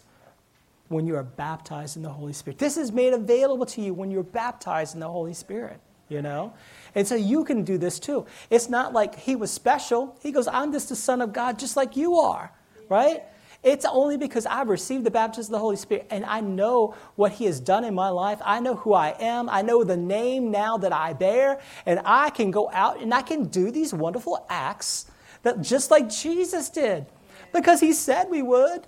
when 0.87 1.05
you 1.05 1.17
are 1.17 1.23
baptized 1.23 1.97
in 1.97 2.01
the 2.01 2.09
Holy 2.09 2.31
Spirit. 2.31 2.59
This 2.59 2.77
is 2.77 2.93
made 2.93 3.11
available 3.11 3.65
to 3.65 3.81
you 3.81 3.93
when 3.93 4.09
you're 4.09 4.23
baptized 4.23 4.93
in 4.93 5.01
the 5.01 5.09
Holy 5.09 5.33
Spirit, 5.33 5.81
you 6.07 6.21
know? 6.21 6.53
And 6.95 7.05
so 7.05 7.15
you 7.15 7.43
can 7.43 7.65
do 7.65 7.77
this 7.77 7.99
too. 7.99 8.25
It's 8.49 8.69
not 8.69 8.93
like 8.93 9.19
he 9.19 9.35
was 9.35 9.51
special. 9.51 10.17
He 10.23 10.31
goes, 10.31 10.47
I'm 10.47 10.71
just 10.71 10.87
the 10.87 10.95
Son 10.95 11.21
of 11.21 11.33
God, 11.33 11.59
just 11.59 11.75
like 11.75 11.97
you 11.97 12.15
are, 12.15 12.53
right? 12.87 13.23
It's 13.63 13.83
only 13.83 14.15
because 14.15 14.45
I've 14.45 14.69
received 14.69 15.03
the 15.03 15.11
baptism 15.11 15.53
of 15.53 15.57
the 15.57 15.61
Holy 15.61 15.75
Spirit 15.75 16.07
and 16.11 16.23
I 16.23 16.39
know 16.39 16.95
what 17.15 17.33
He 17.33 17.45
has 17.45 17.59
done 17.59 17.83
in 17.83 17.93
my 17.93 18.09
life. 18.09 18.39
I 18.45 18.61
know 18.61 18.75
who 18.75 18.93
I 18.93 19.13
am. 19.19 19.49
I 19.49 19.61
know 19.61 19.83
the 19.83 19.97
name 19.97 20.51
now 20.51 20.77
that 20.77 20.93
I 20.93 21.11
bear. 21.11 21.59
And 21.85 21.99
I 22.05 22.29
can 22.29 22.51
go 22.51 22.69
out 22.71 23.01
and 23.01 23.13
I 23.13 23.23
can 23.23 23.45
do 23.45 23.71
these 23.71 23.93
wonderful 23.93 24.45
acts 24.49 25.07
that 25.43 25.61
just 25.61 25.91
like 25.91 26.09
Jesus 26.09 26.69
did 26.69 27.07
because 27.55 27.79
He 27.79 27.93
said 27.93 28.29
we 28.29 28.41
would. 28.41 28.87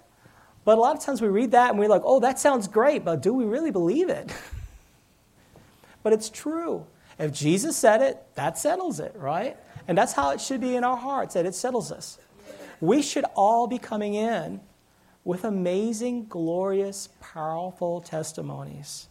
But 0.68 0.78
a 0.78 0.82
lot 0.82 0.98
of 0.98 1.02
times 1.02 1.22
we 1.22 1.30
read 1.30 1.52
that 1.52 1.70
and 1.70 1.80
we're 1.80 1.88
like, 1.88 2.02
oh, 2.04 2.20
that 2.20 2.40
sounds 2.40 2.68
great, 2.68 3.06
but 3.06 3.22
do 3.22 3.34
we 3.34 3.46
really 3.46 3.72
believe 3.72 4.10
it? 4.10 4.30
but 6.04 6.12
it's 6.12 6.30
true. 6.30 6.86
If 7.18 7.32
Jesus 7.32 7.78
said 7.78 8.02
it, 8.02 8.22
that 8.36 8.58
settles 8.58 9.00
it, 9.00 9.16
right? 9.16 9.56
And 9.88 9.98
that's 9.98 10.12
how 10.12 10.32
it 10.32 10.42
should 10.42 10.60
be 10.60 10.76
in 10.76 10.84
our 10.84 10.98
hearts, 10.98 11.36
that 11.36 11.46
it 11.46 11.56
settles 11.56 11.90
us. 11.90 12.20
We 12.82 13.02
should 13.02 13.24
all 13.34 13.68
be 13.68 13.80
coming 13.80 14.14
in 14.14 14.60
with 15.24 15.46
amazing, 15.46 16.26
glorious, 16.26 17.10
powerful 17.22 18.02
testimonies. 18.02 19.08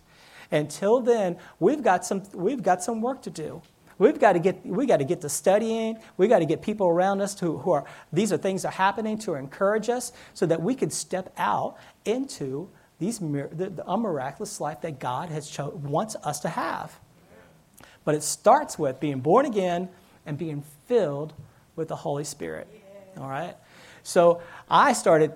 Until 0.50 1.00
then, 1.00 1.38
we've 1.58 1.82
got 1.82 2.04
some, 2.04 2.22
we've 2.34 2.62
got 2.62 2.82
some 2.82 3.00
work 3.00 3.22
to 3.22 3.30
do. 3.30 3.62
We've 3.98 4.18
got 4.18 4.34
to 4.34 4.38
get, 4.38 4.64
we 4.64 4.86
got 4.86 4.98
to 4.98 5.04
get 5.04 5.22
to 5.22 5.28
studying. 5.28 5.98
We've 6.16 6.28
got 6.28 6.40
to 6.40 6.46
get 6.46 6.60
people 6.60 6.88
around 6.88 7.20
us 7.20 7.38
who, 7.38 7.58
who 7.58 7.72
are, 7.72 7.84
these 8.12 8.32
are 8.32 8.36
things 8.36 8.62
that 8.62 8.68
are 8.68 8.72
happening 8.72 9.18
to 9.20 9.34
encourage 9.34 9.88
us 9.88 10.12
so 10.34 10.44
that 10.46 10.60
we 10.60 10.74
can 10.74 10.90
step 10.90 11.32
out 11.38 11.76
into 12.04 12.68
these, 12.98 13.18
the, 13.18 13.72
the 13.74 13.96
miraculous 13.96 14.60
life 14.60 14.82
that 14.82 14.98
God 14.98 15.30
has 15.30 15.48
cho- 15.48 15.70
wants 15.70 16.16
us 16.22 16.40
to 16.40 16.48
have. 16.48 16.98
But 18.04 18.14
it 18.14 18.22
starts 18.22 18.78
with 18.78 19.00
being 19.00 19.20
born 19.20 19.46
again 19.46 19.88
and 20.26 20.36
being 20.36 20.62
filled 20.86 21.32
with 21.74 21.88
the 21.88 21.96
Holy 21.96 22.24
Spirit. 22.24 22.68
All 23.16 23.28
right? 23.28 23.54
So 24.02 24.42
I 24.70 24.92
started 24.92 25.32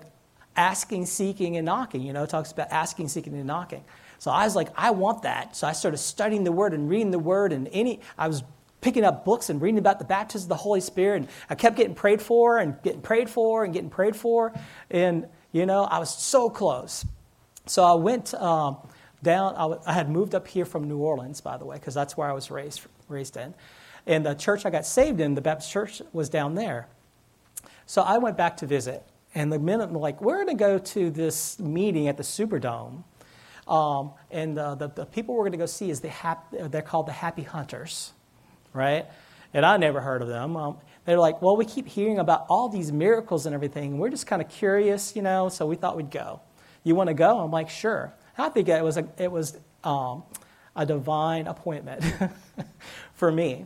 asking, 0.55 1.05
seeking, 1.05 1.57
and 1.57 1.65
knocking. 1.65 2.01
You 2.01 2.13
know, 2.13 2.23
it 2.23 2.29
talks 2.29 2.51
about 2.51 2.71
asking, 2.71 3.09
seeking, 3.09 3.33
and 3.33 3.45
knocking. 3.45 3.83
So 4.21 4.29
I 4.29 4.43
was 4.43 4.55
like, 4.55 4.69
I 4.75 4.91
want 4.91 5.23
that. 5.23 5.55
So 5.55 5.65
I 5.65 5.71
started 5.71 5.97
studying 5.97 6.43
the 6.43 6.51
Word 6.51 6.75
and 6.75 6.87
reading 6.87 7.09
the 7.09 7.17
Word, 7.17 7.51
and 7.51 7.67
any 7.71 8.01
I 8.19 8.27
was 8.27 8.43
picking 8.79 9.03
up 9.03 9.25
books 9.25 9.49
and 9.49 9.59
reading 9.59 9.79
about 9.79 9.97
the 9.97 10.05
baptism 10.05 10.45
of 10.45 10.49
the 10.49 10.63
Holy 10.63 10.79
Spirit, 10.79 11.23
and 11.23 11.27
I 11.49 11.55
kept 11.55 11.75
getting 11.75 11.95
prayed 11.95 12.21
for 12.21 12.59
and 12.59 12.79
getting 12.83 13.01
prayed 13.01 13.31
for 13.31 13.63
and 13.63 13.73
getting 13.73 13.89
prayed 13.89 14.15
for, 14.15 14.53
and 14.91 15.25
you 15.51 15.65
know, 15.65 15.85
I 15.85 15.97
was 15.97 16.15
so 16.15 16.51
close. 16.51 17.03
So 17.65 17.83
I 17.83 17.95
went. 17.95 18.35
Um, 18.35 18.77
down. 19.23 19.53
I, 19.53 19.59
w- 19.59 19.81
I 19.85 19.93
had 19.93 20.09
moved 20.09 20.33
up 20.33 20.47
here 20.47 20.65
from 20.65 20.87
New 20.87 20.97
Orleans, 20.97 21.41
by 21.41 21.57
the 21.57 21.65
way, 21.65 21.75
because 21.75 21.93
that's 21.93 22.17
where 22.17 22.27
I 22.27 22.33
was 22.33 22.49
raised, 22.49 22.81
raised 23.07 23.37
in. 23.37 23.53
And 24.07 24.25
the 24.25 24.33
church 24.33 24.65
I 24.65 24.71
got 24.71 24.83
saved 24.83 25.19
in, 25.19 25.35
the 25.35 25.41
Baptist 25.41 25.71
church, 25.71 26.01
was 26.11 26.27
down 26.27 26.55
there. 26.55 26.87
So 27.85 28.01
I 28.01 28.17
went 28.17 28.35
back 28.35 28.57
to 28.57 28.65
visit. 28.65 29.03
And 29.35 29.53
the 29.53 29.59
minute, 29.59 29.89
I'm 29.89 29.93
like, 29.93 30.21
we're 30.21 30.43
going 30.43 30.57
to 30.57 30.59
go 30.59 30.77
to 30.77 31.11
this 31.11 31.59
meeting 31.59 32.07
at 32.07 32.17
the 32.17 32.23
Superdome. 32.23 33.03
Um, 33.67 34.11
and 34.31 34.57
uh, 34.57 34.75
the, 34.75 34.87
the 34.89 35.05
people 35.05 35.35
we're 35.35 35.43
going 35.43 35.51
to 35.53 35.57
go 35.57 35.65
see 35.65 35.89
is 35.89 36.01
the 36.01 36.09
hap- 36.09 36.51
they're 36.51 36.81
called 36.81 37.07
the 37.07 37.11
Happy 37.11 37.43
Hunters, 37.43 38.11
right? 38.73 39.05
And 39.53 39.65
I 39.65 39.77
never 39.77 40.01
heard 40.01 40.21
of 40.21 40.27
them. 40.27 40.55
Um, 40.57 40.77
they're 41.05 41.19
like, 41.19 41.41
well, 41.41 41.57
we 41.57 41.65
keep 41.65 41.87
hearing 41.87 42.19
about 42.19 42.45
all 42.49 42.69
these 42.69 42.91
miracles 42.91 43.45
and 43.45 43.55
everything. 43.55 43.97
We're 43.97 44.09
just 44.09 44.27
kind 44.27 44.41
of 44.41 44.49
curious, 44.49 45.15
you 45.15 45.21
know, 45.21 45.49
so 45.49 45.65
we 45.65 45.75
thought 45.75 45.97
we'd 45.97 46.11
go. 46.11 46.41
You 46.83 46.95
want 46.95 47.07
to 47.07 47.13
go? 47.13 47.39
I'm 47.39 47.51
like, 47.51 47.69
sure. 47.69 48.13
I 48.37 48.49
think 48.49 48.69
it 48.69 48.83
was 48.83 48.97
a, 48.97 49.07
it 49.17 49.31
was, 49.31 49.57
um, 49.83 50.23
a 50.75 50.85
divine 50.85 51.47
appointment 51.47 52.03
for 53.13 53.31
me. 53.31 53.65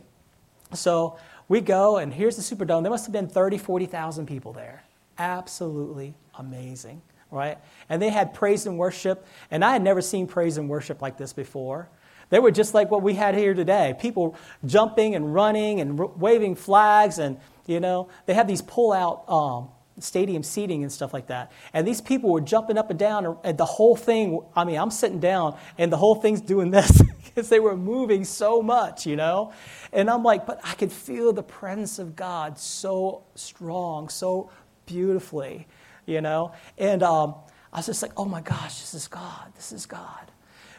So 0.74 1.18
we 1.48 1.60
go, 1.60 1.98
and 1.98 2.12
here's 2.12 2.36
the 2.36 2.42
Superdome. 2.42 2.82
There 2.82 2.90
must 2.90 3.06
have 3.06 3.12
been 3.12 3.28
30, 3.28 3.58
40,000 3.58 4.26
people 4.26 4.52
there. 4.52 4.82
Absolutely 5.18 6.14
amazing, 6.38 7.00
right? 7.30 7.58
And 7.88 8.00
they 8.00 8.10
had 8.10 8.34
praise 8.34 8.66
and 8.66 8.78
worship, 8.78 9.26
and 9.50 9.64
I 9.64 9.72
had 9.72 9.82
never 9.82 10.00
seen 10.00 10.26
praise 10.26 10.58
and 10.58 10.68
worship 10.68 11.02
like 11.02 11.18
this 11.18 11.32
before. 11.32 11.88
They 12.28 12.38
were 12.38 12.50
just 12.50 12.74
like 12.74 12.90
what 12.90 13.02
we 13.02 13.14
had 13.14 13.36
here 13.36 13.54
today 13.54 13.94
people 14.00 14.36
jumping 14.64 15.14
and 15.14 15.32
running 15.32 15.80
and 15.80 15.98
r- 15.98 16.06
waving 16.06 16.56
flags, 16.56 17.18
and, 17.18 17.38
you 17.66 17.80
know, 17.80 18.08
they 18.26 18.34
had 18.34 18.48
these 18.48 18.62
pull 18.62 18.92
out 18.92 19.28
um, 19.28 19.68
stadium 19.98 20.42
seating 20.42 20.82
and 20.82 20.92
stuff 20.92 21.14
like 21.14 21.28
that. 21.28 21.52
And 21.72 21.86
these 21.86 22.00
people 22.00 22.30
were 22.30 22.40
jumping 22.40 22.78
up 22.78 22.90
and 22.90 22.98
down, 22.98 23.38
and 23.44 23.56
the 23.56 23.64
whole 23.64 23.96
thing, 23.96 24.40
I 24.54 24.64
mean, 24.64 24.78
I'm 24.78 24.90
sitting 24.90 25.20
down, 25.20 25.56
and 25.78 25.92
the 25.92 25.96
whole 25.96 26.16
thing's 26.16 26.40
doing 26.40 26.70
this 26.70 27.02
because 27.24 27.48
they 27.48 27.60
were 27.60 27.76
moving 27.76 28.24
so 28.24 28.62
much, 28.62 29.06
you 29.06 29.16
know? 29.16 29.52
And 29.92 30.10
I'm 30.10 30.22
like, 30.22 30.46
but 30.46 30.60
I 30.64 30.74
could 30.74 30.92
feel 30.92 31.32
the 31.32 31.42
presence 31.42 31.98
of 31.98 32.16
God 32.16 32.58
so 32.58 33.24
strong, 33.34 34.08
so 34.08 34.50
beautifully, 34.84 35.66
you 36.06 36.20
know? 36.20 36.52
And 36.78 37.02
um, 37.02 37.34
I 37.72 37.78
was 37.78 37.86
just 37.86 38.02
like, 38.02 38.12
oh 38.16 38.24
my 38.24 38.40
gosh, 38.40 38.80
this 38.80 38.94
is 38.94 39.08
God, 39.08 39.52
this 39.54 39.72
is 39.72 39.86
God. 39.86 40.30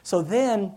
So 0.04 0.22
then, 0.22 0.74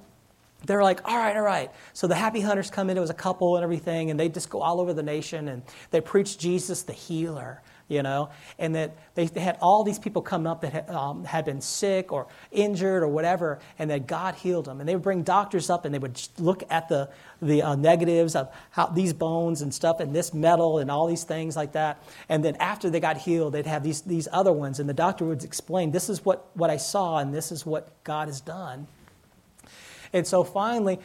they're 0.67 0.83
like, 0.83 1.01
all 1.09 1.17
right, 1.17 1.37
all 1.37 1.43
right. 1.43 1.71
So 1.93 2.07
the 2.07 2.15
happy 2.15 2.41
hunters 2.41 2.71
come 2.71 2.91
in, 2.91 2.97
it 2.97 3.01
was 3.01 3.11
a 3.11 3.15
couple 3.15 3.57
and 3.57 3.65
everything, 3.65 4.11
and 4.11 4.21
they 4.21 4.29
just 4.29 4.51
go 4.51 4.61
all 4.61 4.81
over 4.81 4.93
the 4.93 5.03
nation 5.03 5.49
and 5.49 5.63
they 5.91 6.01
preach 6.01 6.39
Jesus 6.39 6.83
the 6.83 6.93
healer, 6.93 7.63
you 7.91 8.05
know, 8.05 8.31
and 8.57 8.77
that 8.77 8.97
they, 9.17 9.27
had 9.27 9.59
all 9.61 9.83
these 9.83 9.99
people 9.99 10.23
come 10.23 10.47
up 10.47 10.61
that 10.61 10.73
had, 10.73 10.91
um, 10.91 11.25
had 11.25 11.45
been 11.45 11.61
sick 11.61 12.13
or 12.13 12.29
injured 12.53 13.03
or 13.03 13.09
whatever, 13.09 13.59
and 13.81 13.91
that 13.91 14.07
God 14.07 14.37
healed 14.37 14.67
them. 14.67 14.79
And 14.79 14.89
they 14.89 14.95
would 14.95 15.03
bring 15.03 15.25
doctors 15.25 15.69
up 15.69 15.85
and 15.85 15.93
they 15.93 15.99
would 15.99 16.19
look 16.39 16.63
at 16.71 16.89
the, 16.89 17.11
the 17.43 17.63
uh, 17.63 17.75
negatives 17.75 18.37
of 18.37 18.49
how 18.71 18.87
these 18.87 19.13
bones 19.13 19.61
and 19.61 19.75
stuff 19.75 19.99
and 19.99 20.15
this 20.15 20.33
metal 20.33 20.79
and 20.79 20.89
all 20.89 21.09
these 21.09 21.25
things 21.25 21.57
like 21.57 21.73
that. 21.73 22.01
And 22.29 22.45
then 22.45 22.55
after 22.57 22.91
they 22.91 23.01
got 23.01 23.17
healed, 23.17 23.55
they'd 23.55 23.67
have 23.67 23.83
these, 23.83 24.03
these 24.03 24.29
other 24.33 24.53
ones, 24.53 24.79
and 24.79 24.89
the 24.89 24.95
doctor 24.95 25.25
would 25.25 25.43
explain, 25.43 25.91
this 25.91 26.09
is 26.09 26.25
what, 26.25 26.49
what 26.55 26.71
I 26.71 26.77
saw 26.77 27.19
and 27.19 27.35
this 27.35 27.51
is 27.51 27.67
what 27.67 28.05
God 28.05 28.29
has 28.29 28.41
done. 28.41 28.87
And 30.13 30.25
so 30.25 30.45
finally, 30.45 31.01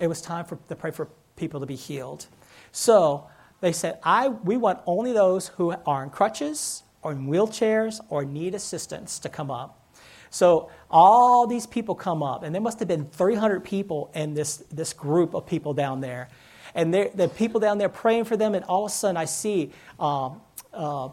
it 0.00 0.08
was 0.08 0.20
time 0.20 0.46
for, 0.46 0.58
to 0.68 0.74
pray 0.74 0.90
for 0.90 1.08
people 1.36 1.60
to 1.60 1.66
be 1.66 1.76
healed. 1.76 2.26
So 2.72 3.28
they 3.60 3.72
said, 3.72 3.98
I, 4.02 4.28
we 4.28 4.56
want 4.56 4.80
only 4.86 5.12
those 5.12 5.48
who 5.48 5.74
are 5.86 6.02
in 6.02 6.10
crutches 6.10 6.82
or 7.02 7.12
in 7.12 7.26
wheelchairs 7.26 8.00
or 8.08 8.24
need 8.24 8.54
assistance 8.54 9.18
to 9.20 9.28
come 9.28 9.50
up. 9.50 9.82
So 10.30 10.70
all 10.90 11.46
these 11.46 11.66
people 11.66 11.94
come 11.94 12.22
up, 12.22 12.42
and 12.42 12.54
there 12.54 12.60
must 12.60 12.78
have 12.80 12.88
been 12.88 13.06
300 13.06 13.64
people 13.64 14.10
in 14.14 14.34
this, 14.34 14.58
this 14.70 14.92
group 14.92 15.34
of 15.34 15.46
people 15.46 15.72
down 15.72 16.00
there. 16.00 16.28
And 16.74 16.92
the 16.92 17.30
people 17.36 17.58
down 17.58 17.78
there 17.78 17.88
praying 17.88 18.24
for 18.24 18.36
them, 18.36 18.54
and 18.54 18.64
all 18.66 18.84
of 18.84 18.90
a 18.90 18.94
sudden 18.94 19.16
I 19.16 19.24
see 19.24 19.72
um, 19.98 20.42
uh, 20.74 21.08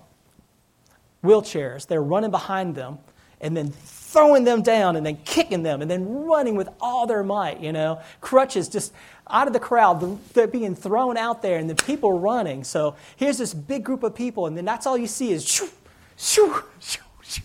wheelchairs. 1.24 1.88
They're 1.88 2.04
running 2.04 2.32
behind 2.32 2.76
them, 2.76 2.98
and 3.40 3.56
then 3.56 3.72
throwing 3.72 4.44
them 4.44 4.62
down 4.62 4.96
and 4.96 5.06
then 5.06 5.18
kicking 5.26 5.64
them 5.64 5.82
and 5.82 5.90
then 5.90 6.08
running 6.26 6.56
with 6.56 6.70
all 6.80 7.08
their 7.08 7.24
might, 7.24 7.60
you 7.60 7.74
know. 7.74 8.00
Crutches 8.22 8.70
just 8.70 8.94
out 9.28 9.48
of 9.48 9.54
the 9.54 9.60
crowd, 9.60 10.20
they're 10.34 10.48
being 10.48 10.76
thrown 10.76 11.18
out 11.18 11.42
there 11.42 11.58
and 11.58 11.70
the 11.70 11.76
people 11.76 12.20
running. 12.20 12.64
So 12.64 12.96
here's 13.16 13.38
this 13.38 13.54
big 13.54 13.84
group 13.84 14.04
of 14.04 14.16
people, 14.16 14.48
and 14.48 14.58
then 14.58 14.66
that's 14.66 14.86
all 14.86 14.98
you 14.98 15.08
see 15.08 15.32
is 15.32 15.48
shoo, 15.48 15.70
shoo, 16.18 16.64
shoo, 16.80 17.02
shoo, 17.22 17.42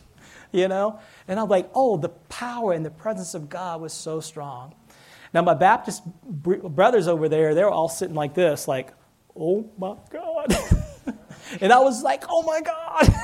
you 0.53 0.69
know. 0.69 0.99
And 1.29 1.39
I'm 1.39 1.49
like, 1.49 1.71
oh, 1.75 1.97
the 1.97 2.09
power 2.09 2.73
and 2.73 2.85
the 2.85 2.91
presence 2.91 3.35
of 3.35 3.49
God 3.49 3.81
was 3.81 3.93
so 3.93 4.21
strong. 4.21 4.75
Now, 5.33 5.43
my 5.43 5.55
Baptist 5.55 6.03
brothers 6.25 7.07
over 7.07 7.29
there, 7.29 7.55
they're 7.55 7.71
all 7.71 7.89
sitting 7.89 8.15
like 8.15 8.35
this, 8.35 8.67
like, 8.67 8.93
oh 9.37 9.71
my 9.79 9.95
God. 10.11 10.57
and 11.61 11.73
I 11.73 11.79
was 11.81 12.03
like, 12.03 12.25
oh 12.29 12.43
my 12.43 12.61
God. 12.61 13.15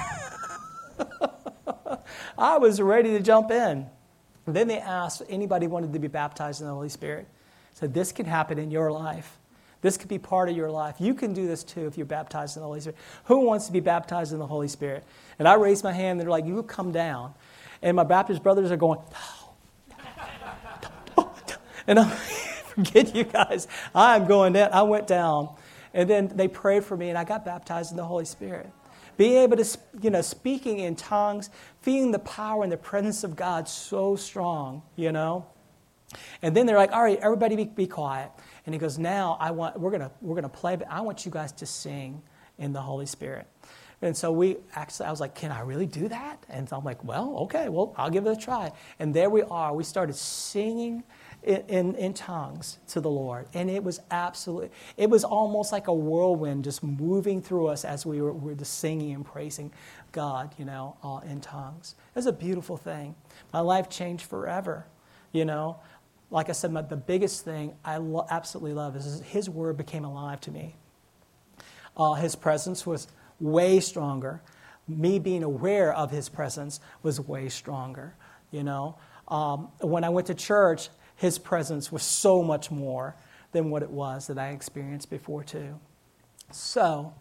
I 2.38 2.58
was 2.58 2.80
ready 2.80 3.10
to 3.10 3.20
jump 3.20 3.50
in. 3.50 3.86
Then 4.46 4.68
they 4.68 4.78
asked 4.78 5.22
if 5.22 5.30
anybody 5.30 5.66
wanted 5.66 5.94
to 5.94 5.98
be 5.98 6.08
baptized 6.08 6.60
in 6.60 6.66
the 6.66 6.74
Holy 6.74 6.90
Spirit. 6.90 7.26
Said 7.74 7.92
this 7.92 8.12
can 8.12 8.26
happen 8.26 8.58
in 8.58 8.70
your 8.70 8.90
life. 8.90 9.38
This 9.82 9.98
could 9.98 10.08
be 10.08 10.18
part 10.18 10.48
of 10.48 10.56
your 10.56 10.70
life. 10.70 10.96
You 10.98 11.12
can 11.12 11.34
do 11.34 11.46
this 11.46 11.62
too 11.62 11.86
if 11.86 11.98
you're 11.98 12.06
baptized 12.06 12.56
in 12.56 12.62
the 12.62 12.66
Holy 12.66 12.80
Spirit. 12.80 12.96
Who 13.24 13.40
wants 13.40 13.66
to 13.66 13.72
be 13.72 13.80
baptized 13.80 14.32
in 14.32 14.38
the 14.38 14.46
Holy 14.46 14.68
Spirit? 14.68 15.04
And 15.38 15.46
I 15.46 15.54
raised 15.54 15.84
my 15.84 15.92
hand. 15.92 16.12
and 16.12 16.20
They're 16.20 16.30
like, 16.30 16.46
"You 16.46 16.62
come 16.62 16.90
down." 16.90 17.34
And 17.82 17.94
my 17.94 18.04
Baptist 18.04 18.42
brothers 18.42 18.70
are 18.70 18.78
going, 18.78 18.98
and 21.86 21.98
I'm, 21.98 22.08
forget 22.68 23.14
you 23.14 23.24
guys. 23.24 23.68
I'm 23.94 24.26
going 24.26 24.54
down. 24.54 24.72
I 24.72 24.82
went 24.82 25.06
down, 25.06 25.54
and 25.92 26.08
then 26.08 26.28
they 26.28 26.48
prayed 26.48 26.84
for 26.84 26.96
me, 26.96 27.10
and 27.10 27.18
I 27.18 27.24
got 27.24 27.44
baptized 27.44 27.90
in 27.90 27.98
the 27.98 28.06
Holy 28.06 28.24
Spirit 28.24 28.70
being 29.16 29.36
able 29.36 29.56
to, 29.56 29.78
you 30.02 30.10
know, 30.10 30.22
speaking 30.22 30.80
in 30.80 30.96
tongues, 30.96 31.50
feeling 31.82 32.10
the 32.10 32.18
power 32.18 32.62
and 32.62 32.72
the 32.72 32.76
presence 32.76 33.22
of 33.22 33.36
God 33.36 33.68
so 33.68 34.16
strong, 34.16 34.82
you 34.96 35.12
know. 35.12 35.46
And 36.42 36.56
then 36.56 36.66
they're 36.66 36.76
like, 36.76 36.92
all 36.92 37.02
right, 37.02 37.18
everybody 37.20 37.56
be, 37.56 37.64
be 37.64 37.86
quiet. 37.86 38.30
And 38.66 38.74
he 38.74 38.78
goes, 38.78 38.98
now 38.98 39.36
I 39.40 39.50
want, 39.50 39.78
we're 39.78 39.90
going 39.90 40.10
we're 40.20 40.34
gonna 40.34 40.48
play, 40.48 40.76
but 40.76 40.88
I 40.90 41.00
want 41.00 41.24
you 41.24 41.30
guys 41.30 41.52
to 41.52 41.66
sing 41.66 42.22
in 42.58 42.72
the 42.72 42.80
Holy 42.80 43.06
Spirit. 43.06 43.46
And 44.02 44.16
so 44.16 44.30
we 44.32 44.58
actually, 44.74 45.06
I 45.06 45.10
was 45.10 45.20
like, 45.20 45.34
can 45.34 45.50
I 45.50 45.60
really 45.60 45.86
do 45.86 46.08
that? 46.08 46.44
And 46.50 46.68
so 46.68 46.76
I'm 46.76 46.84
like, 46.84 47.02
well, 47.04 47.36
okay, 47.44 47.70
well, 47.70 47.94
I'll 47.96 48.10
give 48.10 48.26
it 48.26 48.30
a 48.30 48.36
try. 48.36 48.70
And 48.98 49.14
there 49.14 49.30
we 49.30 49.42
are. 49.42 49.74
We 49.74 49.82
started 49.82 50.14
singing 50.14 51.04
in, 51.42 51.62
in, 51.68 51.94
in, 51.94 52.14
tongues 52.14 52.78
to 52.88 53.00
the 53.00 53.08
Lord. 53.10 53.46
And 53.54 53.70
it 53.70 53.82
was 53.82 54.00
absolutely, 54.10 54.70
it 54.96 55.08
was 55.08 55.24
almost 55.24 55.72
like 55.72 55.88
a 55.88 55.94
whirlwind 55.94 56.64
just 56.64 56.82
moving 56.82 57.40
through 57.40 57.68
us 57.68 57.84
as 57.84 58.04
we 58.04 58.20
were, 58.20 58.32
were 58.32 58.54
just 58.54 58.78
singing 58.78 59.14
and 59.14 59.24
praising 59.24 59.72
God, 60.12 60.54
you 60.58 60.64
know, 60.64 60.96
uh, 61.02 61.20
in 61.26 61.40
tongues. 61.40 61.94
It 62.14 62.16
was 62.16 62.26
a 62.26 62.32
beautiful 62.32 62.76
thing. 62.76 63.14
My 63.52 63.60
life 63.60 63.88
changed 63.88 64.26
forever, 64.26 64.86
you 65.32 65.44
know. 65.44 65.80
Like 66.34 66.48
I 66.48 66.52
said, 66.52 66.72
my, 66.72 66.82
the 66.82 66.96
biggest 66.96 67.44
thing 67.44 67.76
I 67.84 67.98
lo- 67.98 68.26
absolutely 68.28 68.72
love 68.72 68.96
is 68.96 69.22
His 69.22 69.48
Word 69.48 69.76
became 69.76 70.04
alive 70.04 70.40
to 70.42 70.50
me. 70.50 70.74
Uh, 71.96 72.14
his 72.14 72.34
presence 72.34 72.84
was 72.84 73.06
way 73.38 73.78
stronger. 73.78 74.42
Me 74.88 75.20
being 75.20 75.44
aware 75.44 75.94
of 75.94 76.10
His 76.10 76.28
presence 76.28 76.80
was 77.04 77.20
way 77.20 77.48
stronger, 77.48 78.16
you 78.50 78.64
know. 78.64 78.98
Um, 79.28 79.68
when 79.80 80.02
I 80.02 80.08
went 80.08 80.26
to 80.26 80.34
church, 80.34 80.88
his 81.14 81.38
presence 81.38 81.92
was 81.92 82.02
so 82.02 82.42
much 82.42 82.68
more 82.68 83.14
than 83.52 83.70
what 83.70 83.84
it 83.84 83.90
was 83.90 84.26
that 84.26 84.36
I 84.36 84.48
experienced 84.48 85.10
before, 85.10 85.44
too. 85.44 85.78
So, 86.50 87.14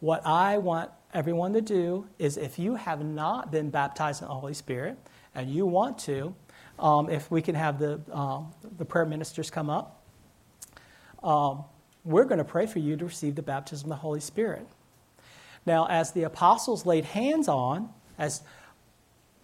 what 0.00 0.26
I 0.26 0.58
want 0.58 0.90
everyone 1.14 1.52
to 1.52 1.60
do 1.60 2.08
is 2.18 2.36
if 2.36 2.58
you 2.58 2.74
have 2.74 3.04
not 3.04 3.52
been 3.52 3.70
baptized 3.70 4.22
in 4.22 4.28
the 4.28 4.34
Holy 4.34 4.54
Spirit 4.54 4.98
and 5.36 5.48
you 5.48 5.66
want 5.66 5.98
to, 6.00 6.34
um, 6.78 7.08
if 7.10 7.30
we 7.30 7.42
can 7.42 7.54
have 7.54 7.78
the, 7.78 8.00
um, 8.12 8.52
the 8.78 8.84
prayer 8.84 9.06
ministers 9.06 9.50
come 9.50 9.70
up, 9.70 10.02
um, 11.22 11.64
we're 12.04 12.24
going 12.24 12.38
to 12.38 12.44
pray 12.44 12.66
for 12.66 12.78
you 12.78 12.96
to 12.96 13.04
receive 13.04 13.34
the 13.34 13.42
baptism 13.42 13.90
of 13.90 13.98
the 13.98 14.00
Holy 14.00 14.20
Spirit. 14.20 14.66
Now, 15.64 15.86
as 15.88 16.12
the 16.12 16.22
apostles 16.22 16.86
laid 16.86 17.04
hands 17.04 17.48
on, 17.48 17.88
as 18.18 18.42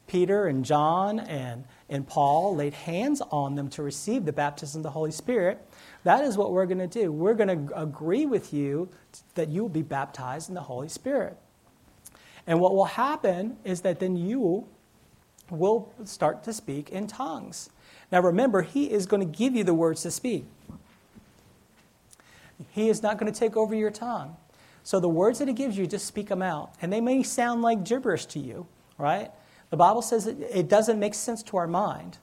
Peter 0.06 0.46
and 0.46 0.64
John 0.64 1.20
and, 1.20 1.64
and 1.88 2.06
Paul 2.06 2.54
laid 2.54 2.74
hands 2.74 3.22
on 3.30 3.54
them 3.54 3.68
to 3.70 3.82
receive 3.82 4.26
the 4.26 4.32
baptism 4.32 4.80
of 4.80 4.82
the 4.82 4.90
Holy 4.90 5.10
Spirit. 5.10 5.66
That 6.04 6.22
is 6.22 6.36
what 6.36 6.52
we're 6.52 6.66
going 6.66 6.78
to 6.78 6.86
do. 6.86 7.10
We're 7.10 7.34
going 7.34 7.66
to 7.66 7.80
agree 7.80 8.26
with 8.26 8.52
you 8.52 8.90
that 9.34 9.48
you 9.48 9.62
will 9.62 9.70
be 9.70 9.82
baptized 9.82 10.48
in 10.48 10.54
the 10.54 10.60
Holy 10.60 10.88
Spirit. 10.88 11.38
And 12.46 12.60
what 12.60 12.74
will 12.74 12.84
happen 12.84 13.56
is 13.64 13.80
that 13.82 14.00
then 14.00 14.16
you 14.16 14.66
will 15.50 15.92
start 16.04 16.44
to 16.44 16.52
speak 16.52 16.90
in 16.90 17.06
tongues. 17.06 17.70
Now 18.10 18.20
remember, 18.20 18.62
He 18.62 18.90
is 18.90 19.06
going 19.06 19.20
to 19.20 19.38
give 19.38 19.54
you 19.54 19.64
the 19.64 19.74
words 19.74 20.02
to 20.02 20.10
speak. 20.10 20.44
He 22.70 22.88
is 22.88 23.02
not 23.02 23.18
going 23.18 23.32
to 23.32 23.38
take 23.38 23.56
over 23.56 23.74
your 23.74 23.90
tongue. 23.90 24.36
So 24.84 25.00
the 25.00 25.08
words 25.08 25.38
that 25.38 25.48
He 25.48 25.54
gives 25.54 25.76
you, 25.76 25.86
just 25.86 26.06
speak 26.06 26.28
them 26.28 26.42
out. 26.42 26.74
And 26.80 26.92
they 26.92 27.00
may 27.00 27.22
sound 27.22 27.62
like 27.62 27.84
gibberish 27.84 28.26
to 28.26 28.38
you, 28.38 28.66
right? 28.98 29.30
The 29.70 29.76
Bible 29.76 30.02
says 30.02 30.26
it, 30.26 30.68
doesn't 30.68 30.98
make 30.98 31.14
sense 31.14 31.42
to 31.44 31.56
our 31.56 31.66
mind, 31.66 32.18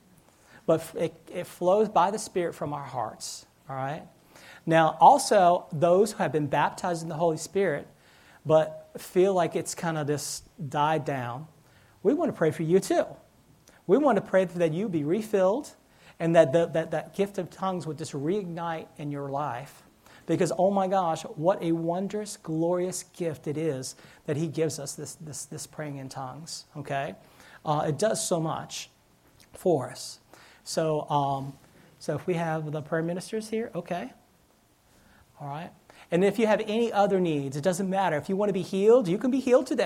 but 0.67 0.87
it, 0.95 1.13
it 1.33 1.47
flows 1.47 1.89
by 1.89 2.11
the 2.11 2.19
Spirit 2.19 2.53
from 2.53 2.73
our 2.73 2.83
hearts. 2.85 3.47
All 3.67 3.75
right? 3.75 4.03
Now, 4.65 4.97
also, 4.99 5.65
those 5.71 6.11
who 6.11 6.17
have 6.19 6.31
been 6.31 6.45
baptized 6.45 7.01
in 7.01 7.09
the 7.09 7.15
Holy 7.15 7.37
Spirit, 7.37 7.87
but 8.45 8.91
feel 8.97 9.33
like 9.33 9.55
it's 9.55 9.73
kind 9.73 9.97
of 9.97 10.05
just 10.05 10.43
died 10.69 11.05
down, 11.05 11.47
we 12.03 12.13
want 12.13 12.29
to 12.31 12.37
pray 12.37 12.51
for 12.51 12.63
you 12.63 12.79
too. 12.79 13.05
We 13.87 13.97
want 13.97 14.17
to 14.17 14.21
pray 14.21 14.45
that 14.45 14.73
you 14.73 14.87
be 14.87 15.03
refilled 15.03 15.71
and 16.19 16.35
that 16.35 16.53
the, 16.53 16.67
that, 16.67 16.91
that 16.91 17.15
gift 17.15 17.37
of 17.37 17.49
tongues 17.49 17.87
would 17.87 17.97
just 17.97 18.13
reignite 18.13 18.87
in 18.97 19.11
your 19.11 19.29
life. 19.29 19.83
Because, 20.25 20.51
oh 20.57 20.69
my 20.69 20.87
gosh, 20.87 21.23
what 21.23 21.61
a 21.63 21.71
wondrous, 21.71 22.37
glorious 22.37 23.03
gift 23.03 23.47
it 23.47 23.57
is 23.57 23.95
that 24.25 24.37
He 24.37 24.47
gives 24.47 24.77
us 24.77 24.93
this, 24.93 25.15
this, 25.15 25.45
this 25.45 25.65
praying 25.65 25.97
in 25.97 26.07
tongues, 26.07 26.65
okay? 26.77 27.15
Uh, 27.65 27.85
it 27.87 27.97
does 27.97 28.25
so 28.25 28.39
much 28.39 28.91
for 29.53 29.89
us. 29.89 30.19
So, 30.63 31.09
um, 31.09 31.53
so 31.97 32.13
if 32.13 32.27
we 32.27 32.35
have 32.35 32.71
the 32.71 32.81
prayer 32.81 33.01
ministers 33.01 33.49
here, 33.49 33.71
okay. 33.73 34.13
All 35.41 35.47
right. 35.47 35.71
And 36.11 36.23
if 36.23 36.37
you 36.37 36.47
have 36.47 36.61
any 36.61 36.91
other 36.91 37.19
needs, 37.19 37.57
it 37.57 37.63
doesn't 37.63 37.89
matter. 37.89 38.17
If 38.17 38.29
you 38.29 38.35
want 38.35 38.49
to 38.49 38.53
be 38.53 38.61
healed, 38.61 39.07
you 39.07 39.17
can 39.17 39.31
be 39.31 39.39
healed 39.39 39.67
today. 39.67 39.77